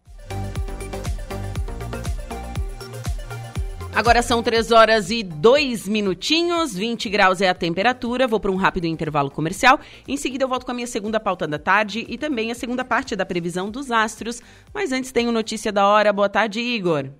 Agora 3.98 4.22
são 4.22 4.40
3 4.40 4.70
horas 4.70 5.10
e 5.10 5.24
2 5.24 5.88
minutinhos, 5.88 6.72
20 6.72 7.08
graus 7.10 7.40
é 7.40 7.48
a 7.48 7.54
temperatura. 7.54 8.28
Vou 8.28 8.38
para 8.38 8.52
um 8.52 8.54
rápido 8.54 8.84
intervalo 8.84 9.28
comercial. 9.28 9.80
Em 10.06 10.16
seguida, 10.16 10.44
eu 10.44 10.48
volto 10.48 10.64
com 10.64 10.70
a 10.70 10.74
minha 10.74 10.86
segunda 10.86 11.18
pauta 11.18 11.48
da 11.48 11.58
tarde 11.58 12.06
e 12.08 12.16
também 12.16 12.52
a 12.52 12.54
segunda 12.54 12.84
parte 12.84 13.16
da 13.16 13.26
previsão 13.26 13.72
dos 13.72 13.90
astros. 13.90 14.40
Mas 14.72 14.92
antes, 14.92 15.10
tenho 15.10 15.32
notícia 15.32 15.72
da 15.72 15.84
hora. 15.84 16.12
Boa 16.12 16.28
tarde, 16.28 16.60
Igor. 16.60 17.10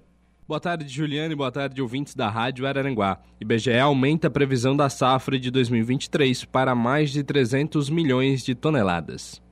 Boa 0.48 0.58
tarde, 0.58 0.88
Juliane. 0.88 1.34
Boa 1.34 1.52
tarde, 1.52 1.82
ouvintes 1.82 2.14
da 2.14 2.30
Rádio 2.30 2.66
Araranguá. 2.66 3.18
IBGE 3.38 3.78
aumenta 3.78 4.28
a 4.28 4.30
previsão 4.30 4.74
da 4.74 4.88
safra 4.88 5.38
de 5.38 5.50
2023 5.50 6.46
para 6.46 6.74
mais 6.74 7.10
de 7.10 7.22
300 7.22 7.90
milhões 7.90 8.42
de 8.42 8.54
toneladas. 8.54 9.42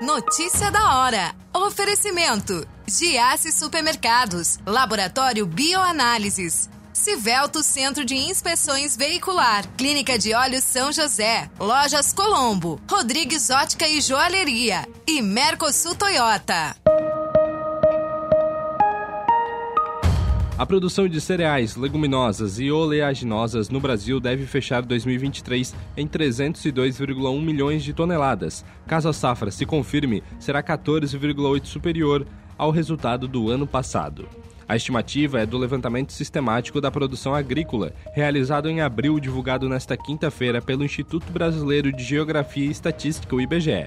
Notícia 0.00 0.70
da 0.70 1.00
hora. 1.00 1.34
Oferecimento: 1.52 2.64
Giasse 2.86 3.50
Supermercados, 3.50 4.60
Laboratório 4.64 5.44
Bioanálises. 5.44 6.70
Civelto 6.92 7.62
Centro 7.62 8.04
de 8.04 8.14
Inspeções 8.14 8.96
Veicular, 8.96 9.66
Clínica 9.76 10.18
de 10.18 10.34
Olhos 10.34 10.64
São 10.64 10.92
José, 10.92 11.50
Lojas 11.58 12.12
Colombo, 12.12 12.80
Rodrigues 12.88 13.48
Ótica 13.48 13.88
e 13.88 14.00
Joalheria 14.00 14.86
e 15.06 15.22
Mercosul 15.22 15.94
Toyota. 15.94 16.76
A 20.60 20.66
produção 20.66 21.08
de 21.08 21.18
cereais, 21.22 21.74
leguminosas 21.74 22.60
e 22.60 22.70
oleaginosas 22.70 23.70
no 23.70 23.80
Brasil 23.80 24.20
deve 24.20 24.44
fechar 24.44 24.82
2023 24.82 25.74
em 25.96 26.06
302,1 26.06 27.42
milhões 27.42 27.82
de 27.82 27.94
toneladas. 27.94 28.62
Caso 28.86 29.08
a 29.08 29.12
safra 29.14 29.50
se 29.50 29.64
confirme, 29.64 30.22
será 30.38 30.62
14,8 30.62 31.64
superior 31.64 32.26
ao 32.58 32.70
resultado 32.70 33.26
do 33.26 33.48
ano 33.48 33.66
passado. 33.66 34.28
A 34.68 34.76
estimativa 34.76 35.40
é 35.40 35.46
do 35.46 35.56
levantamento 35.56 36.12
sistemático 36.12 36.78
da 36.78 36.90
produção 36.90 37.34
agrícola, 37.34 37.94
realizado 38.12 38.68
em 38.68 38.82
abril 38.82 39.18
divulgado 39.18 39.66
nesta 39.66 39.96
quinta-feira 39.96 40.60
pelo 40.60 40.84
Instituto 40.84 41.32
Brasileiro 41.32 41.90
de 41.90 42.04
Geografia 42.04 42.66
e 42.66 42.70
Estatística, 42.70 43.34
o 43.34 43.40
IBGE. 43.40 43.86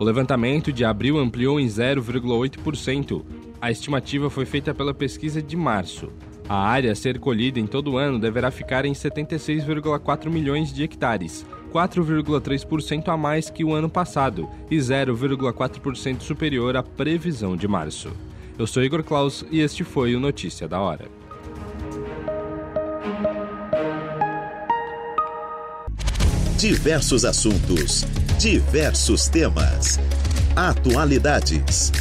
O 0.00 0.04
levantamento 0.04 0.72
de 0.72 0.82
abril 0.82 1.18
ampliou 1.18 1.60
em 1.60 1.66
0,8%. 1.66 3.45
A 3.60 3.70
estimativa 3.70 4.28
foi 4.28 4.44
feita 4.44 4.74
pela 4.74 4.92
pesquisa 4.92 5.42
de 5.42 5.56
março. 5.56 6.12
A 6.48 6.56
área 6.56 6.92
a 6.92 6.94
ser 6.94 7.18
colhida 7.18 7.58
em 7.58 7.66
todo 7.66 7.92
o 7.92 7.98
ano 7.98 8.18
deverá 8.18 8.50
ficar 8.50 8.84
em 8.84 8.92
76,4 8.92 10.30
milhões 10.30 10.72
de 10.72 10.84
hectares, 10.84 11.44
4,3% 11.72 13.08
a 13.08 13.16
mais 13.16 13.50
que 13.50 13.64
o 13.64 13.72
ano 13.72 13.88
passado 13.88 14.48
e 14.70 14.76
0,4% 14.76 16.20
superior 16.20 16.76
à 16.76 16.82
previsão 16.82 17.56
de 17.56 17.66
março. 17.66 18.10
Eu 18.58 18.66
sou 18.66 18.82
Igor 18.82 19.02
Klaus 19.02 19.44
e 19.50 19.60
este 19.60 19.82
foi 19.84 20.14
o 20.14 20.20
Notícia 20.20 20.68
da 20.68 20.80
Hora. 20.80 21.06
Diversos 26.56 27.24
assuntos, 27.24 28.06
diversos 28.38 29.28
temas. 29.28 29.98
Atualidades. 30.54 31.92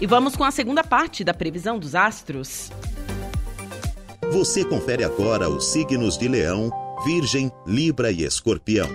E 0.00 0.06
vamos 0.06 0.36
com 0.36 0.44
a 0.44 0.50
segunda 0.50 0.84
parte 0.84 1.24
da 1.24 1.34
previsão 1.34 1.78
dos 1.78 1.96
astros. 1.96 2.70
Você 4.30 4.64
confere 4.64 5.02
agora 5.02 5.48
os 5.48 5.72
signos 5.72 6.16
de 6.16 6.28
Leão, 6.28 6.70
Virgem, 7.04 7.50
Libra 7.66 8.12
e 8.12 8.22
Escorpião. 8.22 8.88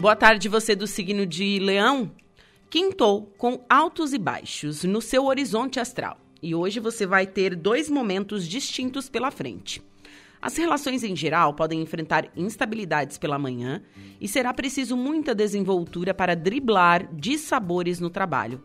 Boa 0.00 0.16
tarde, 0.16 0.48
você 0.48 0.74
do 0.74 0.86
signo 0.86 1.26
de 1.26 1.58
Leão. 1.58 2.10
Quintou 2.70 3.32
com 3.38 3.64
altos 3.68 4.12
e 4.12 4.18
baixos 4.18 4.84
no 4.84 5.00
seu 5.00 5.26
horizonte 5.26 5.78
astral. 5.78 6.18
E 6.42 6.54
hoje 6.54 6.80
você 6.80 7.06
vai 7.06 7.26
ter 7.26 7.56
dois 7.56 7.90
momentos 7.90 8.46
distintos 8.46 9.08
pela 9.08 9.30
frente. 9.30 9.82
As 10.40 10.56
relações 10.56 11.02
em 11.02 11.16
geral 11.16 11.52
podem 11.52 11.82
enfrentar 11.82 12.30
instabilidades 12.36 13.18
pela 13.18 13.38
manhã 13.38 13.82
e 14.20 14.28
será 14.28 14.54
preciso 14.54 14.96
muita 14.96 15.34
desenvoltura 15.34 16.14
para 16.14 16.36
driblar 16.36 17.08
dissabores 17.12 17.98
no 17.98 18.08
trabalho. 18.08 18.62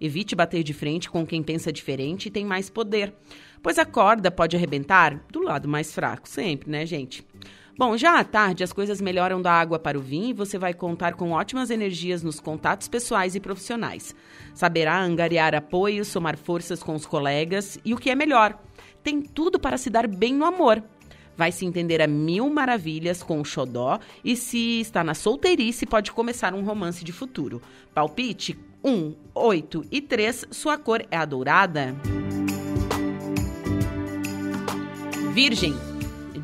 Evite 0.00 0.36
bater 0.36 0.62
de 0.62 0.72
frente 0.72 1.10
com 1.10 1.26
quem 1.26 1.42
pensa 1.42 1.72
diferente 1.72 2.26
e 2.26 2.30
tem 2.30 2.44
mais 2.44 2.70
poder, 2.70 3.12
pois 3.60 3.78
a 3.78 3.84
corda 3.84 4.30
pode 4.30 4.54
arrebentar 4.54 5.24
do 5.32 5.40
lado 5.40 5.66
mais 5.66 5.92
fraco, 5.92 6.28
sempre, 6.28 6.70
né, 6.70 6.86
gente? 6.86 7.26
Bom, 7.78 7.94
já 7.96 8.18
à 8.18 8.24
tarde 8.24 8.64
as 8.64 8.72
coisas 8.72 9.02
melhoram 9.02 9.42
da 9.42 9.52
água 9.52 9.78
para 9.78 9.98
o 9.98 10.00
vinho 10.02 10.30
e 10.30 10.32
você 10.32 10.56
vai 10.56 10.72
contar 10.72 11.14
com 11.14 11.32
ótimas 11.32 11.70
energias 11.70 12.22
nos 12.22 12.40
contatos 12.40 12.88
pessoais 12.88 13.34
e 13.34 13.40
profissionais. 13.40 14.14
Saberá 14.54 14.98
angariar 14.98 15.54
apoio, 15.54 16.02
somar 16.02 16.38
forças 16.38 16.82
com 16.82 16.94
os 16.94 17.04
colegas 17.04 17.78
e 17.84 17.92
o 17.92 17.98
que 17.98 18.08
é 18.08 18.14
melhor, 18.14 18.58
tem 19.02 19.20
tudo 19.20 19.60
para 19.60 19.76
se 19.76 19.90
dar 19.90 20.06
bem 20.06 20.34
no 20.34 20.44
amor 20.44 20.82
vai 21.36 21.52
se 21.52 21.66
entender 21.66 22.00
a 22.00 22.06
mil 22.06 22.48
maravilhas 22.48 23.22
com 23.22 23.40
o 23.40 23.44
xodó 23.44 24.00
e 24.24 24.34
se 24.34 24.80
está 24.80 25.04
na 25.04 25.14
solteirice 25.14 25.84
pode 25.84 26.10
começar 26.10 26.54
um 26.54 26.64
romance 26.64 27.04
de 27.04 27.12
futuro. 27.12 27.60
Palpite 27.92 28.58
1, 28.82 29.14
8 29.34 29.84
e 29.90 30.00
3, 30.00 30.46
sua 30.50 30.78
cor 30.78 31.04
é 31.10 31.16
a 31.16 31.26
dourada. 31.26 31.94
Virgem. 35.34 35.95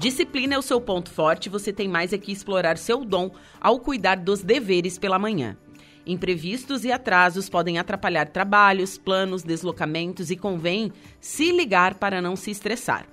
Disciplina 0.03 0.57
é 0.57 0.59
o 0.59 0.63
seu 0.63 0.81
ponto 0.81 1.13
forte, 1.13 1.49
você 1.49 1.73
tem 1.73 1.87
mais 1.87 2.13
é 2.13 2.19
que 2.19 2.33
explorar 2.33 2.77
seu 2.77 3.05
dom 3.05 3.31
ao 3.61 3.79
cuidar 3.79 4.17
dos 4.17 4.43
deveres 4.43 4.99
pela 4.99 5.17
manhã. 5.17 5.57
Imprevistos 6.05 6.85
e 6.85 6.91
atrasos 6.91 7.49
podem 7.49 7.79
atrapalhar 7.79 8.29
trabalhos, 8.29 8.99
planos, 8.99 9.45
deslocamentos 9.45 10.33
e 10.33 10.37
convém 10.37 10.93
se 11.21 11.53
ligar 11.53 11.95
para 11.95 12.21
não 12.21 12.35
se 12.35 12.51
estressar. 12.51 13.07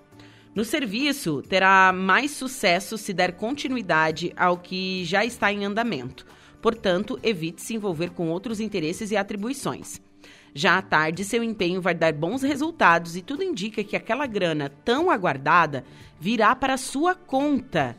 No 0.55 0.65
serviço, 0.65 1.43
terá 1.43 1.93
mais 1.93 2.31
sucesso 2.31 2.97
se 2.97 3.13
der 3.13 3.33
continuidade 3.33 4.33
ao 4.35 4.57
que 4.57 5.05
já 5.05 5.23
está 5.23 5.53
em 5.53 5.65
andamento. 5.65 6.25
Portanto, 6.59 7.19
evite 7.21 7.61
se 7.61 7.75
envolver 7.75 8.09
com 8.09 8.29
outros 8.29 8.59
interesses 8.59 9.11
e 9.11 9.15
atribuições. 9.15 10.01
Já 10.53 10.77
à 10.77 10.81
tarde, 10.81 11.23
seu 11.23 11.43
empenho 11.43 11.81
vai 11.81 11.93
dar 11.93 12.13
bons 12.13 12.41
resultados 12.41 13.15
e 13.15 13.21
tudo 13.21 13.43
indica 13.43 13.83
que 13.83 13.95
aquela 13.95 14.25
grana 14.25 14.69
tão 14.83 15.09
aguardada 15.09 15.83
virá 16.19 16.55
para 16.55 16.77
sua 16.77 17.15
conta. 17.15 17.95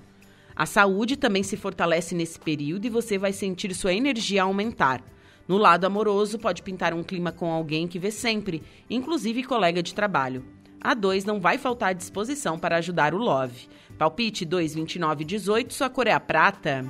A 0.55 0.67
saúde 0.67 1.17
também 1.17 1.43
se 1.43 1.57
fortalece 1.57 2.15
nesse 2.15 2.39
período 2.39 2.85
e 2.85 2.91
você 2.91 3.17
vai 3.17 3.33
sentir 3.33 3.75
sua 3.75 3.95
energia 3.95 4.43
aumentar. 4.43 5.03
No 5.49 5.57
lado 5.57 5.85
amoroso, 5.85 6.39
pode 6.39 6.63
pintar 6.63 6.93
um 6.93 7.03
clima 7.03 7.33
com 7.33 7.51
alguém 7.51 7.89
que 7.89 7.99
vê 7.99 8.11
sempre, 8.11 8.63
inclusive 8.89 9.43
colega 9.43 9.83
de 9.83 9.95
trabalho. 9.95 10.45
A 10.81 10.95
2 10.95 11.25
não 11.25 11.41
vai 11.41 11.59
faltar 11.59 11.95
disposição 11.95 12.59
para 12.59 12.77
ajudar 12.77 13.15
o 13.15 13.19
Love. 13.19 13.69
Palpite 13.99 14.45
2, 14.45 14.75
29 14.75 15.25
18, 15.25 15.75
sua 15.75 15.91
cor 15.91 16.07
é 16.07 16.13
a 16.13 16.21
prata. 16.21 16.85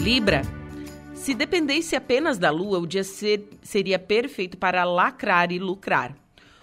Libra. 0.00 0.63
Se 1.24 1.32
dependesse 1.32 1.96
apenas 1.96 2.36
da 2.36 2.50
lua, 2.50 2.78
o 2.78 2.86
dia 2.86 3.02
ser, 3.02 3.48
seria 3.62 3.98
perfeito 3.98 4.58
para 4.58 4.84
lacrar 4.84 5.50
e 5.50 5.58
lucrar. 5.58 6.14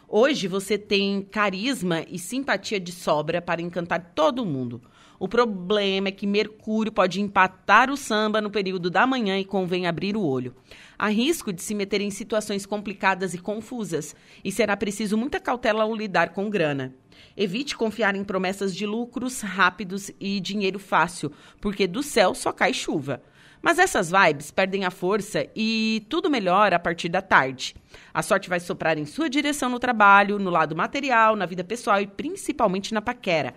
Hoje 0.07 0.47
você 0.47 0.78
tem 0.78 1.24
carisma 1.24 2.05
e 2.07 2.20
simpatia 2.20 2.80
de 2.80 2.91
sobra 2.91 3.41
para 3.41 3.59
encantar 3.59 4.12
todo 4.14 4.45
mundo. 4.45 4.80
O 5.18 5.28
problema 5.28 6.09
é 6.09 6.12
que 6.12 6.28
Mercúrio 6.28 6.91
pode 6.91 7.20
empatar 7.20 7.89
o 7.89 7.97
samba 7.97 8.39
no 8.39 8.51
período 8.51 8.91
da 8.91 9.07
manhã 9.07 9.39
e 9.39 9.45
convém 9.45 9.88
abrir 9.88 10.16
o 10.16 10.22
olho. 10.22 10.53
Há 10.95 11.07
risco 11.07 11.51
de 11.51 11.64
se 11.64 11.74
meter 11.74 11.99
em 11.99 12.12
situações 12.12 12.64
complicadas 12.64 13.34
e 13.34 13.39
confusas, 13.39 14.16
e 14.43 14.51
será 14.51 14.78
preciso 14.78 15.18
muita 15.18 15.39
cautela 15.39 15.82
ao 15.82 15.95
lidar 15.95 16.34
com 16.34 16.51
grana. 16.51 16.93
Evite 17.36 17.76
confiar 17.76 18.16
em 18.16 18.24
promessas 18.24 18.76
de 18.76 18.86
lucros 18.86 19.41
rápidos 19.41 20.12
e 20.20 20.39
dinheiro 20.39 20.78
fácil, 20.78 21.32
porque 21.59 21.88
do 21.88 22.03
céu 22.03 22.36
só 22.36 22.51
cai 22.51 22.76
chuva. 22.76 23.24
Mas 23.62 23.78
essas 23.78 24.12
vibes 24.12 24.49
perdem 24.49 24.86
a 24.86 24.91
força 24.91 25.47
e 25.55 26.05
tudo 26.09 26.30
melhora 26.30 26.76
a 26.76 26.80
partir 26.80 27.09
da 27.09 27.22
tarde. 27.22 27.76
A 28.14 28.24
sorte 28.24 28.49
vai 28.49 28.59
soprar 28.59 28.97
em 28.97 29.05
sua 29.05 29.30
direção 29.30 29.70
no 29.70 29.80
trabalho, 29.80 30.39
no 30.39 30.49
lado 30.49 30.76
material, 30.76 31.36
na 31.36 31.45
vida 31.45 31.64
pessoal 31.64 32.01
e 32.01 32.07
principalmente 32.07 32.93
na 32.93 33.01
paquera. 33.01 33.53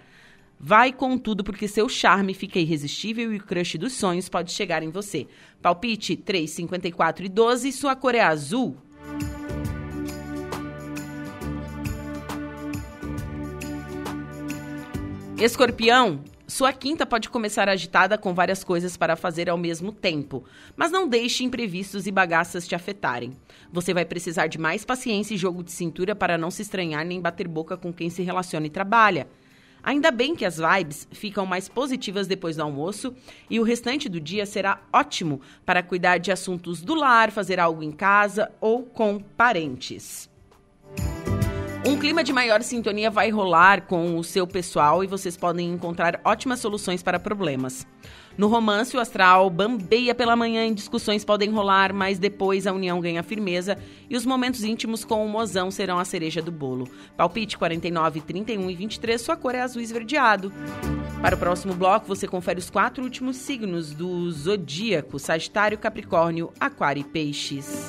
Vai 0.60 0.92
com 0.92 1.16
tudo 1.18 1.42
porque 1.42 1.66
seu 1.66 1.88
charme 1.88 2.34
fica 2.34 2.58
irresistível 2.58 3.32
e 3.32 3.36
o 3.36 3.44
crush 3.44 3.76
dos 3.78 3.94
sonhos 3.94 4.28
pode 4.28 4.52
chegar 4.52 4.82
em 4.82 4.90
você. 4.90 5.26
Palpite 5.60 6.16
3, 6.16 6.50
54 6.50 7.24
e 7.24 7.28
12, 7.28 7.72
sua 7.72 7.96
cor 7.96 8.14
é 8.14 8.20
azul. 8.20 8.76
Escorpião, 15.36 16.20
sua 16.46 16.74
quinta 16.74 17.06
pode 17.06 17.30
começar 17.30 17.70
agitada 17.70 18.18
com 18.18 18.34
várias 18.34 18.62
coisas 18.62 18.98
para 18.98 19.16
fazer 19.16 19.48
ao 19.48 19.56
mesmo 19.56 19.90
tempo, 19.90 20.44
mas 20.76 20.90
não 20.90 21.08
deixe 21.08 21.42
imprevistos 21.42 22.06
e 22.06 22.12
bagaças 22.12 22.68
te 22.68 22.74
afetarem. 22.74 23.32
Você 23.72 23.94
vai 23.94 24.04
precisar 24.04 24.46
de 24.46 24.58
mais 24.58 24.84
paciência 24.84 25.34
e 25.34 25.38
jogo 25.38 25.64
de 25.64 25.72
cintura 25.72 26.14
para 26.14 26.36
não 26.36 26.50
se 26.50 26.60
estranhar 26.60 27.04
nem 27.04 27.18
bater 27.18 27.48
boca 27.48 27.78
com 27.78 27.90
quem 27.90 28.10
se 28.10 28.22
relaciona 28.22 28.66
e 28.66 28.70
trabalha. 28.70 29.26
Ainda 29.82 30.10
bem 30.10 30.36
que 30.36 30.44
as 30.44 30.58
vibes 30.58 31.08
ficam 31.12 31.46
mais 31.46 31.66
positivas 31.66 32.26
depois 32.26 32.56
do 32.56 32.62
almoço 32.62 33.14
e 33.48 33.58
o 33.58 33.62
restante 33.62 34.06
do 34.06 34.20
dia 34.20 34.44
será 34.44 34.80
ótimo 34.92 35.40
para 35.64 35.82
cuidar 35.82 36.18
de 36.18 36.30
assuntos 36.30 36.82
do 36.82 36.94
lar, 36.94 37.30
fazer 37.30 37.58
algo 37.58 37.82
em 37.82 37.92
casa 37.92 38.50
ou 38.60 38.82
com 38.82 39.18
parentes. 39.18 40.28
Um 41.86 41.98
clima 41.98 42.24
de 42.24 42.32
maior 42.32 42.62
sintonia 42.62 43.10
vai 43.10 43.28
rolar 43.28 43.82
com 43.82 44.16
o 44.16 44.24
seu 44.24 44.46
pessoal 44.46 45.04
e 45.04 45.06
vocês 45.06 45.36
podem 45.36 45.70
encontrar 45.70 46.18
ótimas 46.24 46.58
soluções 46.58 47.02
para 47.02 47.20
problemas. 47.20 47.86
No 48.38 48.48
romance, 48.48 48.96
o 48.96 49.00
astral 49.00 49.50
bambeia 49.50 50.14
pela 50.14 50.34
manhã 50.34 50.66
e 50.66 50.74
discussões 50.74 51.26
podem 51.26 51.50
rolar, 51.50 51.92
mas 51.92 52.18
depois 52.18 52.66
a 52.66 52.72
união 52.72 53.02
ganha 53.02 53.22
firmeza 53.22 53.76
e 54.08 54.16
os 54.16 54.24
momentos 54.24 54.64
íntimos 54.64 55.04
com 55.04 55.24
o 55.24 55.28
mozão 55.28 55.70
serão 55.70 55.98
a 55.98 56.06
cereja 56.06 56.40
do 56.40 56.50
bolo. 56.50 56.88
Palpite 57.18 57.58
49, 57.58 58.22
31 58.22 58.70
e 58.70 58.74
23, 58.74 59.20
sua 59.20 59.36
cor 59.36 59.54
é 59.54 59.60
azul 59.60 59.82
esverdeado. 59.82 60.50
Para 61.20 61.36
o 61.36 61.38
próximo 61.38 61.74
bloco, 61.74 62.06
você 62.06 62.26
confere 62.26 62.58
os 62.58 62.70
quatro 62.70 63.04
últimos 63.04 63.36
signos 63.36 63.92
do 63.92 64.30
zodíaco: 64.32 65.18
Sagitário, 65.18 65.76
Capricórnio, 65.76 66.50
Aquário 66.58 67.02
e 67.02 67.04
Peixes. 67.04 67.86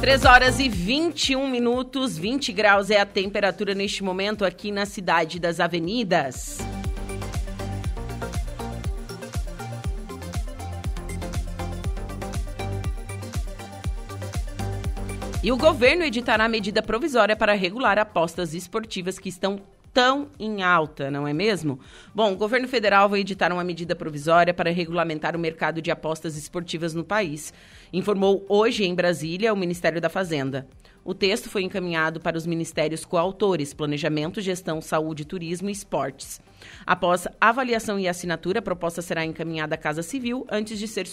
3 0.00 0.24
horas 0.24 0.58
e 0.58 0.66
21 0.66 1.46
minutos, 1.46 2.16
20 2.16 2.54
graus 2.54 2.88
é 2.88 2.98
a 2.98 3.04
temperatura 3.04 3.74
neste 3.74 4.02
momento 4.02 4.46
aqui 4.46 4.72
na 4.72 4.86
cidade 4.86 5.38
das 5.38 5.60
avenidas. 5.60 6.56
E 15.42 15.52
o 15.52 15.56
governo 15.58 16.02
editará 16.02 16.48
medida 16.48 16.80
provisória 16.80 17.36
para 17.36 17.52
regular 17.52 17.98
apostas 17.98 18.54
esportivas 18.54 19.18
que 19.18 19.28
estão 19.28 19.60
tão 19.92 20.28
em 20.38 20.62
alta, 20.62 21.10
não 21.10 21.26
é 21.26 21.32
mesmo? 21.32 21.80
Bom, 22.14 22.32
o 22.32 22.36
governo 22.36 22.68
federal 22.68 23.08
vai 23.08 23.20
editar 23.20 23.52
uma 23.52 23.64
medida 23.64 23.96
provisória 23.96 24.54
para 24.54 24.70
regulamentar 24.70 25.34
o 25.34 25.38
mercado 25.38 25.82
de 25.82 25.90
apostas 25.90 26.36
esportivas 26.36 26.94
no 26.94 27.04
país, 27.04 27.52
informou 27.92 28.44
hoje 28.48 28.84
em 28.84 28.94
Brasília 28.94 29.52
o 29.52 29.56
Ministério 29.56 30.00
da 30.00 30.08
Fazenda. 30.08 30.66
O 31.02 31.14
texto 31.14 31.48
foi 31.48 31.62
encaminhado 31.62 32.20
para 32.20 32.36
os 32.36 32.46
ministérios 32.46 33.04
coautores 33.04 33.72
Planejamento, 33.72 34.40
Gestão, 34.40 34.82
Saúde, 34.82 35.24
Turismo 35.24 35.70
e 35.70 35.72
Esportes. 35.72 36.40
Após 36.86 37.26
avaliação 37.40 37.98
e 37.98 38.06
assinatura, 38.06 38.58
a 38.58 38.62
proposta 38.62 39.00
será 39.00 39.24
encaminhada 39.24 39.74
à 39.74 39.78
Casa 39.78 40.02
Civil 40.02 40.46
antes 40.50 40.78
de 40.78 40.86
ser 40.86 41.06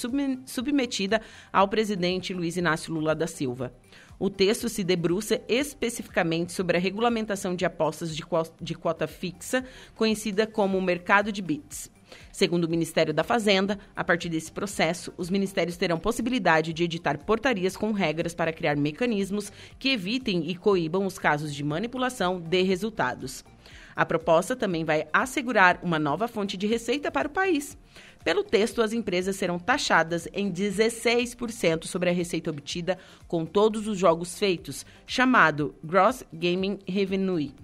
submetida 0.46 1.22
ao 1.54 1.70
presidente 1.70 2.34
Luiz 2.34 2.58
Inácio 2.58 2.94
Lula 2.94 3.16
da 3.16 3.28
Silva. 3.28 3.72
O 4.20 4.32
texto 4.32 4.68
se 4.68 4.84
debruça 4.84 5.40
especificamente 5.48 6.52
sobre 6.52 6.76
a 6.76 6.80
regulamentação 6.80 7.56
de 7.56 7.66
apostas 7.66 8.16
de, 8.16 8.24
de 8.60 8.74
quota 8.74 9.06
fixa, 9.06 9.64
conhecida 9.96 10.48
como 10.48 10.82
mercado 10.82 11.32
de 11.32 11.42
bits. 11.42 11.92
Segundo 12.32 12.64
o 12.64 12.70
Ministério 12.70 13.14
da 13.14 13.24
Fazenda, 13.24 13.78
a 13.96 14.04
partir 14.04 14.30
desse 14.30 14.52
processo, 14.52 15.14
os 15.18 15.30
ministérios 15.30 15.78
terão 15.78 16.00
possibilidade 16.00 16.74
de 16.74 16.84
editar 16.84 17.18
portarias 17.20 17.78
com 17.78 17.92
regras 17.92 18.34
para 18.34 18.54
criar 18.54 18.76
mecanismos 18.76 19.52
que 19.78 19.90
evitem 19.90 20.50
e 20.50 20.56
coíbam 20.56 21.06
os 21.06 21.20
casos 21.20 21.54
de 21.54 21.64
manipulação 21.64 22.40
de 22.40 22.62
resultados. 22.64 23.44
A 23.98 24.06
proposta 24.06 24.56
também 24.56 24.86
vai 24.86 25.06
assegurar 25.12 25.80
uma 25.82 25.98
nova 25.98 26.28
fonte 26.28 26.56
de 26.56 26.68
receita 26.68 27.10
para 27.10 27.28
o 27.28 27.32
país. 27.32 27.76
Pelo 28.24 28.44
texto, 28.44 28.84
as 28.84 28.94
empresas 28.94 29.38
serão 29.38 29.58
taxadas 29.58 30.28
em 30.32 30.52
16% 30.52 31.86
sobre 31.86 32.12
a 32.12 32.14
receita 32.14 32.52
obtida 32.52 33.00
com 33.28 33.44
todos 33.44 33.88
os 33.88 33.98
jogos 33.98 34.38
feitos, 34.38 34.86
chamado 35.08 35.74
Gross 35.84 36.24
Gaming 36.32 36.78
Revenue, 36.88 37.56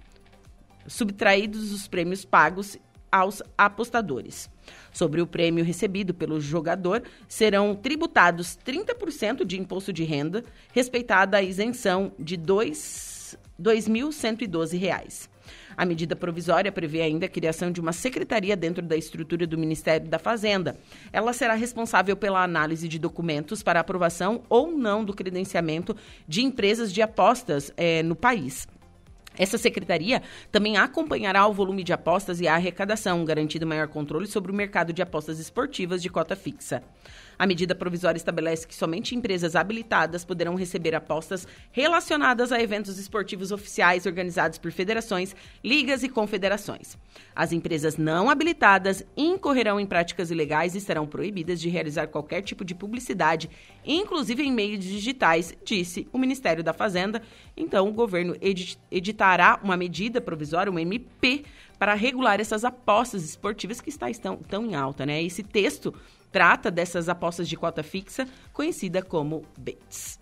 subtraídos 0.88 1.72
os 1.72 1.86
prêmios 1.86 2.24
pagos 2.24 2.76
aos 3.12 3.40
apostadores. 3.56 4.50
Sobre 4.92 5.20
o 5.20 5.28
prêmio 5.28 5.64
recebido 5.64 6.12
pelo 6.12 6.40
jogador, 6.40 7.04
serão 7.28 7.76
tributados 7.76 8.58
30% 8.66 9.44
de 9.44 9.60
imposto 9.60 9.92
de 9.92 10.02
renda, 10.02 10.42
respeitada 10.72 11.36
a 11.36 11.42
isenção 11.42 12.10
de 12.18 12.34
R$ 12.34 12.42
2.112. 12.42 15.32
A 15.76 15.84
medida 15.84 16.16
provisória 16.16 16.72
prevê 16.72 17.02
ainda 17.02 17.26
a 17.26 17.28
criação 17.28 17.70
de 17.70 17.80
uma 17.80 17.92
secretaria 17.92 18.56
dentro 18.56 18.82
da 18.82 18.96
estrutura 18.96 19.46
do 19.46 19.58
Ministério 19.58 20.08
da 20.08 20.18
Fazenda. 20.18 20.76
Ela 21.12 21.32
será 21.32 21.54
responsável 21.54 22.16
pela 22.16 22.42
análise 22.42 22.88
de 22.88 22.98
documentos 22.98 23.62
para 23.62 23.80
aprovação 23.80 24.42
ou 24.48 24.70
não 24.70 25.04
do 25.04 25.14
credenciamento 25.14 25.96
de 26.26 26.42
empresas 26.42 26.92
de 26.92 27.02
apostas 27.02 27.72
eh, 27.76 28.02
no 28.02 28.14
país. 28.16 28.66
Essa 29.36 29.58
secretaria 29.58 30.22
também 30.52 30.76
acompanhará 30.76 31.46
o 31.46 31.52
volume 31.52 31.82
de 31.82 31.92
apostas 31.92 32.40
e 32.40 32.46
a 32.46 32.54
arrecadação, 32.54 33.24
garantindo 33.24 33.66
maior 33.66 33.88
controle 33.88 34.26
sobre 34.26 34.52
o 34.52 34.54
mercado 34.54 34.92
de 34.92 35.02
apostas 35.02 35.38
esportivas 35.38 36.00
de 36.00 36.08
cota 36.08 36.36
fixa. 36.36 36.82
A 37.36 37.46
medida 37.46 37.74
provisória 37.74 38.16
estabelece 38.16 38.66
que 38.66 38.74
somente 38.74 39.14
empresas 39.14 39.56
habilitadas 39.56 40.24
poderão 40.24 40.54
receber 40.54 40.94
apostas 40.94 41.48
relacionadas 41.72 42.52
a 42.52 42.60
eventos 42.60 42.98
esportivos 42.98 43.50
oficiais 43.50 44.06
organizados 44.06 44.56
por 44.56 44.70
federações, 44.70 45.34
ligas 45.62 46.04
e 46.04 46.08
confederações. 46.08 46.96
As 47.34 47.52
empresas 47.52 47.96
não 47.96 48.30
habilitadas 48.30 49.04
incorrerão 49.16 49.80
em 49.80 49.86
práticas 49.86 50.30
ilegais 50.30 50.74
e 50.74 50.78
estarão 50.78 51.06
proibidas 51.06 51.60
de 51.60 51.68
realizar 51.68 52.06
qualquer 52.06 52.42
tipo 52.42 52.64
de 52.64 52.74
publicidade, 52.74 53.50
inclusive 53.84 54.42
em 54.42 54.52
meios 54.52 54.84
digitais, 54.84 55.52
disse 55.64 56.06
o 56.12 56.18
Ministério 56.18 56.62
da 56.62 56.72
Fazenda. 56.72 57.20
Então, 57.56 57.88
o 57.88 57.92
governo 57.92 58.36
editará 59.24 59.58
uma 59.62 59.76
medida 59.76 60.20
provisória, 60.20 60.70
um 60.70 60.78
MP, 60.78 61.44
para 61.78 61.94
regular 61.94 62.40
essas 62.40 62.64
apostas 62.64 63.24
esportivas 63.24 63.80
que 63.80 63.88
está, 63.88 64.10
estão, 64.10 64.34
estão 64.40 64.66
em 64.66 64.74
alta. 64.74 65.06
Né? 65.06 65.22
Esse 65.22 65.42
texto 65.42 65.94
trata 66.30 66.70
dessas 66.70 67.08
apostas 67.08 67.48
de 67.48 67.56
cota 67.56 67.82
fixa, 67.82 68.28
conhecida 68.52 69.02
como 69.02 69.42
BETS. 69.56 70.20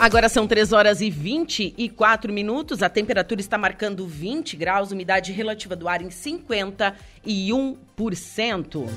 Agora 0.00 0.28
são 0.30 0.46
3 0.46 0.72
horas 0.72 1.02
e 1.02 1.10
24 1.10 2.32
minutos. 2.32 2.82
A 2.82 2.88
temperatura 2.88 3.38
está 3.38 3.58
marcando 3.58 4.06
20 4.06 4.56
graus, 4.56 4.92
umidade 4.92 5.30
relativa 5.30 5.76
do 5.76 5.86
ar 5.86 6.00
em 6.00 6.08
51%. 6.08 8.88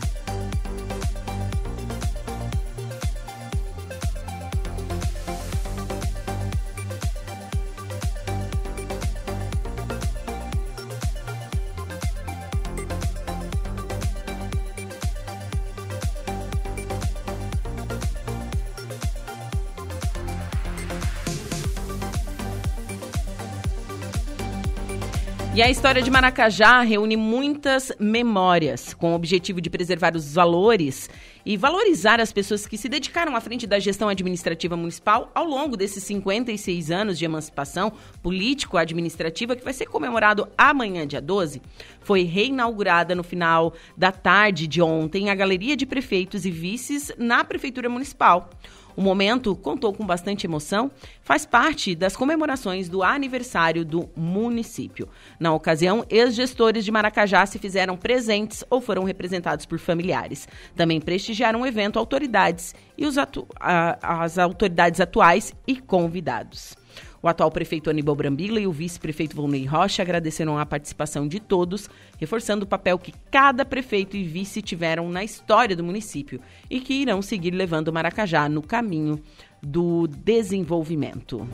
E 25.56 25.62
a 25.62 25.70
história 25.70 26.02
de 26.02 26.10
Maracajá 26.10 26.82
reúne 26.82 27.16
muitas 27.16 27.92
memórias, 28.00 28.92
com 28.92 29.12
o 29.12 29.16
objetivo 29.16 29.62
de 29.62 29.70
preservar 29.70 30.16
os 30.16 30.34
valores 30.34 31.08
e 31.46 31.56
valorizar 31.56 32.20
as 32.20 32.34
pessoas 32.34 32.66
que 32.66 32.76
se 32.76 32.90
dedicaram 32.90 33.36
à 33.36 33.40
frente 33.40 33.68
da 33.68 33.78
gestão 33.78 34.10
administrativa 34.10 34.76
municipal 34.76 35.30
ao 35.36 35.46
longo 35.46 35.78
desses 35.78 36.04
56 36.06 36.90
anos 36.90 37.20
de 37.20 37.26
emancipação 37.26 37.94
político-administrativa, 38.24 39.56
que 39.56 39.64
vai 39.64 39.74
ser 39.74 39.86
comemorado 39.86 40.48
amanhã, 40.58 41.06
dia 41.06 41.22
12. 41.22 41.62
Foi 42.02 42.24
reinaugurada 42.24 43.14
no 43.14 43.24
final 43.24 43.76
da 43.96 44.12
tarde 44.12 44.66
de 44.66 44.82
ontem 44.82 45.30
a 45.30 45.36
Galeria 45.36 45.78
de 45.78 45.86
Prefeitos 45.86 46.48
e 46.48 46.52
Vices 46.52 47.12
na 47.16 47.44
Prefeitura 47.44 47.88
Municipal. 47.90 48.50
O 48.96 49.02
momento 49.02 49.56
contou 49.56 49.94
com 49.94 50.06
bastante 50.06 50.46
emoção, 50.46 50.92
faz 51.22 51.46
parte 51.46 51.96
das 51.96 52.16
comemorações 52.16 52.90
do 52.90 53.02
aniversário 53.02 53.84
do 53.84 54.10
município. 54.16 55.08
Na 55.40 55.54
ocasião, 55.54 56.06
ex-gestores 56.10 56.86
de 56.86 56.92
Maracajá 56.92 57.46
se 57.46 57.58
fizeram 57.58 57.98
presentes 57.98 58.64
ou 58.70 58.82
foram 58.82 59.04
representados 59.04 59.66
por 59.66 59.80
familiares. 59.80 60.48
Também 60.76 61.02
prestigiaram 61.02 61.62
o 61.62 61.68
evento 61.68 61.98
autoridades 61.98 62.76
e 62.98 63.06
atu 63.20 63.48
as 63.60 64.38
autoridades 64.38 65.00
atuais 65.00 65.54
e 65.68 65.76
convidados. 65.76 66.83
O 67.24 67.28
atual 67.30 67.50
prefeito 67.50 67.90
Aníbal 67.90 68.18
Brambila 68.18 68.60
e 68.60 68.68
o 68.68 68.72
vice-prefeito 68.74 69.34
Volney 69.34 69.64
Rocha 69.64 70.02
agradeceram 70.02 70.58
a 70.58 70.66
participação 70.66 71.26
de 71.26 71.40
todos, 71.40 71.90
reforçando 72.20 72.66
o 72.66 72.68
papel 72.68 73.00
que 73.00 73.14
cada 73.32 73.64
prefeito 73.64 74.18
e 74.18 74.26
vice 74.26 74.62
tiveram 74.62 75.08
na 75.10 75.24
história 75.24 75.74
do 75.74 75.86
município 75.86 76.42
e 76.70 76.82
que 76.82 76.94
irão 76.94 77.22
seguir 77.22 77.52
levando 77.52 77.94
Maracajá 77.94 78.50
no 78.50 78.62
caminho 78.62 79.22
do 79.62 80.06
desenvolvimento. 80.06 81.48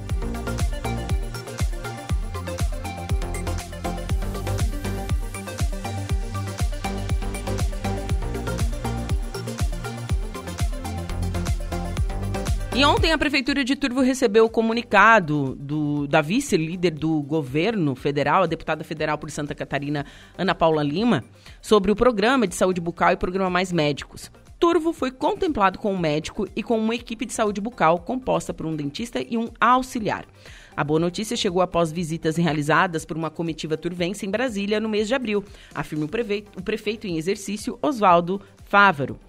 E 12.79 12.85
ontem 12.85 13.11
a 13.11 13.17
Prefeitura 13.17 13.61
de 13.61 13.75
Turvo 13.75 13.99
recebeu 13.99 14.45
o 14.45 14.49
comunicado 14.49 15.53
do, 15.59 16.07
da 16.07 16.21
vice-líder 16.21 16.91
do 16.91 17.21
governo 17.21 17.93
federal, 17.93 18.43
a 18.43 18.45
deputada 18.45 18.85
federal 18.85 19.17
por 19.17 19.29
Santa 19.29 19.53
Catarina, 19.53 20.05
Ana 20.37 20.55
Paula 20.55 20.81
Lima, 20.81 21.25
sobre 21.61 21.91
o 21.91 21.95
programa 21.95 22.47
de 22.47 22.55
saúde 22.55 22.79
bucal 22.79 23.11
e 23.11 23.17
programa 23.17 23.49
Mais 23.49 23.73
Médicos. 23.73 24.31
Turvo 24.57 24.93
foi 24.93 25.11
contemplado 25.11 25.77
com 25.77 25.93
um 25.93 25.99
médico 25.99 26.47
e 26.55 26.63
com 26.63 26.79
uma 26.79 26.95
equipe 26.95 27.25
de 27.25 27.33
saúde 27.33 27.59
bucal 27.59 27.99
composta 27.99 28.53
por 28.53 28.65
um 28.65 28.73
dentista 28.73 29.21
e 29.21 29.37
um 29.37 29.49
auxiliar. 29.59 30.25
A 30.73 30.81
boa 30.81 31.01
notícia 31.01 31.35
chegou 31.35 31.61
após 31.61 31.91
visitas 31.91 32.37
realizadas 32.37 33.03
por 33.03 33.17
uma 33.17 33.29
comitiva 33.29 33.75
turvense 33.75 34.25
em 34.25 34.31
Brasília 34.31 34.79
no 34.79 34.87
mês 34.87 35.09
de 35.09 35.13
abril, 35.13 35.43
afirma 35.75 36.05
o 36.05 36.07
prefeito, 36.07 36.57
o 36.57 36.63
prefeito 36.63 37.05
em 37.07 37.17
exercício, 37.17 37.77
Oswaldo 37.81 38.39
Fávaro. 38.63 39.19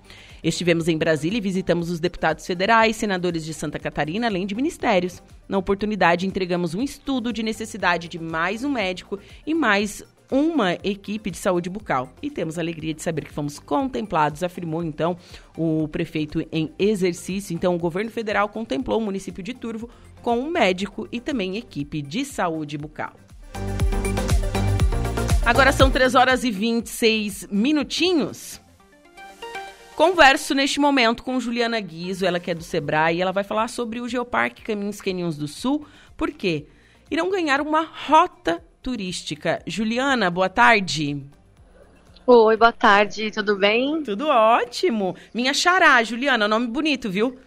Estivemos 0.43 0.89
em 0.89 0.97
Brasília 0.97 1.39
e 1.39 1.41
visitamos 1.41 1.91
os 1.91 2.01
deputados 2.01 2.47
federais, 2.47 2.97
senadores 2.97 3.45
de 3.45 3.53
Santa 3.53 3.79
Catarina, 3.79 4.27
além 4.27 4.47
de 4.47 4.55
ministérios. 4.55 5.23
Na 5.49 5.59
oportunidade, 5.59 6.27
entregamos 6.27 6.75
um 6.75 6.83
estudo 6.83 7.33
de 7.33 7.43
necessidade 7.43 8.09
de 8.09 8.19
mais 8.19 8.65
um 8.65 8.71
médico 8.71 9.19
e 9.47 9.53
mais 9.53 10.03
uma 10.31 10.75
equipe 10.85 11.31
de 11.31 11.37
saúde 11.37 11.69
bucal. 11.69 12.13
E 12.23 12.31
temos 12.31 12.57
a 12.57 12.63
alegria 12.63 12.95
de 12.95 13.03
saber 13.03 13.25
que 13.25 13.33
fomos 13.33 13.59
contemplados, 13.59 14.43
afirmou 14.43 14.83
então 14.83 15.17
o 15.57 15.89
prefeito 15.89 16.47
em 16.53 16.73
exercício. 16.79 17.53
Então, 17.53 17.75
o 17.75 17.79
governo 17.79 18.11
federal 18.11 18.49
contemplou 18.49 18.99
o 19.01 19.05
município 19.05 19.43
de 19.43 19.53
Turvo 19.53 19.91
com 20.23 20.39
um 20.39 20.51
médico 20.51 21.09
e 21.11 21.21
também 21.21 21.57
equipe 21.57 22.01
de 22.01 22.25
saúde 22.25 22.79
bucal. 22.79 23.15
Agora 25.45 25.73
são 25.73 25.91
3 25.91 26.15
horas 26.15 26.45
e 26.45 26.51
26 26.51 27.49
minutinhos. 27.51 28.61
Converso 30.01 30.55
neste 30.55 30.81
momento 30.81 31.23
com 31.23 31.39
Juliana 31.39 31.79
Guizo, 31.79 32.25
ela 32.25 32.41
que 32.41 32.51
é 32.51 32.55
do 32.55 32.63
Sebrae, 32.63 33.19
e 33.19 33.21
ela 33.21 33.33
vai 33.33 33.45
falar 33.45 33.69
sobre 33.69 34.01
o 34.01 34.09
Geoparque 34.09 34.63
Caminhos 34.63 34.99
Canyons 34.99 35.37
do 35.37 35.47
Sul, 35.47 35.87
porque 36.17 36.65
irão 37.11 37.29
ganhar 37.29 37.61
uma 37.61 37.83
rota 37.83 38.65
turística. 38.81 39.63
Juliana, 39.67 40.31
boa 40.31 40.49
tarde. 40.49 41.23
Oi, 42.27 42.57
boa 42.57 42.73
tarde, 42.73 43.31
tudo 43.31 43.59
bem? 43.59 44.03
Tudo 44.03 44.27
ótimo. 44.27 45.15
Minha 45.35 45.53
xará, 45.53 46.03
Juliana, 46.03 46.49
nome 46.49 46.69
bonito, 46.69 47.11
viu? 47.11 47.39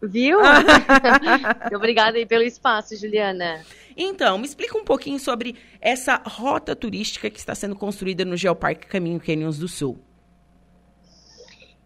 Viu? 0.00 0.38
Obrigada 1.76 2.16
aí 2.16 2.24
pelo 2.24 2.44
espaço, 2.44 2.96
Juliana. 2.96 3.62
Então, 3.94 4.38
me 4.38 4.46
explica 4.46 4.78
um 4.78 4.84
pouquinho 4.84 5.18
sobre 5.18 5.54
essa 5.78 6.22
rota 6.24 6.74
turística 6.74 7.28
que 7.28 7.38
está 7.38 7.54
sendo 7.54 7.76
construída 7.76 8.24
no 8.24 8.34
Geoparque 8.34 8.86
Caminho 8.86 9.20
Canyons 9.20 9.58
do 9.58 9.68
Sul. 9.68 10.05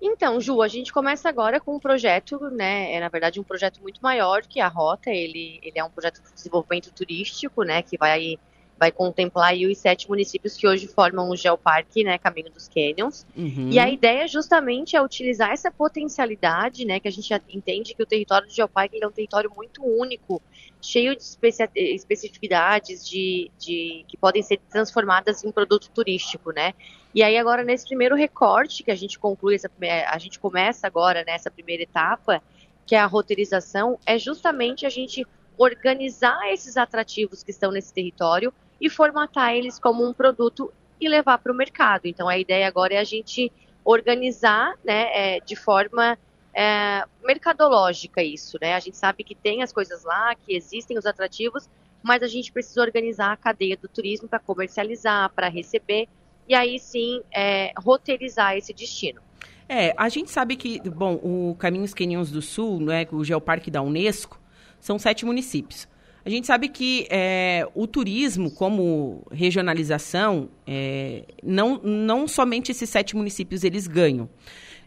Então, 0.00 0.40
Ju, 0.40 0.62
a 0.62 0.68
gente 0.68 0.92
começa 0.92 1.28
agora 1.28 1.60
com 1.60 1.76
um 1.76 1.80
projeto, 1.80 2.38
né? 2.50 2.92
É 2.94 3.00
na 3.00 3.08
verdade 3.08 3.38
um 3.38 3.44
projeto 3.44 3.82
muito 3.82 4.00
maior 4.00 4.42
que 4.42 4.58
a 4.60 4.68
rota. 4.68 5.10
Ele, 5.10 5.60
ele 5.62 5.78
é 5.78 5.84
um 5.84 5.90
projeto 5.90 6.22
de 6.22 6.32
desenvolvimento 6.32 6.90
turístico, 6.92 7.62
né? 7.62 7.82
Que 7.82 7.98
vai 7.98 8.38
vai 8.80 8.90
contemplar 8.90 9.54
os 9.54 9.76
sete 9.76 10.08
municípios 10.08 10.56
que 10.56 10.66
hoje 10.66 10.88
formam 10.88 11.28
o 11.28 11.36
Geoparque, 11.36 12.02
né, 12.02 12.16
Caminho 12.16 12.50
dos 12.50 12.66
Canyons. 12.66 13.26
Uhum. 13.36 13.68
E 13.70 13.78
a 13.78 13.90
ideia 13.90 14.26
justamente 14.26 14.96
é 14.96 15.02
utilizar 15.02 15.50
essa 15.50 15.70
potencialidade, 15.70 16.86
né, 16.86 16.98
que 16.98 17.06
a 17.06 17.10
gente 17.10 17.30
entende 17.50 17.94
que 17.94 18.02
o 18.02 18.06
território 18.06 18.48
do 18.48 18.54
Geoparque 18.54 18.98
é 18.98 19.06
um 19.06 19.10
território 19.12 19.52
muito 19.54 19.84
único, 19.84 20.40
cheio 20.80 21.14
de 21.14 21.22
especificidades 21.22 23.06
de, 23.06 23.50
de, 23.58 24.02
que 24.08 24.16
podem 24.16 24.42
ser 24.42 24.58
transformadas 24.70 25.44
em 25.44 25.52
produto 25.52 25.90
turístico, 25.90 26.50
né. 26.50 26.72
E 27.14 27.22
aí 27.22 27.36
agora 27.36 27.62
nesse 27.62 27.86
primeiro 27.86 28.16
recorte 28.16 28.82
que 28.82 28.90
a 28.90 28.96
gente 28.96 29.18
conclui, 29.18 29.56
essa, 29.56 29.70
a 30.08 30.16
gente 30.16 30.40
começa 30.40 30.86
agora 30.86 31.22
nessa 31.22 31.50
primeira 31.50 31.82
etapa, 31.82 32.42
que 32.86 32.94
é 32.94 32.98
a 32.98 33.04
roteirização, 33.04 33.98
é 34.06 34.18
justamente 34.18 34.86
a 34.86 34.90
gente 34.90 35.26
organizar 35.58 36.50
esses 36.50 36.78
atrativos 36.78 37.42
que 37.42 37.50
estão 37.50 37.70
nesse 37.70 37.92
território 37.92 38.54
e 38.80 38.88
formatar 38.88 39.54
eles 39.54 39.78
como 39.78 40.06
um 40.06 40.12
produto 40.12 40.72
e 41.00 41.08
levar 41.08 41.38
para 41.38 41.52
o 41.52 41.54
mercado. 41.54 42.06
Então 42.06 42.28
a 42.28 42.38
ideia 42.38 42.66
agora 42.66 42.94
é 42.94 42.98
a 42.98 43.04
gente 43.04 43.52
organizar 43.84 44.74
né, 44.84 45.08
é, 45.12 45.40
de 45.40 45.56
forma 45.56 46.18
é, 46.54 47.04
mercadológica 47.24 48.22
isso. 48.22 48.58
Né? 48.60 48.74
A 48.74 48.80
gente 48.80 48.96
sabe 48.96 49.24
que 49.24 49.34
tem 49.34 49.62
as 49.62 49.72
coisas 49.72 50.04
lá, 50.04 50.34
que 50.34 50.54
existem 50.54 50.98
os 50.98 51.06
atrativos, 51.06 51.68
mas 52.02 52.22
a 52.22 52.26
gente 52.26 52.52
precisa 52.52 52.80
organizar 52.80 53.32
a 53.32 53.36
cadeia 53.36 53.76
do 53.76 53.88
turismo 53.88 54.28
para 54.28 54.38
comercializar, 54.38 55.30
para 55.34 55.48
receber 55.48 56.08
e 56.48 56.54
aí 56.54 56.78
sim 56.78 57.22
é, 57.32 57.72
roteirizar 57.76 58.56
esse 58.56 58.72
destino. 58.72 59.20
É, 59.68 59.94
a 59.96 60.08
gente 60.08 60.30
sabe 60.30 60.56
que, 60.56 60.80
bom, 60.90 61.14
o 61.22 61.54
Caminhos 61.56 61.94
Quenions 61.94 62.30
do 62.30 62.42
Sul, 62.42 62.80
né, 62.80 63.06
o 63.12 63.22
Geoparque 63.22 63.70
da 63.70 63.80
Unesco, 63.80 64.40
são 64.80 64.98
sete 64.98 65.24
municípios. 65.24 65.86
A 66.24 66.28
gente 66.28 66.46
sabe 66.46 66.68
que 66.68 67.06
é, 67.10 67.66
o 67.74 67.86
turismo, 67.86 68.50
como 68.50 69.26
regionalização, 69.30 70.48
é, 70.66 71.24
não, 71.42 71.80
não 71.82 72.28
somente 72.28 72.70
esses 72.70 72.90
sete 72.90 73.16
municípios 73.16 73.64
eles 73.64 73.86
ganham. 73.86 74.28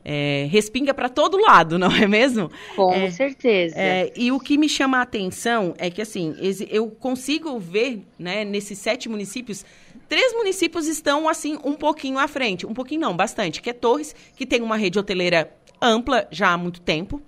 É, 0.06 0.48
respinga 0.52 0.94
para 0.94 1.08
todo 1.08 1.38
lado, 1.38 1.78
não 1.80 1.90
é 1.92 2.06
mesmo? 2.06 2.52
Com 2.76 2.94
é, 2.94 3.10
certeza. 3.10 3.76
É, 3.78 4.12
e 4.16 4.32
o 4.32 4.40
que 4.40 4.58
me 4.58 4.70
chama 4.70 5.00
a 5.00 5.02
atenção 5.02 5.74
é 5.78 5.90
que, 5.90 6.02
assim, 6.02 6.36
eu 6.70 6.90
consigo 6.90 7.58
ver, 7.58 8.02
né, 8.20 8.44
nesses 8.46 8.78
sete 8.78 9.10
municípios, 9.10 9.66
três 10.08 10.34
municípios 10.34 10.88
estão, 10.88 11.28
assim, 11.28 11.58
um 11.64 11.74
pouquinho 11.74 12.20
à 12.20 12.28
frente. 12.28 12.66
Um 12.66 12.74
pouquinho 12.74 13.02
não, 13.02 13.16
bastante. 13.16 13.62
Que 13.62 13.72
é 13.72 13.74
Torres, 13.74 14.16
que 14.36 14.46
tem 14.46 14.62
uma 14.62 14.78
rede 14.78 15.00
hoteleira 15.00 15.52
ampla 15.82 16.28
já 16.30 16.50
há 16.50 16.58
muito 16.58 16.82
tempo. 16.82 17.22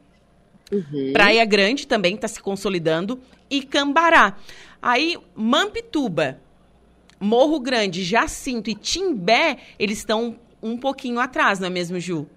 Uhum. 0.71 1.11
Praia 1.13 1.45
Grande 1.45 1.87
também 1.87 2.15
está 2.15 2.27
se 2.27 2.41
consolidando 2.41 3.19
e 3.49 3.63
Cambará. 3.63 4.37
Aí, 4.81 5.17
Mampituba, 5.35 6.39
Morro 7.19 7.59
Grande, 7.59 8.03
Jacinto 8.03 8.69
e 8.69 8.75
Timbé, 8.75 9.57
eles 9.79 9.99
estão 9.99 10.37
um 10.61 10.77
pouquinho 10.77 11.19
atrás, 11.19 11.59
não 11.59 11.67
é 11.67 11.69
mesmo, 11.69 11.99
Ju? 11.99 12.27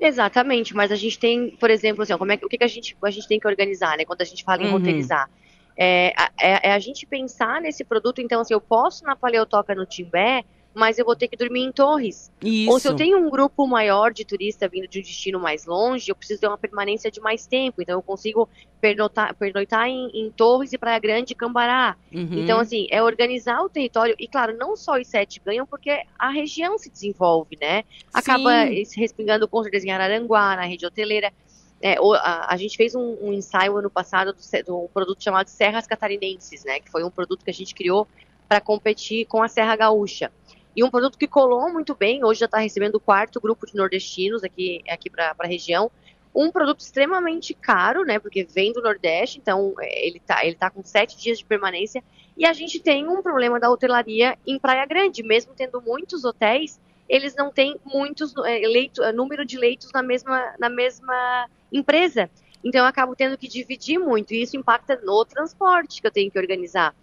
Exatamente, 0.00 0.74
mas 0.74 0.90
a 0.90 0.96
gente 0.96 1.18
tem, 1.18 1.50
por 1.60 1.70
exemplo, 1.70 2.02
assim, 2.02 2.16
como 2.16 2.32
é, 2.32 2.36
o 2.36 2.48
que, 2.48 2.56
que 2.56 2.64
a, 2.64 2.68
gente, 2.68 2.96
a 3.02 3.10
gente 3.10 3.28
tem 3.28 3.38
que 3.38 3.46
organizar, 3.46 3.96
né? 3.98 4.04
Quando 4.04 4.22
a 4.22 4.24
gente 4.24 4.42
fala 4.42 4.62
em 4.62 4.66
uhum. 4.66 4.72
roteirizar. 4.72 5.28
É, 5.76 6.12
é, 6.40 6.68
é, 6.68 6.72
a 6.72 6.78
gente 6.78 7.06
pensar 7.06 7.60
nesse 7.60 7.84
produto, 7.84 8.20
então, 8.20 8.40
assim, 8.40 8.54
eu 8.54 8.60
posso 8.60 9.04
na 9.04 9.14
Paleotoca 9.14 9.74
no 9.74 9.84
Timbé 9.84 10.44
mas 10.74 10.98
eu 10.98 11.04
vou 11.04 11.16
ter 11.16 11.28
que 11.28 11.36
dormir 11.36 11.62
em 11.62 11.72
torres. 11.72 12.30
Isso. 12.40 12.70
Ou 12.70 12.78
se 12.78 12.88
eu 12.88 12.94
tenho 12.94 13.18
um 13.18 13.28
grupo 13.28 13.66
maior 13.66 14.12
de 14.12 14.24
turista 14.24 14.68
vindo 14.68 14.86
de 14.86 15.00
um 15.00 15.02
destino 15.02 15.40
mais 15.40 15.66
longe, 15.66 16.10
eu 16.10 16.14
preciso 16.14 16.40
ter 16.40 16.46
uma 16.46 16.58
permanência 16.58 17.10
de 17.10 17.20
mais 17.20 17.46
tempo. 17.46 17.82
Então 17.82 17.98
eu 17.98 18.02
consigo 18.02 18.48
pernoitar, 18.80 19.34
pernoitar 19.34 19.88
em, 19.88 20.10
em 20.14 20.30
Torres 20.30 20.72
e 20.72 20.78
Praia 20.78 20.98
Grande 20.98 21.32
e 21.32 21.36
Cambará. 21.36 21.96
Uhum. 22.12 22.38
Então, 22.38 22.60
assim, 22.60 22.86
é 22.90 23.02
organizar 23.02 23.60
o 23.62 23.68
território. 23.68 24.14
E, 24.18 24.28
claro, 24.28 24.56
não 24.56 24.76
só 24.76 24.98
os 24.98 25.08
sete 25.08 25.40
ganham, 25.44 25.66
porque 25.66 26.02
a 26.18 26.30
região 26.30 26.78
se 26.78 26.88
desenvolve, 26.88 27.58
né? 27.60 27.84
Acaba 28.14 28.66
se 28.84 28.98
respingando 28.98 29.48
com 29.48 29.62
certeza 29.62 29.86
em 29.86 29.90
Araranguá, 29.90 30.56
na 30.56 30.64
rede 30.64 30.86
hoteleira. 30.86 31.32
É, 31.82 31.96
a, 31.98 32.54
a, 32.54 32.56
gente 32.58 32.76
fez 32.76 32.94
um, 32.94 33.16
um 33.22 33.32
ensaio 33.32 33.74
ano 33.76 33.88
passado 33.88 34.34
do, 34.34 34.64
do 34.64 34.84
um 34.84 34.88
produto 34.88 35.24
chamado 35.24 35.48
Serras 35.48 35.86
Catarinenses, 35.86 36.64
né? 36.64 36.78
Que 36.78 36.90
foi 36.90 37.02
um 37.02 37.10
produto 37.10 37.44
que 37.44 37.50
a 37.50 37.54
gente 37.54 37.74
criou 37.74 38.06
para 38.48 38.60
competir 38.60 39.26
com 39.26 39.42
a 39.42 39.48
Serra 39.48 39.76
Gaúcha. 39.76 40.30
E 40.74 40.84
um 40.84 40.90
produto 40.90 41.18
que 41.18 41.26
colou 41.26 41.72
muito 41.72 41.94
bem, 41.94 42.24
hoje 42.24 42.40
já 42.40 42.46
está 42.46 42.58
recebendo 42.58 42.94
o 42.96 43.00
quarto 43.00 43.40
grupo 43.40 43.66
de 43.66 43.74
nordestinos 43.74 44.44
aqui, 44.44 44.82
aqui 44.88 45.10
para 45.10 45.34
a 45.36 45.46
região. 45.46 45.90
Um 46.34 46.50
produto 46.52 46.80
extremamente 46.80 47.54
caro, 47.54 48.04
né? 48.04 48.20
Porque 48.20 48.44
vem 48.44 48.72
do 48.72 48.80
Nordeste, 48.80 49.38
então 49.38 49.74
é, 49.80 50.06
ele 50.06 50.18
está 50.18 50.44
ele 50.44 50.54
tá 50.54 50.70
com 50.70 50.84
sete 50.84 51.18
dias 51.18 51.38
de 51.38 51.44
permanência. 51.44 52.04
E 52.36 52.46
a 52.46 52.52
gente 52.52 52.78
tem 52.78 53.08
um 53.08 53.20
problema 53.20 53.58
da 53.58 53.68
hotelaria 53.68 54.38
em 54.46 54.58
Praia 54.58 54.86
Grande, 54.86 55.24
mesmo 55.24 55.52
tendo 55.56 55.82
muitos 55.82 56.24
hotéis, 56.24 56.80
eles 57.08 57.34
não 57.34 57.50
têm 57.50 57.76
muitos 57.84 58.32
é, 58.46 58.60
leito, 58.60 59.02
é, 59.02 59.12
número 59.12 59.44
de 59.44 59.58
leitos 59.58 59.90
na 59.92 60.02
mesma, 60.02 60.54
na 60.58 60.68
mesma 60.68 61.48
empresa. 61.72 62.30
Então 62.62 62.82
eu 62.82 62.86
acabo 62.86 63.16
tendo 63.16 63.36
que 63.36 63.48
dividir 63.48 63.98
muito, 63.98 64.32
e 64.32 64.42
isso 64.42 64.56
impacta 64.56 65.00
no 65.02 65.24
transporte 65.24 66.00
que 66.00 66.06
eu 66.06 66.12
tenho 66.12 66.30
que 66.30 66.38
organizar. 66.38 66.94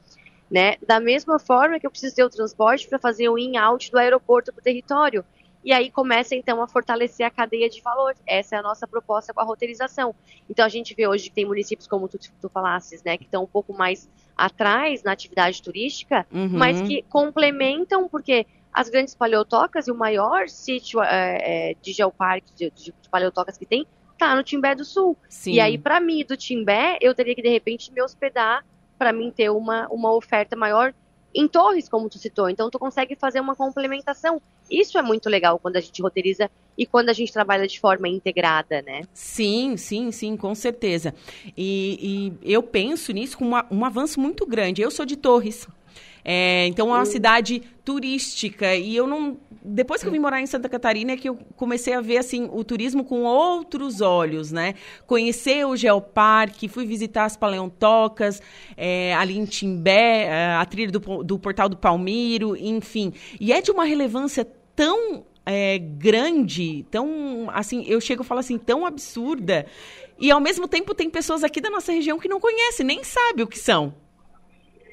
Né? 0.49 0.75
Da 0.85 0.99
mesma 0.99 1.39
forma 1.39 1.79
que 1.79 1.85
eu 1.85 1.91
preciso 1.91 2.15
ter 2.15 2.23
o 2.23 2.29
transporte 2.29 2.87
para 2.87 2.97
fazer 2.97 3.27
o 3.27 3.37
in-out 3.37 3.91
do 3.91 3.97
aeroporto 3.97 4.53
para 4.53 4.61
o 4.61 4.63
território. 4.63 5.25
E 5.63 5.73
aí 5.73 5.91
começa 5.91 6.33
então 6.33 6.61
a 6.61 6.67
fortalecer 6.67 7.25
a 7.25 7.29
cadeia 7.29 7.69
de 7.69 7.81
valor. 7.81 8.15
Essa 8.25 8.55
é 8.55 8.59
a 8.59 8.61
nossa 8.61 8.87
proposta 8.87 9.33
com 9.33 9.41
a 9.41 9.43
roteirização. 9.43 10.15
Então 10.49 10.65
a 10.65 10.69
gente 10.69 10.95
vê 10.95 11.05
hoje 11.05 11.25
que 11.25 11.35
tem 11.35 11.45
municípios 11.45 11.87
como 11.87 12.07
tu, 12.07 12.17
tu 12.39 12.47
falasses, 12.47 13.03
né, 13.03 13.17
que 13.17 13.25
estão 13.25 13.43
um 13.43 13.47
pouco 13.47 13.73
mais 13.73 14.09
atrás 14.37 15.03
na 15.03 15.11
atividade 15.11 15.61
turística, 15.61 16.25
uhum. 16.31 16.49
mas 16.49 16.81
que 16.81 17.01
complementam, 17.09 18.07
porque 18.07 18.45
as 18.71 18.89
grandes 18.89 19.15
paleotocas 19.15 19.87
e 19.87 19.91
o 19.91 19.95
maior 19.95 20.47
sítio 20.47 21.01
é, 21.01 21.75
de 21.81 21.91
geoparque 21.91 22.53
de, 22.55 22.71
de, 22.71 22.93
de 23.01 23.09
paleotocas 23.09 23.57
que 23.57 23.65
tem 23.65 23.85
tá 24.17 24.35
no 24.35 24.43
Timbé 24.43 24.73
do 24.73 24.83
Sul. 24.83 25.17
Sim. 25.29 25.53
E 25.53 25.59
aí, 25.59 25.77
para 25.77 25.99
mim, 25.99 26.25
do 26.25 26.35
Timbé, 26.35 26.97
eu 27.01 27.13
teria 27.13 27.35
que, 27.35 27.41
de 27.41 27.49
repente, 27.49 27.91
me 27.93 28.01
hospedar 28.01 28.65
para 28.97 29.13
mim 29.13 29.31
ter 29.31 29.49
uma, 29.49 29.87
uma 29.89 30.15
oferta 30.15 30.55
maior 30.55 30.93
em 31.33 31.47
torres, 31.47 31.87
como 31.87 32.09
tu 32.09 32.17
citou. 32.17 32.49
Então, 32.49 32.69
tu 32.69 32.79
consegue 32.79 33.15
fazer 33.15 33.39
uma 33.39 33.55
complementação. 33.55 34.41
Isso 34.69 34.97
é 34.97 35.01
muito 35.01 35.29
legal 35.29 35.59
quando 35.59 35.77
a 35.77 35.79
gente 35.79 36.01
roteiriza 36.01 36.49
e 36.77 36.85
quando 36.85 37.09
a 37.09 37.13
gente 37.13 37.31
trabalha 37.31 37.67
de 37.67 37.79
forma 37.79 38.07
integrada, 38.07 38.81
né? 38.81 39.01
Sim, 39.13 39.77
sim, 39.77 40.11
sim, 40.11 40.35
com 40.35 40.53
certeza. 40.55 41.13
E, 41.55 42.33
e 42.43 42.53
eu 42.53 42.63
penso 42.63 43.11
nisso 43.11 43.37
com 43.37 43.45
uma, 43.45 43.65
um 43.69 43.85
avanço 43.85 44.19
muito 44.19 44.45
grande. 44.45 44.81
Eu 44.81 44.91
sou 44.91 45.05
de 45.05 45.15
Torres. 45.15 45.67
É, 46.29 46.67
então 46.67 46.93
é 46.93 46.99
uma 46.99 47.05
cidade 47.05 47.61
turística 47.85 48.75
e 48.75 48.93
eu 48.93 49.07
não 49.07 49.37
depois 49.63 50.01
que 50.01 50.07
eu 50.09 50.11
vim 50.11 50.19
morar 50.19 50.41
em 50.41 50.45
Santa 50.45 50.67
Catarina 50.67 51.13
é 51.13 51.17
que 51.17 51.29
eu 51.29 51.37
comecei 51.55 51.93
a 51.93 52.01
ver 52.01 52.17
assim 52.17 52.49
o 52.51 52.65
turismo 52.65 53.05
com 53.05 53.23
outros 53.23 54.01
olhos, 54.01 54.51
né? 54.51 54.75
Conhecer 55.05 55.65
o 55.65 55.73
Geoparque, 55.73 56.67
fui 56.67 56.85
visitar 56.85 57.23
as 57.23 57.37
paleontocas, 57.37 58.41
é, 58.75 59.15
ali 59.15 59.37
em 59.37 59.45
Timbé, 59.45 60.25
é, 60.25 60.55
a 60.55 60.65
trilha 60.65 60.91
do, 60.91 61.23
do 61.23 61.39
Portal 61.39 61.69
do 61.69 61.77
Palmiro, 61.77 62.57
enfim. 62.57 63.13
E 63.39 63.53
é 63.53 63.61
de 63.61 63.71
uma 63.71 63.85
relevância 63.85 64.45
tão 64.75 65.25
é, 65.45 65.77
grande, 65.77 66.85
tão 66.91 67.49
assim, 67.53 67.85
eu 67.87 68.01
chego 68.01 68.23
e 68.23 68.25
falo 68.25 68.41
assim, 68.41 68.57
tão 68.57 68.85
absurda. 68.85 69.65
E 70.19 70.29
ao 70.29 70.41
mesmo 70.41 70.67
tempo 70.67 70.93
tem 70.93 71.09
pessoas 71.09 71.41
aqui 71.41 71.61
da 71.61 71.69
nossa 71.69 71.93
região 71.93 72.19
que 72.19 72.27
não 72.27 72.39
conhecem, 72.39 72.85
nem 72.85 73.01
sabem 73.01 73.45
o 73.45 73.47
que 73.47 73.57
são. 73.57 73.93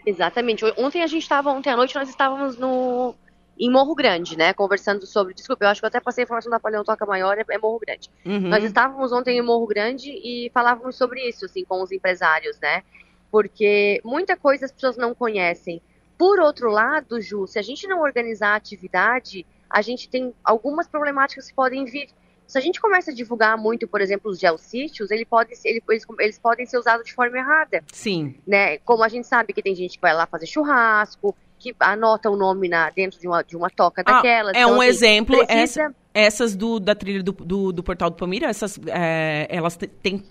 Exatamente. 0.06 0.64
Ontem 0.76 1.02
a 1.02 1.06
gente 1.06 1.22
estava, 1.22 1.50
ontem 1.50 1.70
à 1.70 1.76
noite 1.76 1.94
nós 1.94 2.08
estávamos 2.08 2.58
no 2.58 3.14
em 3.58 3.70
Morro 3.70 3.94
Grande, 3.94 4.36
né? 4.36 4.52
Conversando 4.52 5.06
sobre. 5.06 5.34
Desculpa, 5.34 5.64
eu 5.64 5.68
acho 5.68 5.80
que 5.80 5.84
eu 5.84 5.88
até 5.88 6.00
passei 6.00 6.22
a 6.22 6.24
informação 6.24 6.50
da 6.50 6.60
Paleontoca 6.60 7.06
Maior, 7.06 7.38
é, 7.38 7.44
é 7.48 7.58
Morro 7.58 7.78
Grande. 7.78 8.10
Uhum. 8.24 8.48
Nós 8.48 8.64
estávamos 8.64 9.12
ontem 9.12 9.38
em 9.38 9.42
Morro 9.42 9.66
Grande 9.66 10.10
e 10.10 10.50
falávamos 10.52 10.96
sobre 10.96 11.26
isso, 11.28 11.44
assim, 11.44 11.64
com 11.64 11.82
os 11.82 11.92
empresários, 11.92 12.58
né? 12.60 12.82
Porque 13.30 14.00
muita 14.04 14.36
coisa 14.36 14.66
as 14.66 14.72
pessoas 14.72 14.96
não 14.96 15.14
conhecem. 15.14 15.80
Por 16.18 16.40
outro 16.40 16.70
lado, 16.70 17.20
Ju, 17.20 17.46
se 17.46 17.58
a 17.58 17.62
gente 17.62 17.86
não 17.86 18.00
organizar 18.00 18.50
a 18.50 18.56
atividade, 18.56 19.46
a 19.68 19.82
gente 19.82 20.08
tem 20.08 20.32
algumas 20.44 20.86
problemáticas 20.86 21.48
que 21.48 21.54
podem 21.54 21.84
vir. 21.84 22.08
Se 22.46 22.58
a 22.58 22.60
gente 22.60 22.80
começa 22.80 23.10
a 23.10 23.14
divulgar 23.14 23.56
muito, 23.56 23.88
por 23.88 24.00
exemplo, 24.00 24.30
os 24.30 24.38
geossítios, 24.38 25.10
ele 25.10 25.24
pode, 25.24 25.52
ele, 25.64 25.82
eles, 25.88 26.04
eles 26.20 26.38
podem 26.38 26.66
ser 26.66 26.78
usados 26.78 27.04
de 27.04 27.12
forma 27.12 27.38
errada. 27.38 27.82
Sim. 27.92 28.36
Né? 28.46 28.78
Como 28.78 29.02
a 29.02 29.08
gente 29.08 29.26
sabe 29.26 29.52
que 29.52 29.62
tem 29.62 29.74
gente 29.74 29.96
que 29.96 30.02
vai 30.02 30.14
lá 30.14 30.26
fazer 30.26 30.46
churrasco, 30.46 31.34
que 31.58 31.74
anota 31.80 32.30
o 32.30 32.36
nome 32.36 32.68
na, 32.68 32.90
dentro 32.90 33.18
de 33.18 33.26
uma, 33.26 33.42
de 33.42 33.56
uma 33.56 33.70
toca 33.70 34.02
ah, 34.04 34.12
daquelas. 34.12 34.54
É 34.54 34.60
então, 34.60 34.76
um 34.76 34.80
assim, 34.80 34.90
exemplo. 34.90 35.36
Precisa... 35.46 35.82
Essa, 35.82 35.94
essas 36.12 36.54
do, 36.54 36.78
da 36.78 36.94
trilha 36.94 37.22
do, 37.22 37.32
do, 37.32 37.72
do 37.72 37.82
Portal 37.82 38.10
do 38.10 38.16
Palmira, 38.16 38.46
essas, 38.46 38.78
é, 38.86 39.46
elas 39.50 39.76
têm 39.76 40.22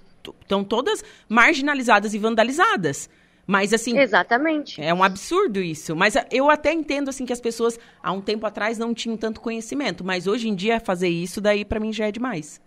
estão 0.41 0.63
todas 0.63 1.03
marginalizadas 1.27 2.13
e 2.13 2.17
vandalizadas. 2.17 3.09
Mas 3.45 3.73
assim, 3.73 3.97
exatamente. 3.97 4.81
É 4.81 4.93
um 4.93 5.03
absurdo 5.03 5.59
isso. 5.59 5.95
Mas 5.95 6.15
eu 6.31 6.49
até 6.49 6.71
entendo 6.71 7.09
assim 7.09 7.25
que 7.25 7.33
as 7.33 7.41
pessoas 7.41 7.77
há 8.01 8.11
um 8.11 8.21
tempo 8.21 8.45
atrás 8.45 8.77
não 8.77 8.93
tinham 8.93 9.17
tanto 9.17 9.41
conhecimento, 9.41 10.03
mas 10.03 10.27
hoje 10.27 10.47
em 10.47 10.55
dia 10.55 10.79
fazer 10.79 11.09
isso 11.09 11.41
daí 11.41 11.65
para 11.65 11.79
mim 11.79 11.91
já 11.91 12.07
é 12.07 12.11
demais. 12.11 12.61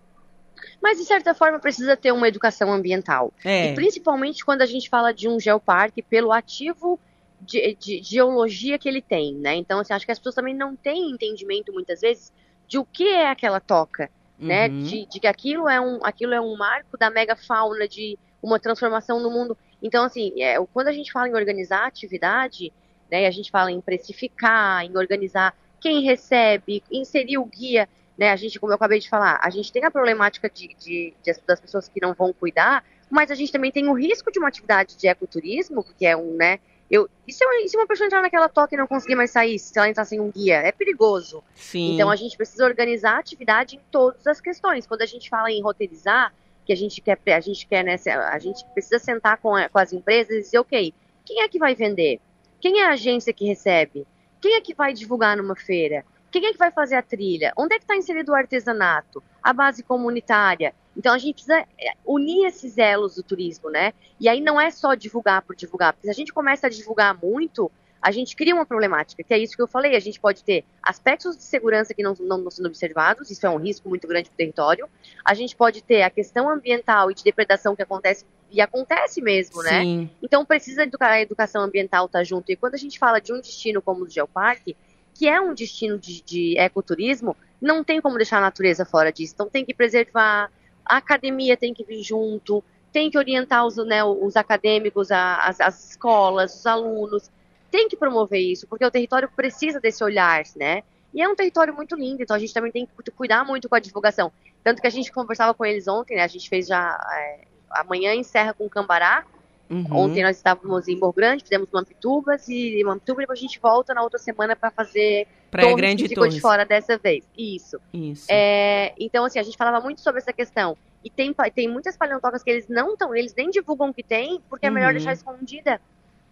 Mas 0.82 0.98
de 0.98 1.04
certa 1.04 1.34
forma 1.34 1.58
precisa 1.58 1.96
ter 1.96 2.12
uma 2.12 2.28
educação 2.28 2.72
ambiental. 2.72 3.32
É. 3.44 3.72
E 3.72 3.74
principalmente 3.74 4.44
quando 4.44 4.62
a 4.62 4.66
gente 4.66 4.88
fala 4.88 5.12
de 5.12 5.28
um 5.28 5.40
geoparque 5.40 6.02
pelo 6.02 6.32
ativo 6.32 7.00
de, 7.40 7.76
de, 7.78 8.00
de 8.00 8.02
geologia 8.02 8.78
que 8.78 8.88
ele 8.88 9.02
tem, 9.02 9.34
né? 9.34 9.54
Então, 9.56 9.80
assim, 9.80 9.92
acho 9.92 10.04
que 10.04 10.12
as 10.12 10.18
pessoas 10.18 10.34
também 10.34 10.54
não 10.54 10.74
têm 10.74 11.10
entendimento 11.10 11.72
muitas 11.72 12.00
vezes 12.00 12.32
de 12.66 12.78
o 12.78 12.84
que 12.84 13.08
é 13.08 13.30
aquela 13.30 13.60
toca, 13.60 14.10
né? 14.38 14.68
uhum. 14.68 14.74
né? 14.74 14.82
De, 14.82 15.06
de, 15.06 15.20
que 15.20 15.26
aquilo 15.26 15.68
é 15.68 15.80
um 15.80 16.04
aquilo 16.04 16.34
é 16.34 16.40
um 16.40 16.56
marco 16.56 16.98
da 16.98 17.10
megafauna 17.10 17.86
de 17.88 18.18
uma 18.42 18.58
transformação 18.58 19.20
no 19.20 19.30
mundo. 19.30 19.56
Então, 19.86 20.04
assim, 20.04 20.32
é, 20.42 20.56
quando 20.72 20.88
a 20.88 20.92
gente 20.92 21.12
fala 21.12 21.28
em 21.28 21.34
organizar 21.34 21.84
a 21.84 21.86
atividade, 21.86 22.72
né? 23.10 23.26
A 23.26 23.30
gente 23.30 23.50
fala 23.50 23.70
em 23.70 23.80
precificar, 23.80 24.84
em 24.84 24.96
organizar 24.96 25.56
quem 25.80 26.02
recebe, 26.02 26.82
inserir 26.90 27.38
o 27.38 27.44
guia, 27.44 27.88
né? 28.18 28.30
A 28.30 28.36
gente, 28.36 28.58
como 28.58 28.72
eu 28.72 28.76
acabei 28.76 28.98
de 28.98 29.08
falar, 29.08 29.38
a 29.42 29.50
gente 29.50 29.72
tem 29.72 29.84
a 29.84 29.90
problemática 29.90 30.50
de, 30.50 30.74
de, 30.78 31.14
de 31.22 31.34
das 31.46 31.60
pessoas 31.60 31.88
que 31.88 32.00
não 32.00 32.14
vão 32.14 32.32
cuidar, 32.32 32.84
mas 33.08 33.30
a 33.30 33.34
gente 33.34 33.52
também 33.52 33.70
tem 33.70 33.88
o 33.88 33.92
risco 33.92 34.32
de 34.32 34.38
uma 34.38 34.48
atividade 34.48 34.96
de 34.96 35.06
ecoturismo, 35.06 35.84
que 35.96 36.04
é 36.04 36.16
um, 36.16 36.34
né? 36.34 36.58
Eu, 36.88 37.08
e, 37.26 37.32
se, 37.32 37.44
eu, 37.44 37.50
e 37.64 37.68
se 37.68 37.76
uma 37.76 37.86
pessoa 37.86 38.06
entrar 38.06 38.22
naquela 38.22 38.48
toca 38.48 38.74
e 38.74 38.78
não 38.78 38.86
conseguir 38.86 39.16
mais 39.16 39.30
sair, 39.30 39.58
se 39.58 39.76
ela 39.76 39.88
entrar 39.88 40.04
sem 40.04 40.20
um 40.20 40.30
guia? 40.30 40.56
É 40.56 40.70
perigoso. 40.70 41.42
Sim. 41.54 41.94
Então 41.94 42.08
a 42.08 42.14
gente 42.14 42.36
precisa 42.36 42.64
organizar 42.64 43.16
a 43.16 43.18
atividade 43.18 43.76
em 43.76 43.80
todas 43.90 44.24
as 44.26 44.40
questões. 44.40 44.86
Quando 44.86 45.02
a 45.02 45.06
gente 45.06 45.28
fala 45.28 45.50
em 45.50 45.60
roteirizar, 45.60 46.32
que 46.66 46.72
a 46.72 46.76
gente 46.76 47.00
quer, 47.00 47.18
a 47.26 47.40
gente 47.40 47.66
quer, 47.66 47.84
né, 47.84 47.96
a 48.30 48.38
gente 48.38 48.64
precisa 48.74 48.98
sentar 48.98 49.38
com, 49.38 49.52
com 49.72 49.78
as 49.78 49.92
empresas 49.92 50.36
e 50.36 50.40
dizer, 50.40 50.58
ok, 50.58 50.92
quem 51.24 51.42
é 51.42 51.48
que 51.48 51.58
vai 51.58 51.74
vender? 51.74 52.20
Quem 52.60 52.80
é 52.80 52.86
a 52.86 52.90
agência 52.92 53.32
que 53.32 53.46
recebe? 53.46 54.06
Quem 54.40 54.54
é 54.54 54.60
que 54.60 54.74
vai 54.74 54.92
divulgar 54.92 55.36
numa 55.36 55.54
feira? 55.54 56.04
Quem 56.30 56.44
é 56.44 56.52
que 56.52 56.58
vai 56.58 56.70
fazer 56.70 56.96
a 56.96 57.02
trilha? 57.02 57.52
Onde 57.56 57.74
é 57.74 57.78
que 57.78 57.84
está 57.84 57.96
inserido 57.96 58.32
o 58.32 58.34
artesanato? 58.34 59.22
A 59.42 59.52
base 59.52 59.82
comunitária? 59.82 60.74
Então 60.96 61.14
a 61.14 61.18
gente 61.18 61.34
precisa 61.34 61.58
é, 61.78 61.92
unir 62.04 62.46
esses 62.46 62.76
elos 62.78 63.14
do 63.14 63.22
turismo, 63.22 63.70
né? 63.70 63.92
E 64.18 64.28
aí 64.28 64.40
não 64.40 64.60
é 64.60 64.70
só 64.70 64.94
divulgar 64.94 65.42
por 65.42 65.54
divulgar, 65.54 65.92
porque 65.92 66.06
se 66.06 66.10
a 66.10 66.14
gente 66.14 66.32
começa 66.32 66.66
a 66.66 66.70
divulgar 66.70 67.16
muito, 67.22 67.70
a 68.00 68.10
gente 68.10 68.36
cria 68.36 68.54
uma 68.54 68.66
problemática, 68.66 69.22
que 69.22 69.34
é 69.34 69.38
isso 69.38 69.56
que 69.56 69.62
eu 69.62 69.66
falei, 69.66 69.96
a 69.96 70.00
gente 70.00 70.20
pode 70.20 70.44
ter 70.44 70.64
aspectos 70.82 71.36
de 71.36 71.42
segurança 71.42 71.94
que 71.94 72.02
não, 72.02 72.14
não, 72.20 72.38
não 72.38 72.50
sendo 72.50 72.66
observados, 72.66 73.30
isso 73.30 73.46
é 73.46 73.50
um 73.50 73.56
risco 73.56 73.88
muito 73.88 74.06
grande 74.06 74.28
para 74.28 74.34
o 74.34 74.36
território, 74.36 74.88
a 75.24 75.34
gente 75.34 75.56
pode 75.56 75.82
ter 75.82 76.02
a 76.02 76.10
questão 76.10 76.48
ambiental 76.48 77.10
e 77.10 77.14
de 77.14 77.24
depredação 77.24 77.74
que 77.74 77.82
acontece, 77.82 78.24
e 78.50 78.60
acontece 78.60 79.20
mesmo, 79.20 79.62
né? 79.62 79.82
Sim. 79.82 80.10
Então 80.22 80.44
precisa 80.44 80.84
educar, 80.84 81.10
a 81.10 81.20
educação 81.20 81.62
ambiental 81.62 82.06
estar 82.06 82.20
tá 82.20 82.24
junto, 82.24 82.50
e 82.50 82.56
quando 82.56 82.74
a 82.74 82.78
gente 82.78 82.98
fala 82.98 83.20
de 83.20 83.32
um 83.32 83.40
destino 83.40 83.82
como 83.82 84.04
o 84.04 84.08
Geoparque, 84.08 84.76
que 85.14 85.26
é 85.26 85.40
um 85.40 85.54
destino 85.54 85.98
de, 85.98 86.22
de 86.22 86.58
ecoturismo, 86.58 87.36
não 87.60 87.82
tem 87.82 88.00
como 88.00 88.16
deixar 88.16 88.38
a 88.38 88.42
natureza 88.42 88.84
fora 88.84 89.10
disso, 89.10 89.32
então 89.34 89.48
tem 89.48 89.64
que 89.64 89.74
preservar, 89.74 90.50
a 90.84 90.98
academia 90.98 91.56
tem 91.56 91.74
que 91.74 91.82
vir 91.82 92.02
junto, 92.02 92.62
tem 92.92 93.10
que 93.10 93.18
orientar 93.18 93.66
os, 93.66 93.76
né, 93.76 94.04
os 94.04 94.36
acadêmicos, 94.36 95.10
as, 95.10 95.60
as 95.60 95.90
escolas, 95.90 96.54
os 96.54 96.66
alunos, 96.66 97.30
tem 97.70 97.88
que 97.88 97.96
promover 97.96 98.40
isso, 98.40 98.66
porque 98.66 98.84
o 98.84 98.90
território 98.90 99.30
precisa 99.34 99.80
desse 99.80 100.02
olhar, 100.02 100.42
né? 100.56 100.82
E 101.12 101.22
é 101.22 101.28
um 101.28 101.34
território 101.34 101.74
muito 101.74 101.96
lindo, 101.96 102.22
então 102.22 102.36
a 102.36 102.38
gente 102.38 102.52
também 102.52 102.70
tem 102.70 102.86
que 102.86 103.10
cuidar 103.12 103.44
muito 103.44 103.68
com 103.68 103.74
a 103.74 103.80
divulgação. 103.80 104.30
Tanto 104.62 104.80
que 104.80 104.86
a 104.86 104.90
gente 104.90 105.10
conversava 105.12 105.54
com 105.54 105.64
eles 105.64 105.88
ontem, 105.88 106.16
né? 106.16 106.22
A 106.22 106.28
gente 106.28 106.48
fez 106.48 106.66
já. 106.66 106.98
É, 107.14 107.40
amanhã 107.70 108.14
encerra 108.14 108.52
com 108.52 108.68
Cambará. 108.68 109.24
Uhum. 109.68 109.86
Ontem 109.90 110.22
nós 110.22 110.36
estávamos 110.36 110.86
em 110.86 110.96
Morro 110.96 111.12
Grande, 111.12 111.42
fizemos 111.42 111.68
Mampitubas 111.72 112.48
e 112.48 112.82
Mampituba, 112.84 113.20
e 113.20 113.24
depois 113.24 113.38
a 113.38 113.42
gente 113.42 113.58
volta 113.58 113.92
na 113.94 114.02
outra 114.02 114.18
semana 114.18 114.54
para 114.54 114.70
fazer 114.70 115.26
Praia 115.50 115.68
Torres, 115.68 115.76
Grande 115.76 116.02
que 116.04 116.08
ficou 116.10 116.28
de 116.28 116.40
fora 116.40 116.64
dessa 116.64 116.98
vez. 116.98 117.24
Isso. 117.36 117.80
Isso. 117.92 118.26
É, 118.28 118.94
então, 118.98 119.24
assim, 119.24 119.38
a 119.38 119.42
gente 119.42 119.56
falava 119.56 119.80
muito 119.80 120.00
sobre 120.00 120.20
essa 120.20 120.32
questão. 120.32 120.76
E 121.02 121.10
tem, 121.10 121.34
tem 121.54 121.68
muitas 121.68 121.96
paleontocas 121.96 122.42
que 122.42 122.50
eles 122.50 122.68
não 122.68 122.92
estão, 122.92 123.14
eles 123.14 123.34
nem 123.34 123.50
divulgam 123.50 123.92
que 123.92 124.02
tem, 124.02 124.40
porque 124.48 124.66
é 124.66 124.70
melhor 124.70 124.88
uhum. 124.88 124.96
deixar 124.96 125.12
escondida. 125.12 125.80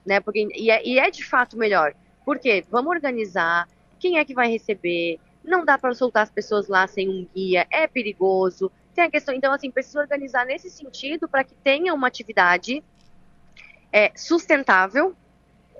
Né? 0.04 0.20
Porque, 0.20 0.48
e, 0.54 0.70
é, 0.70 0.86
e 0.86 0.98
é 0.98 1.10
de 1.10 1.24
fato 1.24 1.56
melhor. 1.56 1.94
Por 2.24 2.38
quê? 2.38 2.64
Vamos 2.70 2.90
organizar 2.90 3.68
quem 3.98 4.18
é 4.18 4.24
que 4.24 4.34
vai 4.34 4.50
receber. 4.50 5.18
Não 5.42 5.64
dá 5.64 5.78
para 5.78 5.94
soltar 5.94 6.22
as 6.22 6.30
pessoas 6.30 6.68
lá 6.68 6.86
sem 6.86 7.08
um 7.08 7.26
guia, 7.34 7.66
é 7.70 7.86
perigoso. 7.86 8.70
Tem 8.94 9.04
a 9.04 9.10
questão, 9.10 9.34
então, 9.34 9.52
assim, 9.52 9.70
precisa 9.70 10.00
organizar 10.00 10.46
nesse 10.46 10.70
sentido 10.70 11.28
para 11.28 11.44
que 11.44 11.54
tenha 11.54 11.92
uma 11.92 12.06
atividade 12.06 12.82
é, 13.92 14.12
sustentável 14.14 15.14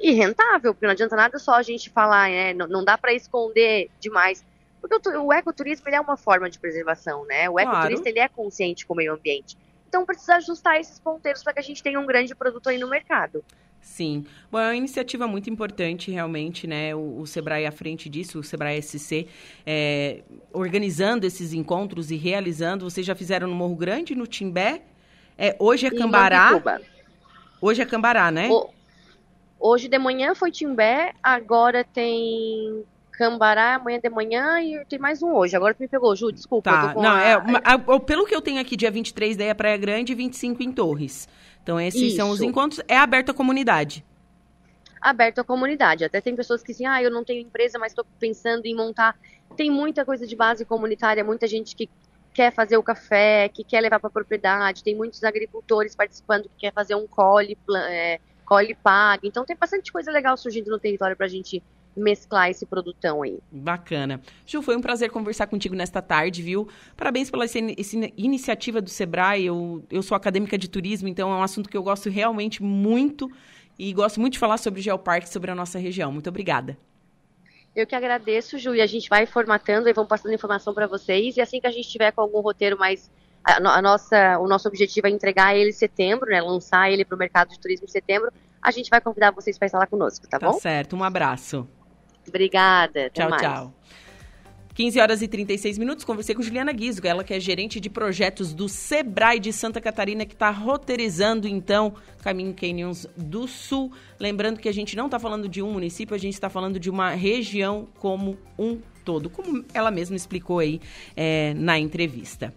e 0.01 0.13
rentável, 0.13 0.75
porque 0.75 0.87
não 0.87 0.93
adianta 0.93 1.17
nada 1.17 1.39
só 1.39 1.55
a 1.55 1.63
gente 1.63 1.91
falar, 1.91 2.29
né? 2.29 2.53
Não, 2.53 2.67
não 2.67 2.85
dá 2.85 2.99
para 2.99 3.13
esconder 3.13 3.91
demais. 4.01 4.45
Porque 4.81 5.09
o, 5.09 5.27
o 5.27 5.33
ecoturismo 5.33 5.89
ele 5.89 5.97
é 5.97 6.01
uma 6.01 6.17
forma 6.17 6.51
de 6.51 6.59
preservação, 6.59 7.25
né? 7.25 7.49
O 7.49 7.59
ecoturista 7.59 8.03
claro. 8.03 8.09
ele 8.09 8.19
é 8.19 8.29
consciente 8.29 8.85
com 8.85 8.95
o 8.95 8.97
meio 8.97 9.15
ambiente. 9.15 9.57
Então 9.89 10.05
precisa 10.05 10.37
ajustar 10.37 10.81
esses 10.81 10.99
ponteiros 10.99 11.43
para 11.43 11.55
que 11.55 11.61
a 11.61 11.63
gente 11.63 11.83
tenha 11.83 11.99
um 12.01 12.07
grande 12.07 12.35
produto 12.35 12.69
aí 12.69 12.79
no 12.79 12.89
mercado. 12.89 13.45
Sim. 13.85 14.25
Bom, 14.51 14.59
é 14.59 14.69
uma 14.69 14.77
iniciativa 14.77 15.29
muito 15.29 15.51
importante, 15.51 16.11
realmente, 16.11 16.67
né? 16.67 16.95
O, 16.95 17.21
o 17.21 17.27
Sebrae 17.27 17.67
à 17.67 17.71
frente 17.71 18.09
disso, 18.09 18.41
o 18.41 18.43
Sebrae 18.43 18.81
SC, 18.83 19.29
é, 19.65 20.23
organizando 20.53 21.27
esses 21.27 21.53
encontros 21.53 22.11
e 22.11 22.17
realizando. 22.17 22.89
Vocês 22.89 23.07
já 23.07 23.15
fizeram 23.15 23.47
no 23.47 23.55
Morro 23.55 23.77
Grande, 23.77 24.15
no 24.15 24.27
Timbé. 24.27 24.83
É, 25.37 25.55
hoje 25.61 25.87
é 25.87 25.91
Cambará. 25.91 26.81
Hoje 27.61 27.83
é 27.83 27.85
Cambará, 27.85 28.31
né? 28.31 28.49
O, 28.51 28.71
hoje 29.61 29.87
de 29.87 29.99
manhã 29.99 30.35
foi 30.35 30.51
Timbé, 30.51 31.13
agora 31.23 31.85
tem 31.85 32.85
Cambará 33.13 33.77
amanhã 33.77 34.01
de 34.01 34.09
manhã 34.09 34.61
e 34.61 34.85
tem 34.87 34.99
mais 34.99 35.23
um 35.23 35.35
hoje. 35.35 35.55
Agora 35.55 35.75
tu 35.75 35.81
me 35.81 35.89
pegou, 35.89 36.17
Ju, 36.17 36.33
desculpa. 36.33 36.71
Tá, 36.71 36.95
não, 36.95 37.11
a... 37.11 37.23
é, 37.23 37.99
pelo 38.01 38.27
que 38.27 38.35
eu 38.35 38.41
tenho 38.41 38.61
aqui, 38.61 38.77
dia 38.77 38.91
23 38.91 39.37
daí 39.37 39.49
é 39.49 39.55
Praia 39.55 39.77
Grande 39.77 40.13
e 40.13 40.15
25 40.17 40.63
em 40.63 40.73
Torres. 40.73 41.29
Então, 41.65 41.81
esses 41.81 42.01
Isso. 42.01 42.17
são 42.17 42.29
os 42.29 42.43
encontros. 42.43 42.83
É 42.87 42.99
aberto 42.99 43.31
à 43.31 43.35
comunidade. 43.35 44.05
Aberto 45.01 45.39
à 45.39 45.45
comunidade. 45.45 46.05
Até 46.05 46.21
tem 46.21 46.37
pessoas 46.37 46.63
que 46.63 46.73
dizem, 46.73 46.87
ah, 46.87 47.03
eu 47.03 47.11
não 47.11 47.25
tenho 47.25 47.41
empresa, 47.41 47.79
mas 47.79 47.93
estou 47.93 48.05
pensando 48.21 48.67
em 48.67 48.77
montar. 48.77 49.19
Tem 49.57 49.71
muita 49.71 50.05
coisa 50.05 50.27
de 50.27 50.37
base 50.37 50.67
comunitária, 50.67 51.25
muita 51.25 51.47
gente 51.47 51.75
que 51.75 51.89
quer 52.35 52.53
fazer 52.53 52.77
o 52.77 52.83
café, 52.83 53.49
que 53.49 53.65
quer 53.65 53.81
levar 53.81 53.99
para 53.99 54.09
a 54.09 54.13
propriedade, 54.13 54.85
tem 54.85 54.95
muitos 54.95 55.25
agricultores 55.25 55.95
participando 55.95 56.43
que 56.43 56.57
quer 56.59 56.73
fazer 56.73 56.97
um 56.97 57.07
cole, 57.07 57.57
é, 57.89 58.21
cole 58.45 58.77
pague. 58.83 59.27
Então, 59.27 59.43
tem 59.45 59.57
bastante 59.57 59.91
coisa 59.91 60.13
legal 60.13 60.37
surgindo 60.37 60.71
no 60.71 60.79
território 60.79 61.17
para 61.17 61.25
a 61.25 61.31
gente 61.31 61.63
mesclar 61.97 62.51
esse 62.51 62.67
produtão 62.67 63.23
aí. 63.23 63.39
Bacana. 63.51 64.21
Ju, 64.47 64.63
foi 64.63 64.77
um 64.77 64.81
prazer 64.81 65.11
conversar 65.11 65.47
contigo 65.47 65.75
nesta 65.75 66.03
tarde, 66.03 66.43
viu? 66.43 66.69
Parabéns 66.97 67.31
pela 67.31 67.45
essa, 67.45 67.59
essa 67.79 67.97
iniciativa 68.17 68.81
do 68.81 68.91
Sebrae. 68.91 69.47
Eu, 69.47 69.85
eu 69.91 70.03
sou 70.03 70.17
acadêmica 70.17 70.59
de 70.59 70.69
turismo, 70.69 71.09
então 71.09 71.33
é 71.33 71.37
um 71.37 71.43
assunto 71.43 71.69
que 71.69 71.77
eu 71.77 71.83
gosto 71.83 72.11
realmente 72.11 72.63
muito 72.63 73.31
e 73.79 73.93
gosto 73.93 74.21
muito 74.21 74.35
de 74.35 74.39
falar 74.39 74.59
sobre 74.59 74.81
o 74.81 74.83
Geoparque, 74.83 75.29
sobre 75.29 75.51
a 75.51 75.55
nossa 75.55 75.79
região. 75.79 76.13
Muito 76.13 76.29
obrigada. 76.29 76.77
Eu 77.75 77.87
que 77.87 77.95
agradeço, 77.95 78.57
Ju, 78.57 78.75
e 78.75 78.81
a 78.81 78.87
gente 78.87 79.09
vai 79.09 79.27
formatando 79.27 79.89
e 79.89 79.93
vamos 79.93 80.09
passando 80.09 80.33
informação 80.33 80.73
para 80.73 80.87
vocês. 80.87 81.37
E 81.37 81.41
assim 81.41 81.61
que 81.61 81.67
a 81.67 81.73
gente 81.73 81.89
tiver 81.89 82.13
com 82.13 82.21
algum 82.21 82.41
roteiro 82.41 82.79
mais. 82.79 83.11
A, 83.43 83.57
a, 83.57 83.83
nossa, 83.83 84.39
o 84.39 84.47
nosso 84.47 84.69
objetivo 84.69 85.07
é 85.07 85.11
entregar 85.11 85.57
ele 85.57 85.71
em 85.71 85.73
setembro, 85.73 86.31
né? 86.31 86.41
Lançar 86.41 86.91
ele 86.91 87.05
para 87.05 87.17
o 87.17 87.19
mercado 87.19 87.49
de 87.51 87.59
turismo 87.59 87.85
em 87.85 87.91
setembro. 87.91 88.33
A 88.63 88.71
gente 88.71 88.89
vai 88.89 89.01
convidar 89.01 89.33
vocês 89.33 89.59
para 89.59 89.67
estar 89.67 89.79
lá 89.79 89.87
conosco, 89.87 90.27
tá, 90.27 90.39
tá 90.39 90.47
bom? 90.47 90.55
Tá 90.55 90.61
certo, 90.61 90.97
um 90.97 91.05
abraço. 91.05 91.69
Obrigada. 92.29 93.11
Tchau, 93.11 93.31
mais. 93.31 93.43
tchau. 93.43 93.75
15 94.75 94.99
horas 94.99 95.23
e 95.23 95.29
36 95.29 95.79
minutos, 95.79 96.05
conversei 96.05 96.35
com 96.35 96.43
Juliana 96.43 96.73
Guizgo, 96.73 97.07
ela 97.07 97.23
que 97.23 97.33
é 97.33 97.39
gerente 97.39 97.79
de 97.79 97.89
projetos 97.89 98.53
do 98.53 98.69
Sebrae 98.69 99.39
de 99.39 99.53
Santa 99.53 99.81
Catarina, 99.81 100.27
que 100.27 100.35
está 100.35 100.51
roteirizando, 100.51 101.47
então, 101.47 101.95
Caminho 102.23 102.53
Canyons 102.53 103.07
do 103.17 103.47
Sul. 103.47 103.93
Lembrando 104.19 104.59
que 104.59 104.69
a 104.69 104.73
gente 104.73 104.97
não 104.97 105.07
está 105.07 105.21
falando 105.21 105.49
de 105.49 105.63
um 105.63 105.71
município, 105.71 106.13
a 106.13 106.19
gente 106.19 106.35
está 106.35 106.51
falando 106.51 106.81
de 106.81 106.91
uma 106.91 107.11
região 107.11 107.87
como 108.01 108.37
um 108.59 108.81
todo, 109.05 109.31
como 109.31 109.65
ela 109.73 109.93
mesma 109.93 110.17
explicou 110.17 110.59
aí 110.59 110.81
é, 111.17 111.55
na 111.55 111.79
entrevista. 111.79 112.53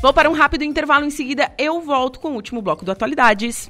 Vou 0.00 0.12
para 0.12 0.30
um 0.30 0.34
rápido 0.34 0.62
intervalo, 0.62 1.04
em 1.04 1.10
seguida 1.10 1.50
eu 1.58 1.80
volto 1.80 2.20
com 2.20 2.28
o 2.28 2.34
último 2.34 2.62
bloco 2.62 2.84
do 2.84 2.92
Atualidades. 2.92 3.68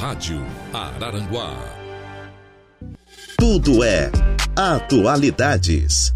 Rádio 0.00 0.42
Araranguá 0.72 1.52
tudo 3.36 3.84
é 3.84 4.10
Atualidades. 4.56 6.14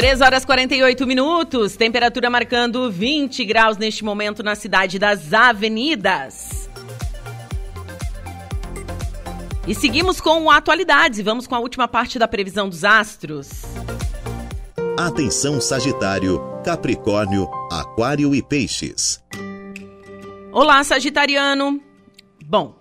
Três 0.00 0.22
horas 0.22 0.46
48 0.46 1.06
minutos, 1.06 1.76
temperatura 1.76 2.30
marcando 2.30 2.90
20 2.90 3.44
graus 3.44 3.76
neste 3.76 4.02
momento 4.02 4.42
na 4.42 4.54
cidade 4.54 4.98
das 4.98 5.34
avenidas. 5.34 6.70
E 9.68 9.74
seguimos 9.74 10.18
com 10.18 10.50
atualidades 10.50 11.18
e 11.18 11.22
vamos 11.22 11.46
com 11.46 11.54
a 11.54 11.58
última 11.58 11.86
parte 11.86 12.18
da 12.18 12.26
previsão 12.26 12.66
dos 12.66 12.82
astros. 12.82 13.50
Atenção 14.96 15.60
Sagitário, 15.60 16.40
Capricórnio, 16.64 17.46
Aquário 17.70 18.34
e 18.34 18.42
Peixes. 18.42 19.22
Olá, 20.50 20.82
Sagitariano. 20.82 21.78
Bom, 22.46 22.74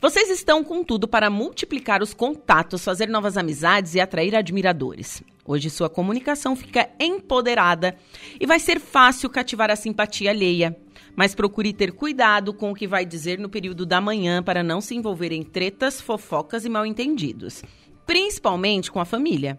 vocês 0.00 0.30
estão 0.30 0.62
com 0.62 0.84
tudo 0.84 1.08
para 1.08 1.28
multiplicar 1.28 2.00
os 2.00 2.14
contatos, 2.14 2.84
fazer 2.84 3.08
novas 3.08 3.36
amizades 3.36 3.96
e 3.96 4.00
atrair 4.00 4.36
admiradores. 4.36 5.20
Hoje 5.50 5.68
sua 5.68 5.90
comunicação 5.90 6.54
fica 6.54 6.88
empoderada 7.00 7.96
e 8.38 8.46
vai 8.46 8.60
ser 8.60 8.78
fácil 8.78 9.28
cativar 9.28 9.68
a 9.68 9.74
simpatia 9.74 10.30
alheia 10.30 10.76
mas 11.16 11.34
procure 11.34 11.72
ter 11.72 11.90
cuidado 11.90 12.54
com 12.54 12.70
o 12.70 12.74
que 12.74 12.86
vai 12.86 13.04
dizer 13.04 13.36
no 13.36 13.48
período 13.48 13.84
da 13.84 14.00
manhã 14.00 14.44
para 14.44 14.62
não 14.62 14.80
se 14.80 14.94
envolver 14.94 15.32
em 15.32 15.42
tretas, 15.42 16.00
fofocas 16.00 16.64
e 16.64 16.68
mal-entendidos, 16.68 17.64
principalmente 18.06 18.92
com 18.92 19.00
a 19.00 19.04
família. 19.04 19.58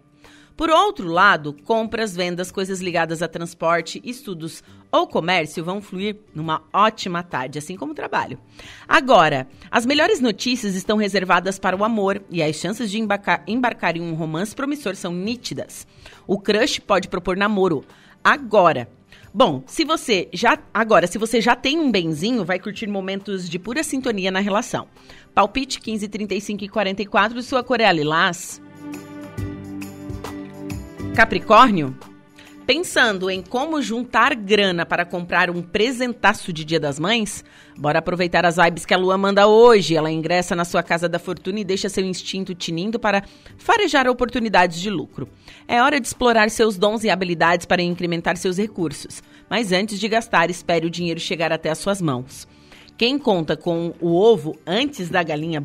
Por 0.62 0.70
outro 0.70 1.08
lado, 1.08 1.52
compras, 1.64 2.14
vendas, 2.14 2.52
coisas 2.52 2.80
ligadas 2.80 3.20
a 3.20 3.26
transporte, 3.26 4.00
estudos 4.04 4.62
ou 4.92 5.08
comércio 5.08 5.64
vão 5.64 5.82
fluir 5.82 6.18
numa 6.32 6.62
ótima 6.72 7.20
tarde, 7.20 7.58
assim 7.58 7.76
como 7.76 7.90
o 7.90 7.94
trabalho. 7.96 8.38
Agora, 8.86 9.48
as 9.68 9.84
melhores 9.84 10.20
notícias 10.20 10.76
estão 10.76 10.96
reservadas 10.96 11.58
para 11.58 11.76
o 11.76 11.82
amor 11.82 12.22
e 12.30 12.40
as 12.40 12.54
chances 12.54 12.92
de 12.92 13.00
embarcar, 13.00 13.42
embarcar 13.48 13.96
em 13.96 14.02
um 14.02 14.14
romance 14.14 14.54
promissor 14.54 14.94
são 14.94 15.12
nítidas. 15.12 15.84
O 16.28 16.38
crush 16.38 16.78
pode 16.78 17.08
propor 17.08 17.36
namoro 17.36 17.84
agora 18.22 18.88
Bom, 19.34 19.64
se 19.66 19.82
você 19.82 20.28
já. 20.32 20.58
Agora, 20.72 21.06
se 21.06 21.16
você 21.16 21.40
já 21.40 21.56
tem 21.56 21.78
um 21.78 21.90
benzinho, 21.90 22.44
vai 22.44 22.60
curtir 22.60 22.86
momentos 22.86 23.48
de 23.48 23.58
pura 23.58 23.82
sintonia 23.82 24.30
na 24.30 24.40
relação. 24.40 24.86
Palpite 25.34 25.80
15, 25.80 26.06
35 26.06 26.64
e 26.64 26.68
44, 26.68 27.42
sua 27.42 27.64
cor 27.64 27.80
é 27.80 27.90
lilás. 27.92 28.61
Capricórnio, 31.14 31.94
Pensando 32.64 33.28
em 33.28 33.42
como 33.42 33.82
juntar 33.82 34.36
grana 34.36 34.86
para 34.86 35.04
comprar 35.04 35.50
um 35.50 35.60
presentaço 35.60 36.52
de 36.52 36.64
Dia 36.64 36.78
das 36.78 36.98
Mães? 36.98 37.44
Bora 37.76 37.98
aproveitar 37.98 38.46
as 38.46 38.56
vibes 38.56 38.86
que 38.86 38.94
a 38.94 38.96
Lua 38.96 39.18
manda 39.18 39.48
hoje. 39.48 39.96
Ela 39.96 40.12
ingressa 40.12 40.54
na 40.54 40.64
sua 40.64 40.80
casa 40.80 41.08
da 41.08 41.18
fortuna 41.18 41.58
e 41.58 41.64
deixa 41.64 41.88
seu 41.88 42.04
instinto 42.04 42.54
tinindo 42.54 43.00
para 43.00 43.24
farejar 43.58 44.08
oportunidades 44.08 44.80
de 44.80 44.88
lucro. 44.88 45.28
É 45.66 45.82
hora 45.82 46.00
de 46.00 46.06
explorar 46.06 46.48
seus 46.50 46.78
dons 46.78 47.02
e 47.02 47.10
habilidades 47.10 47.66
para 47.66 47.82
incrementar 47.82 48.36
seus 48.36 48.56
recursos. 48.56 49.22
Mas 49.50 49.72
antes 49.72 49.98
de 49.98 50.08
gastar, 50.08 50.48
espere 50.48 50.86
o 50.86 50.90
dinheiro 50.90 51.18
chegar 51.18 51.52
até 51.52 51.68
as 51.68 51.78
suas 51.78 52.00
mãos. 52.00 52.46
Quem 52.96 53.18
conta 53.18 53.56
com 53.56 53.92
o 54.00 54.14
ovo 54.14 54.56
antes 54.64 55.10
da 55.10 55.22
galinha 55.24 55.62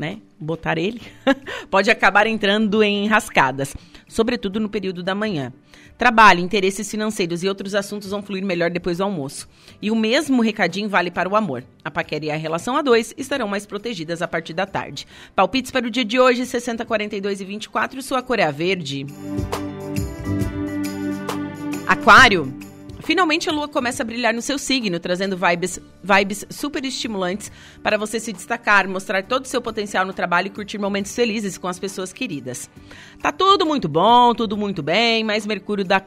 né, 0.00 0.18
botar 0.40 0.78
ele, 0.78 1.02
pode 1.70 1.90
acabar 1.90 2.26
entrando 2.26 2.82
em 2.82 3.06
rascadas, 3.06 3.76
sobretudo 4.10 4.58
no 4.58 4.68
período 4.68 5.02
da 5.02 5.14
manhã. 5.14 5.52
Trabalho, 5.96 6.40
interesses 6.40 6.90
financeiros 6.90 7.42
e 7.42 7.48
outros 7.48 7.74
assuntos 7.74 8.10
vão 8.10 8.22
fluir 8.22 8.44
melhor 8.44 8.70
depois 8.70 8.98
do 8.98 9.04
almoço. 9.04 9.48
E 9.80 9.90
o 9.90 9.96
mesmo 9.96 10.42
recadinho 10.42 10.88
vale 10.88 11.10
para 11.10 11.28
o 11.28 11.36
amor. 11.36 11.62
A 11.84 11.90
paquera 11.90 12.24
e 12.24 12.30
a 12.30 12.36
relação 12.36 12.76
a 12.76 12.82
dois 12.82 13.14
estarão 13.16 13.46
mais 13.46 13.64
protegidas 13.64 14.20
a 14.20 14.28
partir 14.28 14.52
da 14.52 14.66
tarde. 14.66 15.06
Palpites 15.34 15.70
para 15.70 15.86
o 15.86 15.90
dia 15.90 16.04
de 16.04 16.18
hoje, 16.18 16.44
60, 16.44 16.84
42 16.84 17.40
e 17.40 17.44
24. 17.44 18.02
Sua 18.02 18.22
cor 18.22 18.38
é 18.38 18.44
a 18.44 18.50
verde. 18.50 19.06
Aquário. 21.86 22.69
Finalmente 23.10 23.50
a 23.50 23.52
lua 23.52 23.66
começa 23.66 24.04
a 24.04 24.06
brilhar 24.06 24.32
no 24.32 24.40
seu 24.40 24.56
signo, 24.56 25.00
trazendo 25.00 25.36
vibes, 25.36 25.80
vibes 26.00 26.46
super 26.48 26.84
estimulantes 26.84 27.50
para 27.82 27.98
você 27.98 28.20
se 28.20 28.32
destacar, 28.32 28.88
mostrar 28.88 29.24
todo 29.24 29.46
o 29.46 29.48
seu 29.48 29.60
potencial 29.60 30.06
no 30.06 30.12
trabalho 30.12 30.46
e 30.46 30.50
curtir 30.50 30.78
momentos 30.78 31.12
felizes 31.12 31.58
com 31.58 31.66
as 31.66 31.76
pessoas 31.76 32.12
queridas. 32.12 32.70
Tá 33.20 33.32
tudo 33.32 33.66
muito 33.66 33.88
bom, 33.88 34.32
tudo 34.32 34.56
muito 34.56 34.80
bem, 34.80 35.24
mas 35.24 35.44
Mercúrio 35.44 35.84
dá 35.84 36.00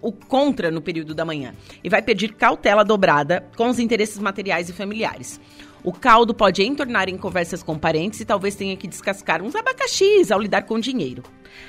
o 0.00 0.10
contra 0.10 0.68
no 0.68 0.82
período 0.82 1.14
da 1.14 1.24
manhã 1.24 1.54
e 1.82 1.88
vai 1.88 2.02
pedir 2.02 2.34
cautela 2.34 2.84
dobrada 2.84 3.48
com 3.56 3.68
os 3.68 3.78
interesses 3.78 4.18
materiais 4.18 4.68
e 4.68 4.72
familiares. 4.72 5.40
O 5.88 5.92
caldo 5.92 6.34
pode 6.34 6.62
entornar 6.62 7.08
em 7.08 7.16
conversas 7.16 7.62
com 7.62 7.78
parentes 7.78 8.20
e 8.20 8.24
talvez 8.26 8.54
tenha 8.54 8.76
que 8.76 8.86
descascar 8.86 9.42
uns 9.42 9.54
abacaxis 9.54 10.30
ao 10.30 10.38
lidar 10.38 10.64
com 10.64 10.78
dinheiro. 10.78 11.22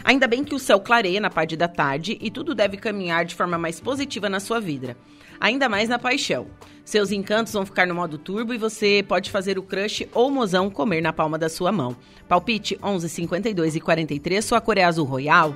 Ainda 0.04 0.28
bem 0.28 0.44
que 0.44 0.54
o 0.54 0.60
céu 0.60 0.78
clareia 0.78 1.22
na 1.22 1.30
parte 1.30 1.56
da 1.56 1.70
tarde 1.70 2.18
e 2.20 2.30
tudo 2.30 2.54
deve 2.54 2.76
caminhar 2.76 3.24
de 3.24 3.34
forma 3.34 3.58
mais 3.58 3.80
positiva 3.80 4.28
na 4.28 4.42
sua 4.42 4.60
vida. 4.60 4.98
Ainda 5.40 5.70
mais 5.70 5.88
na 5.88 5.98
paixão. 5.98 6.48
Seus 6.84 7.14
encantos 7.14 7.54
vão 7.54 7.66
ficar 7.66 7.88
no 7.88 7.96
modo 7.96 8.18
turbo 8.18 8.54
e 8.54 8.58
você 8.58 9.06
pode 9.08 9.32
fazer 9.32 9.58
o 9.58 9.64
crush 9.64 10.06
ou 10.14 10.30
mozão 10.30 10.70
comer 10.70 11.00
na 11.00 11.14
palma 11.14 11.38
da 11.38 11.48
sua 11.48 11.72
mão. 11.72 11.96
Palpite 12.28 12.78
11, 12.84 13.08
52 13.08 13.78
e 13.78 13.80
43, 13.80 14.44
sua 14.44 14.60
cor 14.60 14.78
é 14.78 14.84
azul 14.84 15.06
royal. 15.06 15.56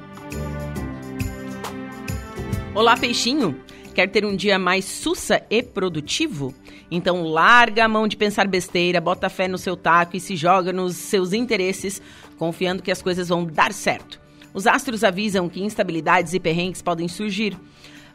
Olá, 2.73 2.95
peixinho! 2.95 3.61
Quer 3.93 4.07
ter 4.07 4.25
um 4.25 4.35
dia 4.35 4.57
mais 4.57 4.85
sussa 4.85 5.43
e 5.51 5.61
produtivo? 5.61 6.53
Então 6.89 7.23
larga 7.23 7.85
a 7.85 7.87
mão 7.87 8.07
de 8.07 8.17
pensar 8.17 8.47
besteira, 8.47 8.99
bota 8.99 9.29
fé 9.29 9.47
no 9.47 9.57
seu 9.57 9.77
taco 9.77 10.17
e 10.17 10.19
se 10.19 10.35
joga 10.35 10.73
nos 10.73 10.95
seus 10.95 11.31
interesses, 11.31 12.01
confiando 12.37 12.81
que 12.81 12.91
as 12.91 13.03
coisas 13.03 13.29
vão 13.29 13.45
dar 13.45 13.71
certo. 13.71 14.19
Os 14.51 14.65
astros 14.65 15.03
avisam 15.03 15.47
que 15.47 15.63
instabilidades 15.63 16.33
e 16.33 16.39
perrengues 16.39 16.81
podem 16.81 17.07
surgir. 17.07 17.55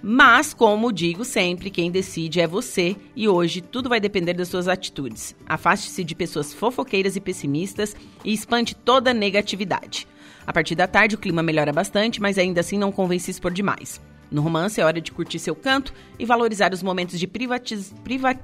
Mas, 0.02 0.52
como 0.52 0.92
digo 0.92 1.24
sempre, 1.24 1.70
quem 1.70 1.90
decide 1.90 2.40
é 2.40 2.46
você 2.46 2.96
e 3.14 3.28
hoje 3.28 3.60
tudo 3.60 3.88
vai 3.88 4.00
depender 4.00 4.32
das 4.32 4.48
suas 4.48 4.66
atitudes. 4.68 5.34
Afaste-se 5.46 6.02
de 6.02 6.14
pessoas 6.14 6.52
fofoqueiras 6.52 7.14
e 7.14 7.20
pessimistas 7.20 7.94
e 8.24 8.32
espante 8.32 8.74
toda 8.74 9.14
negatividade. 9.14 10.08
A 10.44 10.52
partir 10.52 10.74
da 10.74 10.86
tarde 10.86 11.14
o 11.14 11.18
clima 11.18 11.42
melhora 11.42 11.72
bastante, 11.72 12.20
mas 12.20 12.38
ainda 12.38 12.60
assim 12.60 12.78
não 12.78 12.90
convence 12.90 13.40
por 13.40 13.52
demais. 13.52 14.00
No 14.30 14.42
romance 14.42 14.80
é 14.80 14.84
hora 14.84 15.00
de 15.00 15.12
curtir 15.12 15.38
seu 15.38 15.54
canto 15.54 15.92
e 16.18 16.24
valorizar 16.24 16.72
os 16.72 16.82
momentos 16.82 17.18
de 17.18 17.26
privatiz... 17.26 17.94
priva 18.04 18.38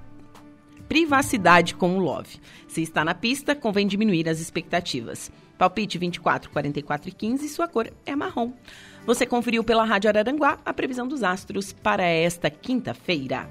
privacidade 0.88 1.74
com 1.74 1.96
o 1.96 1.98
Love. 1.98 2.38
Se 2.68 2.82
está 2.82 3.04
na 3.04 3.14
pista, 3.14 3.54
convém 3.54 3.86
diminuir 3.86 4.28
as 4.28 4.38
expectativas. 4.38 5.32
Palpite 5.56 5.98
24, 5.98 6.50
44 6.50 7.08
e 7.08 7.12
15, 7.12 7.48
sua 7.48 7.66
cor 7.66 7.90
é 8.04 8.14
marrom. 8.14 8.52
Você 9.06 9.24
conferiu 9.24 9.64
pela 9.64 9.84
Rádio 9.84 10.08
Araranguá 10.08 10.58
a 10.64 10.72
previsão 10.74 11.08
dos 11.08 11.22
astros 11.22 11.72
para 11.72 12.04
esta 12.04 12.50
quinta-feira. 12.50 13.48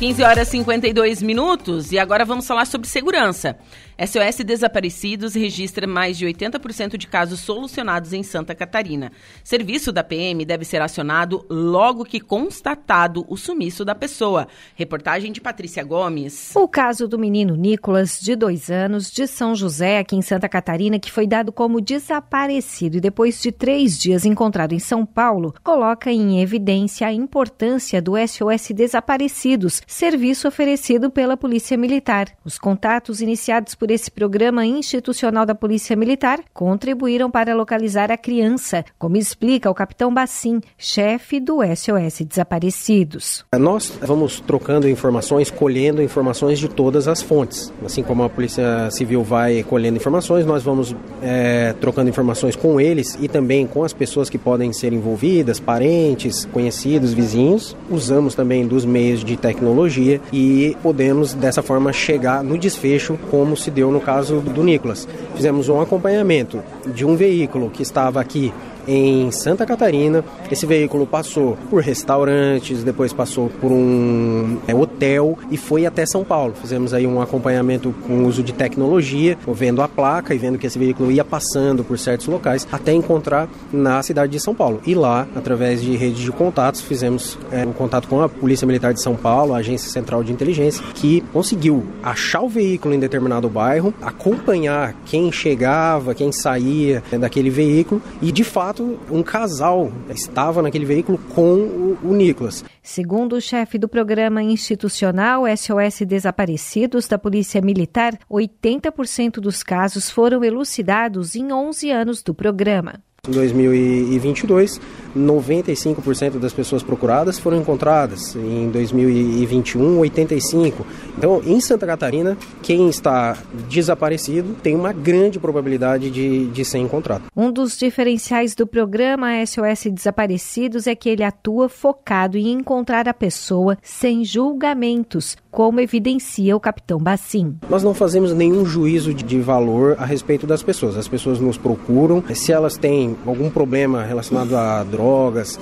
15 0.00 0.22
horas 0.22 0.48
e 0.48 0.52
52 0.52 1.20
minutos 1.20 1.92
e 1.92 1.98
agora 1.98 2.24
vamos 2.24 2.46
falar 2.46 2.66
sobre 2.66 2.88
segurança. 2.88 3.58
SOS 4.00 4.42
Desaparecidos 4.46 5.34
registra 5.34 5.86
mais 5.86 6.16
de 6.16 6.24
80% 6.24 6.96
de 6.96 7.06
casos 7.06 7.40
solucionados 7.40 8.14
em 8.14 8.22
Santa 8.22 8.54
Catarina. 8.54 9.12
Serviço 9.44 9.92
da 9.92 10.02
PM 10.02 10.42
deve 10.46 10.64
ser 10.64 10.80
acionado 10.80 11.44
logo 11.50 12.06
que 12.06 12.18
constatado 12.18 13.26
o 13.28 13.36
sumiço 13.36 13.84
da 13.84 13.94
pessoa. 13.94 14.48
Reportagem 14.74 15.30
de 15.30 15.38
Patrícia 15.38 15.84
Gomes. 15.84 16.52
O 16.56 16.66
caso 16.66 17.06
do 17.06 17.18
menino 17.18 17.54
Nicolas, 17.54 18.18
de 18.18 18.34
dois 18.34 18.70
anos, 18.70 19.10
de 19.10 19.26
São 19.26 19.54
José, 19.54 19.98
aqui 19.98 20.16
em 20.16 20.22
Santa 20.22 20.48
Catarina, 20.48 20.98
que 20.98 21.12
foi 21.12 21.26
dado 21.26 21.52
como 21.52 21.78
desaparecido 21.78 22.96
e 22.96 23.00
depois 23.00 23.42
de 23.42 23.52
três 23.52 23.98
dias 23.98 24.24
encontrado 24.24 24.72
em 24.72 24.78
São 24.78 25.04
Paulo, 25.04 25.54
coloca 25.62 26.10
em 26.10 26.40
evidência 26.40 27.06
a 27.06 27.12
importância 27.12 28.00
do 28.00 28.12
SOS 28.16 28.70
Desaparecidos, 28.74 29.82
serviço 29.86 30.48
oferecido 30.48 31.10
pela 31.10 31.36
Polícia 31.36 31.76
Militar. 31.76 32.28
Os 32.42 32.58
contatos 32.58 33.20
iniciados 33.20 33.74
por 33.74 33.89
esse 33.90 34.10
programa 34.10 34.64
institucional 34.64 35.44
da 35.44 35.54
Polícia 35.54 35.96
Militar 35.96 36.40
contribuíram 36.52 37.30
para 37.30 37.54
localizar 37.54 38.10
a 38.10 38.16
criança, 38.16 38.84
como 38.98 39.16
explica 39.16 39.70
o 39.70 39.74
capitão 39.74 40.12
Bassim, 40.12 40.60
chefe 40.76 41.40
do 41.40 41.58
SOS 41.62 42.26
Desaparecidos. 42.26 43.44
Nós 43.58 43.92
vamos 44.00 44.40
trocando 44.40 44.88
informações, 44.88 45.50
colhendo 45.50 46.02
informações 46.02 46.58
de 46.58 46.68
todas 46.68 47.08
as 47.08 47.22
fontes. 47.22 47.72
Assim 47.84 48.02
como 48.02 48.22
a 48.22 48.28
Polícia 48.28 48.90
Civil 48.90 49.22
vai 49.22 49.62
colhendo 49.62 49.96
informações, 49.96 50.46
nós 50.46 50.62
vamos 50.62 50.94
é, 51.22 51.74
trocando 51.80 52.08
informações 52.08 52.56
com 52.56 52.80
eles 52.80 53.16
e 53.20 53.28
também 53.28 53.66
com 53.66 53.84
as 53.84 53.92
pessoas 53.92 54.30
que 54.30 54.38
podem 54.38 54.72
ser 54.72 54.92
envolvidas, 54.92 55.58
parentes, 55.58 56.44
conhecidos, 56.46 57.12
vizinhos. 57.12 57.76
Usamos 57.90 58.34
também 58.34 58.66
dos 58.66 58.84
meios 58.84 59.24
de 59.24 59.36
tecnologia 59.36 60.20
e 60.32 60.76
podemos 60.82 61.34
dessa 61.34 61.62
forma 61.62 61.92
chegar 61.92 62.42
no 62.44 62.58
desfecho, 62.58 63.18
como 63.30 63.56
se 63.56 63.70
deu 63.70 63.79
no 63.88 64.00
caso 64.00 64.40
do 64.40 64.64
Nicolas. 64.64 65.06
Fizemos 65.36 65.68
um 65.68 65.80
acompanhamento 65.80 66.60
de 66.92 67.04
um 67.04 67.14
veículo 67.14 67.70
que 67.70 67.82
estava 67.82 68.20
aqui 68.20 68.52
em 68.90 69.30
Santa 69.30 69.64
Catarina. 69.64 70.24
Esse 70.50 70.66
veículo 70.66 71.06
passou 71.06 71.56
por 71.70 71.80
restaurantes, 71.80 72.82
depois 72.82 73.12
passou 73.12 73.48
por 73.48 73.70
um 73.70 74.58
é, 74.66 74.74
hotel 74.74 75.38
e 75.48 75.56
foi 75.56 75.86
até 75.86 76.04
São 76.04 76.24
Paulo. 76.24 76.54
Fizemos 76.60 76.92
aí 76.92 77.06
um 77.06 77.22
acompanhamento 77.22 77.94
com 78.06 78.24
uso 78.24 78.42
de 78.42 78.52
tecnologia, 78.52 79.38
vendo 79.46 79.80
a 79.80 79.86
placa 79.86 80.34
e 80.34 80.38
vendo 80.38 80.58
que 80.58 80.66
esse 80.66 80.78
veículo 80.78 81.12
ia 81.12 81.24
passando 81.24 81.84
por 81.84 81.96
certos 81.98 82.26
locais 82.26 82.66
até 82.72 82.92
encontrar 82.92 83.48
na 83.72 84.02
cidade 84.02 84.32
de 84.32 84.40
São 84.40 84.54
Paulo. 84.54 84.80
E 84.84 84.94
lá, 84.94 85.26
através 85.36 85.80
de 85.80 85.96
rede 85.96 86.24
de 86.24 86.32
contatos, 86.32 86.80
fizemos 86.80 87.38
é, 87.52 87.64
um 87.64 87.72
contato 87.72 88.08
com 88.08 88.20
a 88.20 88.28
Polícia 88.28 88.66
Militar 88.66 88.92
de 88.92 89.00
São 89.00 89.14
Paulo, 89.14 89.54
a 89.54 89.58
Agência 89.58 89.88
Central 89.88 90.24
de 90.24 90.32
Inteligência, 90.32 90.84
que 90.94 91.20
conseguiu 91.32 91.84
achar 92.02 92.40
o 92.42 92.48
veículo 92.48 92.92
em 92.92 92.98
determinado 92.98 93.48
bairro, 93.48 93.94
acompanhar 94.02 94.96
quem 95.06 95.30
chegava, 95.30 96.12
quem 96.12 96.32
saía 96.32 97.04
né, 97.12 97.18
daquele 97.18 97.50
veículo 97.50 98.02
e 98.20 98.32
de 98.32 98.42
fato 98.42 98.79
fato, 98.80 98.98
um 99.10 99.22
casal 99.22 99.92
estava 100.08 100.62
naquele 100.62 100.84
veículo 100.84 101.18
com 101.34 101.54
o, 101.54 101.98
o 102.02 102.14
Nicolas. 102.14 102.64
Segundo 102.82 103.36
o 103.36 103.40
chefe 103.40 103.78
do 103.78 103.88
programa 103.88 104.42
institucional 104.42 105.44
SOS 105.56 106.06
Desaparecidos 106.06 107.06
da 107.06 107.18
Polícia 107.18 107.60
Militar, 107.60 108.18
80% 108.30 109.34
dos 109.34 109.62
casos 109.62 110.10
foram 110.10 110.42
elucidados 110.42 111.36
em 111.36 111.52
11 111.52 111.90
anos 111.90 112.22
do 112.22 112.34
programa. 112.34 113.00
Em 113.28 113.32
2022, 113.32 114.80
95% 115.16 116.38
das 116.38 116.52
pessoas 116.52 116.82
procuradas 116.82 117.38
foram 117.38 117.58
encontradas. 117.58 118.34
Em 118.36 118.68
2021, 118.70 120.00
85%. 120.00 120.74
Então, 121.16 121.42
em 121.44 121.60
Santa 121.60 121.86
Catarina, 121.86 122.36
quem 122.62 122.88
está 122.88 123.36
desaparecido 123.68 124.54
tem 124.62 124.74
uma 124.74 124.92
grande 124.92 125.38
probabilidade 125.38 126.10
de, 126.10 126.46
de 126.46 126.64
ser 126.64 126.78
encontrado. 126.78 127.24
Um 127.36 127.52
dos 127.52 127.76
diferenciais 127.76 128.54
do 128.54 128.66
programa 128.66 129.44
SOS 129.44 129.92
Desaparecidos 129.92 130.86
é 130.86 130.94
que 130.94 131.08
ele 131.08 131.22
atua 131.22 131.68
focado 131.68 132.36
em 132.38 132.52
encontrar 132.52 133.08
a 133.08 133.14
pessoa 133.14 133.76
sem 133.82 134.24
julgamentos, 134.24 135.36
como 135.50 135.80
evidencia 135.80 136.56
o 136.56 136.60
capitão 136.60 136.98
Bassim. 136.98 137.56
Nós 137.68 137.82
não 137.82 137.94
fazemos 137.94 138.32
nenhum 138.32 138.64
juízo 138.64 139.12
de 139.12 139.40
valor 139.40 139.96
a 139.98 140.04
respeito 140.04 140.46
das 140.46 140.62
pessoas. 140.62 140.96
As 140.96 141.08
pessoas 141.08 141.40
nos 141.40 141.58
procuram, 141.58 142.22
se 142.34 142.52
elas 142.52 142.76
têm 142.76 143.16
algum 143.26 143.50
problema 143.50 144.02
relacionado 144.02 144.56
a 144.56 144.82
drogas, 144.84 144.99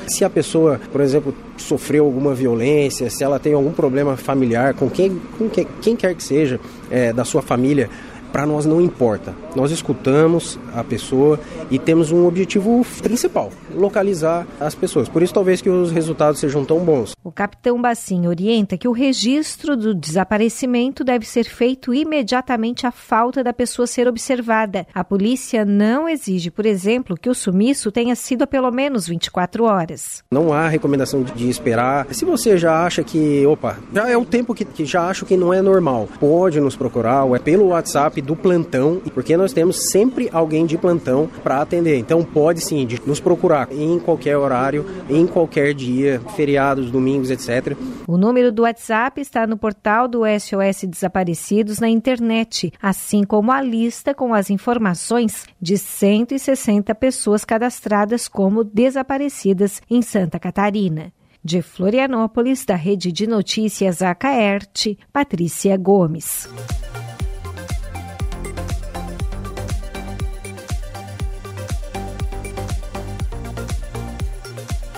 se 0.06 0.24
a 0.24 0.30
pessoa, 0.30 0.80
por 0.90 1.00
exemplo, 1.00 1.34
sofreu 1.56 2.04
alguma 2.04 2.34
violência, 2.34 3.10
se 3.10 3.22
ela 3.22 3.38
tem 3.38 3.52
algum 3.52 3.72
problema 3.72 4.16
familiar 4.16 4.74
com 4.74 4.88
quem, 4.88 5.20
com 5.38 5.48
quem, 5.48 5.66
quem 5.80 5.96
quer 5.96 6.14
que 6.14 6.22
seja 6.22 6.60
é, 6.90 7.12
da 7.12 7.24
sua 7.24 7.42
família, 7.42 7.88
para 8.32 8.46
nós 8.46 8.64
não 8.66 8.80
importa. 8.80 9.34
Nós 9.54 9.70
escutamos 9.70 10.58
a 10.74 10.84
pessoa 10.84 11.40
e 11.70 11.78
temos 11.78 12.10
um 12.12 12.26
objetivo 12.26 12.84
principal: 13.02 13.50
localizar 13.74 14.46
as 14.60 14.74
pessoas. 14.74 15.08
Por 15.08 15.22
isso, 15.22 15.34
talvez 15.34 15.60
que 15.60 15.70
os 15.70 15.90
resultados 15.90 16.40
sejam 16.40 16.64
tão 16.64 16.80
bons. 16.80 17.12
O 17.24 17.32
capitão 17.32 17.80
Bassim 17.80 18.26
orienta 18.26 18.76
que 18.76 18.88
o 18.88 18.92
registro 18.92 19.76
do 19.76 19.94
desaparecimento 19.94 21.04
deve 21.04 21.26
ser 21.26 21.44
feito 21.44 21.92
imediatamente 21.92 22.86
à 22.86 22.90
falta 22.90 23.42
da 23.42 23.52
pessoa 23.52 23.86
ser 23.86 24.08
observada. 24.08 24.86
A 24.94 25.04
polícia 25.04 25.64
não 25.64 26.08
exige, 26.08 26.50
por 26.50 26.66
exemplo, 26.66 27.16
que 27.16 27.28
o 27.28 27.34
sumiço 27.34 27.92
tenha 27.92 28.14
sido 28.14 28.42
há 28.42 28.46
pelo 28.46 28.70
menos 28.70 29.06
24 29.06 29.64
horas. 29.64 30.22
Não 30.30 30.52
há 30.52 30.68
recomendação 30.68 31.22
de 31.22 31.48
esperar. 31.48 32.06
Se 32.12 32.24
você 32.24 32.56
já 32.56 32.84
acha 32.84 33.02
que, 33.02 33.46
opa, 33.46 33.78
já 33.92 34.08
é 34.08 34.16
o 34.16 34.24
tempo 34.24 34.54
que, 34.54 34.64
que 34.64 34.84
já 34.84 35.08
acho 35.08 35.26
que 35.26 35.36
não 35.36 35.52
é 35.52 35.60
normal, 35.60 36.08
pode 36.18 36.60
nos 36.60 36.76
procurar, 36.76 37.24
ou 37.24 37.36
é 37.36 37.38
pelo 37.38 37.68
WhatsApp 37.68 38.17
do 38.20 38.36
plantão, 38.36 39.00
porque 39.14 39.36
nós 39.36 39.52
temos 39.52 39.90
sempre 39.90 40.28
alguém 40.32 40.66
de 40.66 40.78
plantão 40.78 41.28
para 41.42 41.60
atender. 41.60 41.98
Então 41.98 42.22
pode 42.22 42.60
sim 42.60 42.86
nos 43.06 43.20
procurar 43.20 43.68
em 43.72 43.98
qualquer 43.98 44.36
horário, 44.36 44.84
em 45.08 45.26
qualquer 45.26 45.74
dia, 45.74 46.20
feriados, 46.36 46.90
domingos, 46.90 47.30
etc. 47.30 47.76
O 48.06 48.16
número 48.16 48.52
do 48.52 48.62
WhatsApp 48.62 49.20
está 49.20 49.46
no 49.46 49.56
portal 49.56 50.08
do 50.08 50.22
SOS 50.24 50.84
Desaparecidos 50.88 51.78
na 51.78 51.88
internet, 51.88 52.72
assim 52.80 53.24
como 53.24 53.52
a 53.52 53.60
lista 53.60 54.14
com 54.14 54.32
as 54.34 54.50
informações 54.50 55.46
de 55.60 55.76
160 55.76 56.94
pessoas 56.94 57.44
cadastradas 57.44 58.28
como 58.28 58.64
desaparecidas 58.64 59.82
em 59.90 60.02
Santa 60.02 60.38
Catarina. 60.38 61.12
De 61.42 61.62
Florianópolis, 61.62 62.64
da 62.64 62.74
Rede 62.74 63.12
de 63.12 63.26
Notícias 63.26 64.02
Acaerte, 64.02 64.98
Patrícia 65.12 65.76
Gomes. 65.76 66.48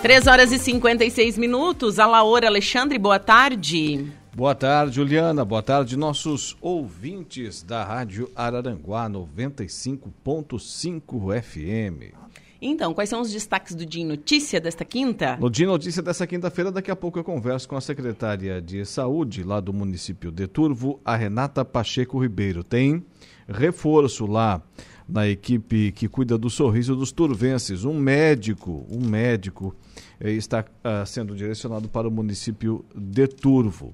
3 0.02 0.26
horas 0.26 0.50
e 0.50 0.58
56 0.58 1.36
minutos. 1.36 1.98
A 1.98 2.06
Laura 2.06 2.46
Alexandre, 2.46 2.98
boa 2.98 3.18
tarde. 3.18 4.10
Boa 4.34 4.54
tarde, 4.54 4.96
Juliana. 4.96 5.44
Boa 5.44 5.62
tarde, 5.62 5.94
nossos 5.94 6.56
ouvintes 6.58 7.62
da 7.62 7.84
Rádio 7.84 8.30
Araranguá 8.34 9.10
95.5 9.10 11.42
FM. 11.42 12.14
Então, 12.62 12.94
quais 12.94 13.10
são 13.10 13.20
os 13.20 13.30
destaques 13.30 13.74
do 13.74 13.84
Dia 13.84 14.06
Notícia 14.06 14.58
desta 14.58 14.86
quinta? 14.86 15.36
No 15.36 15.50
Dia 15.50 15.66
Notícia 15.66 16.02
desta 16.02 16.26
quinta-feira, 16.26 16.72
daqui 16.72 16.90
a 16.90 16.96
pouco 16.96 17.18
eu 17.18 17.24
converso 17.24 17.68
com 17.68 17.76
a 17.76 17.80
secretária 17.80 18.60
de 18.60 18.86
Saúde 18.86 19.42
lá 19.42 19.60
do 19.60 19.72
município 19.72 20.32
de 20.32 20.46
Turvo, 20.46 20.98
a 21.04 21.14
Renata 21.14 21.62
Pacheco 21.62 22.18
Ribeiro. 22.18 22.64
Tem 22.64 23.04
reforço 23.46 24.24
lá 24.24 24.62
na 25.06 25.28
equipe 25.28 25.92
que 25.92 26.08
cuida 26.08 26.38
do 26.38 26.48
sorriso 26.48 26.94
dos 26.94 27.12
turvenses. 27.12 27.84
Um 27.84 27.98
médico, 27.98 28.86
um 28.90 29.06
médico 29.06 29.76
está 30.20 30.64
ah, 30.84 31.04
sendo 31.06 31.34
direcionado 31.34 31.88
para 31.88 32.06
o 32.06 32.10
município 32.10 32.84
de 32.94 33.26
Turvo. 33.26 33.92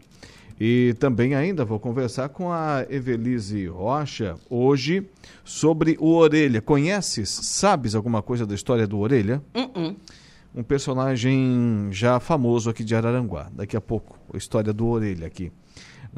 E 0.59 0.94
também 0.98 1.35
ainda 1.35 1.65
vou 1.65 1.78
conversar 1.78 2.31
com 2.31 2.51
a 2.51 2.86
Evelise 2.89 3.66
Rocha 3.66 4.36
hoje 4.48 5.07
sobre 5.44 5.97
o 6.01 6.15
Orelha. 6.15 6.62
Conheces, 6.62 7.28
sabes 7.28 7.94
alguma 7.94 8.23
coisa 8.23 8.47
da 8.47 8.55
história 8.55 8.86
do 8.86 8.98
Orelha? 8.98 9.43
Uh 9.55 9.61
-uh. 9.61 9.97
Um 10.55 10.62
personagem 10.62 11.89
já 11.90 12.19
famoso 12.19 12.70
aqui 12.70 12.82
de 12.82 12.94
Araranguá. 12.94 13.51
Daqui 13.53 13.77
a 13.77 13.81
pouco, 13.81 14.19
a 14.32 14.39
história 14.39 14.73
do 14.73 14.86
Orelha 14.86 15.27
aqui 15.27 15.53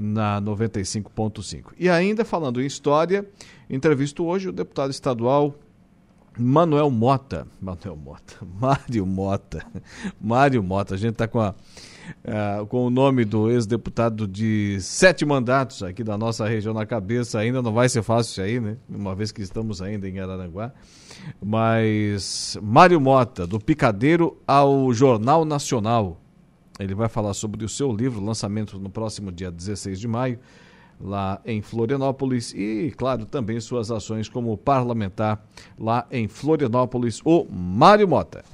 na 0.01 0.41
95.5. 0.41 1.73
E 1.77 1.89
ainda 1.89 2.25
falando 2.25 2.63
em 2.63 2.67
história, 2.67 3.29
entrevisto 3.69 4.25
hoje 4.25 4.49
o 4.49 4.53
deputado 4.53 4.93
estadual 4.93 5.59
Manuel 6.39 6.91
Mota. 6.91 7.47
Manuel 7.61 7.97
Mota. 7.97 8.37
Mário 8.61 9.07
Mota. 9.07 9.67
Mário 10.21 10.63
Mota. 10.63 10.95
A 10.95 10.99
gente 10.99 11.13
está 11.13 11.27
com, 11.27 11.41
uh, 11.41 12.67
com 12.69 12.87
o 12.87 12.91
nome 12.91 13.25
do 13.25 13.51
ex-deputado 13.51 14.27
de 14.27 14.79
sete 14.81 15.25
mandatos 15.25 15.83
aqui 15.83 16.05
da 16.05 16.17
nossa 16.17 16.47
região 16.47 16.73
na 16.73 16.87
cabeça. 16.87 17.39
Ainda 17.39 17.61
não 17.61 17.73
vai 17.73 17.89
ser 17.89 18.03
fácil 18.03 18.31
isso 18.31 18.41
aí, 18.43 18.61
né? 18.61 18.77
Uma 18.89 19.15
vez 19.15 19.33
que 19.33 19.43
estamos 19.43 19.83
ainda 19.83 20.09
em 20.09 20.21
Araranguá. 20.21 20.73
Mas 21.43 22.57
Mário 22.63 23.01
Mota, 23.01 23.47
do 23.47 23.59
Picadeiro 23.59 24.37
ao 24.47 24.93
Jornal 24.93 25.45
Nacional. 25.45 26.21
Ele 26.79 26.95
vai 26.95 27.09
falar 27.09 27.35
sobre 27.35 27.65
o 27.65 27.69
seu 27.69 27.91
livro, 27.93 28.25
lançamento 28.25 28.79
no 28.79 28.89
próximo 28.89 29.33
dia 29.33 29.51
16 29.51 29.99
de 29.99 30.07
maio. 30.07 30.39
Lá 31.01 31.41
em 31.45 31.63
Florianópolis 31.63 32.53
e, 32.55 32.93
claro, 32.97 33.25
também 33.27 33.61
suas 33.61 33.91
ações 33.91 34.29
como 34.29 34.57
parlamentar 34.57 35.43
lá 35.79 36.07
em 36.11 36.29
Florianópolis, 36.29 37.21
o 37.25 37.47
Mário 37.51 38.09
Mota. 38.09 38.45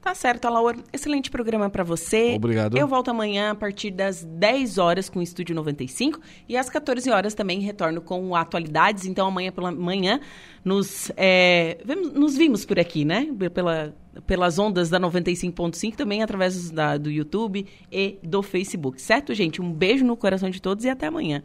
Tá 0.00 0.14
certo, 0.14 0.46
Alaor. 0.46 0.76
Excelente 0.92 1.30
programa 1.30 1.68
para 1.68 1.84
você. 1.84 2.32
Obrigado. 2.34 2.76
Eu 2.76 2.88
volto 2.88 3.10
amanhã 3.10 3.50
a 3.50 3.54
partir 3.54 3.90
das 3.90 4.24
10 4.24 4.78
horas 4.78 5.10
com 5.10 5.18
o 5.18 5.22
Estúdio 5.22 5.54
95 5.54 6.18
e 6.48 6.56
às 6.56 6.70
14 6.70 7.10
horas 7.10 7.34
também 7.34 7.60
retorno 7.60 8.00
com 8.00 8.34
Atualidades. 8.34 9.04
Então 9.04 9.28
amanhã 9.28 9.52
pela 9.52 9.70
manhã 9.70 10.18
nos, 10.64 11.12
é, 11.18 11.78
vemos, 11.84 12.12
nos 12.14 12.34
vimos 12.34 12.64
por 12.64 12.80
aqui, 12.80 13.04
né? 13.04 13.28
Pela, 13.52 13.94
pelas 14.26 14.58
ondas 14.58 14.88
da 14.88 14.98
95.5, 14.98 15.94
também 15.94 16.22
através 16.22 16.70
da, 16.70 16.96
do 16.96 17.10
YouTube 17.10 17.66
e 17.92 18.18
do 18.22 18.42
Facebook. 18.42 19.02
Certo, 19.02 19.34
gente? 19.34 19.60
Um 19.60 19.70
beijo 19.70 20.02
no 20.02 20.16
coração 20.16 20.48
de 20.48 20.62
todos 20.62 20.86
e 20.86 20.88
até 20.88 21.08
amanhã. 21.08 21.42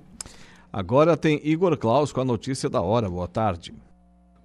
Agora 0.76 1.16
tem 1.16 1.40
Igor 1.42 1.78
Klaus 1.78 2.12
com 2.12 2.20
a 2.20 2.26
notícia 2.26 2.70
da 2.70 2.82
hora. 2.82 3.10
Boa 3.10 3.30
tarde. 3.30 3.74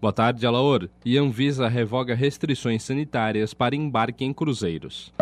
Boa 0.01 0.12
tarde, 0.12 0.47
Alaor. 0.47 0.89
E 1.05 1.19
Anvisa 1.19 1.66
revoga 1.66 2.15
restrições 2.15 2.85
sanitárias 2.85 3.52
para 3.52 3.74
embarque 3.74 4.24
em 4.24 4.32
cruzeiros. 4.32 5.12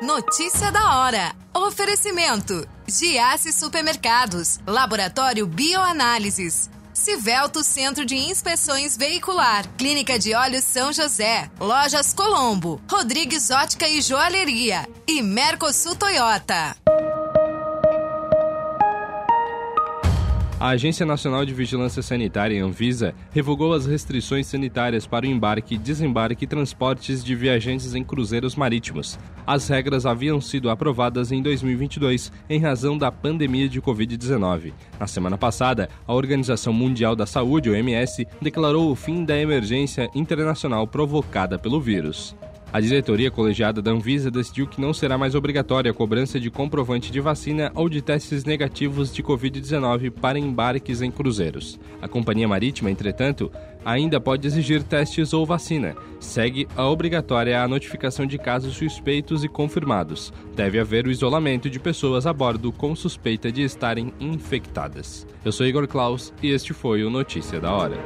Notícia 0.00 0.72
da 0.72 0.98
hora. 0.98 1.34
Oferecimento: 1.54 2.66
Giasse 2.88 3.52
Supermercados, 3.52 4.60
Laboratório 4.66 5.46
Bioanálises, 5.46 6.70
Civelto 6.94 7.62
Centro 7.62 8.06
de 8.06 8.16
Inspeções 8.16 8.96
Veicular, 8.96 9.68
Clínica 9.76 10.18
de 10.18 10.34
Olhos 10.34 10.64
São 10.64 10.90
José, 10.90 11.50
Lojas 11.60 12.14
Colombo, 12.14 12.80
Rodrigues 12.90 13.50
Ótica 13.50 13.86
e 13.86 14.00
Joalheria 14.00 14.88
e 15.06 15.20
Mercosul 15.20 15.94
Toyota. 15.96 16.74
A 20.60 20.70
Agência 20.70 21.06
Nacional 21.06 21.46
de 21.46 21.54
Vigilância 21.54 22.02
Sanitária, 22.02 22.64
Anvisa, 22.64 23.14
revogou 23.30 23.72
as 23.72 23.86
restrições 23.86 24.48
sanitárias 24.48 25.06
para 25.06 25.24
o 25.24 25.28
embarque, 25.28 25.78
desembarque 25.78 26.44
e 26.44 26.48
transportes 26.48 27.22
de 27.22 27.32
viajantes 27.36 27.94
em 27.94 28.02
cruzeiros 28.02 28.56
marítimos. 28.56 29.16
As 29.46 29.68
regras 29.68 30.04
haviam 30.04 30.40
sido 30.40 30.68
aprovadas 30.68 31.30
em 31.30 31.40
2022 31.40 32.32
em 32.50 32.58
razão 32.58 32.98
da 32.98 33.12
pandemia 33.12 33.68
de 33.68 33.80
Covid-19. 33.80 34.72
Na 34.98 35.06
semana 35.06 35.38
passada, 35.38 35.88
a 36.04 36.12
Organização 36.12 36.72
Mundial 36.72 37.14
da 37.14 37.24
Saúde, 37.24 37.70
OMS, 37.70 38.26
declarou 38.42 38.90
o 38.90 38.96
fim 38.96 39.24
da 39.24 39.38
emergência 39.38 40.10
internacional 40.12 40.88
provocada 40.88 41.56
pelo 41.56 41.80
vírus. 41.80 42.34
A 42.70 42.80
diretoria 42.80 43.30
colegiada 43.30 43.80
da 43.80 43.90
Anvisa 43.90 44.30
decidiu 44.30 44.66
que 44.66 44.80
não 44.80 44.92
será 44.92 45.16
mais 45.16 45.34
obrigatória 45.34 45.90
a 45.90 45.94
cobrança 45.94 46.38
de 46.38 46.50
comprovante 46.50 47.10
de 47.10 47.18
vacina 47.18 47.72
ou 47.74 47.88
de 47.88 48.02
testes 48.02 48.44
negativos 48.44 49.12
de 49.12 49.22
Covid-19 49.22 50.10
para 50.10 50.38
embarques 50.38 51.00
em 51.00 51.10
cruzeiros. 51.10 51.80
A 52.02 52.06
companhia 52.06 52.46
marítima, 52.46 52.90
entretanto, 52.90 53.50
ainda 53.82 54.20
pode 54.20 54.46
exigir 54.46 54.82
testes 54.82 55.32
ou 55.32 55.46
vacina. 55.46 55.96
Segue 56.20 56.68
a 56.76 56.86
obrigatória 56.86 57.62
a 57.62 57.66
notificação 57.66 58.26
de 58.26 58.36
casos 58.36 58.76
suspeitos 58.76 59.44
e 59.44 59.48
confirmados. 59.48 60.30
Deve 60.54 60.78
haver 60.78 61.06
o 61.06 61.10
isolamento 61.10 61.70
de 61.70 61.80
pessoas 61.80 62.26
a 62.26 62.34
bordo 62.34 62.70
com 62.70 62.94
suspeita 62.94 63.50
de 63.50 63.62
estarem 63.62 64.12
infectadas. 64.20 65.26
Eu 65.42 65.52
sou 65.52 65.66
Igor 65.66 65.88
Klaus 65.88 66.34
e 66.42 66.50
este 66.50 66.74
foi 66.74 67.02
o 67.02 67.08
Notícia 67.08 67.58
da 67.58 67.72
Hora. 67.72 67.96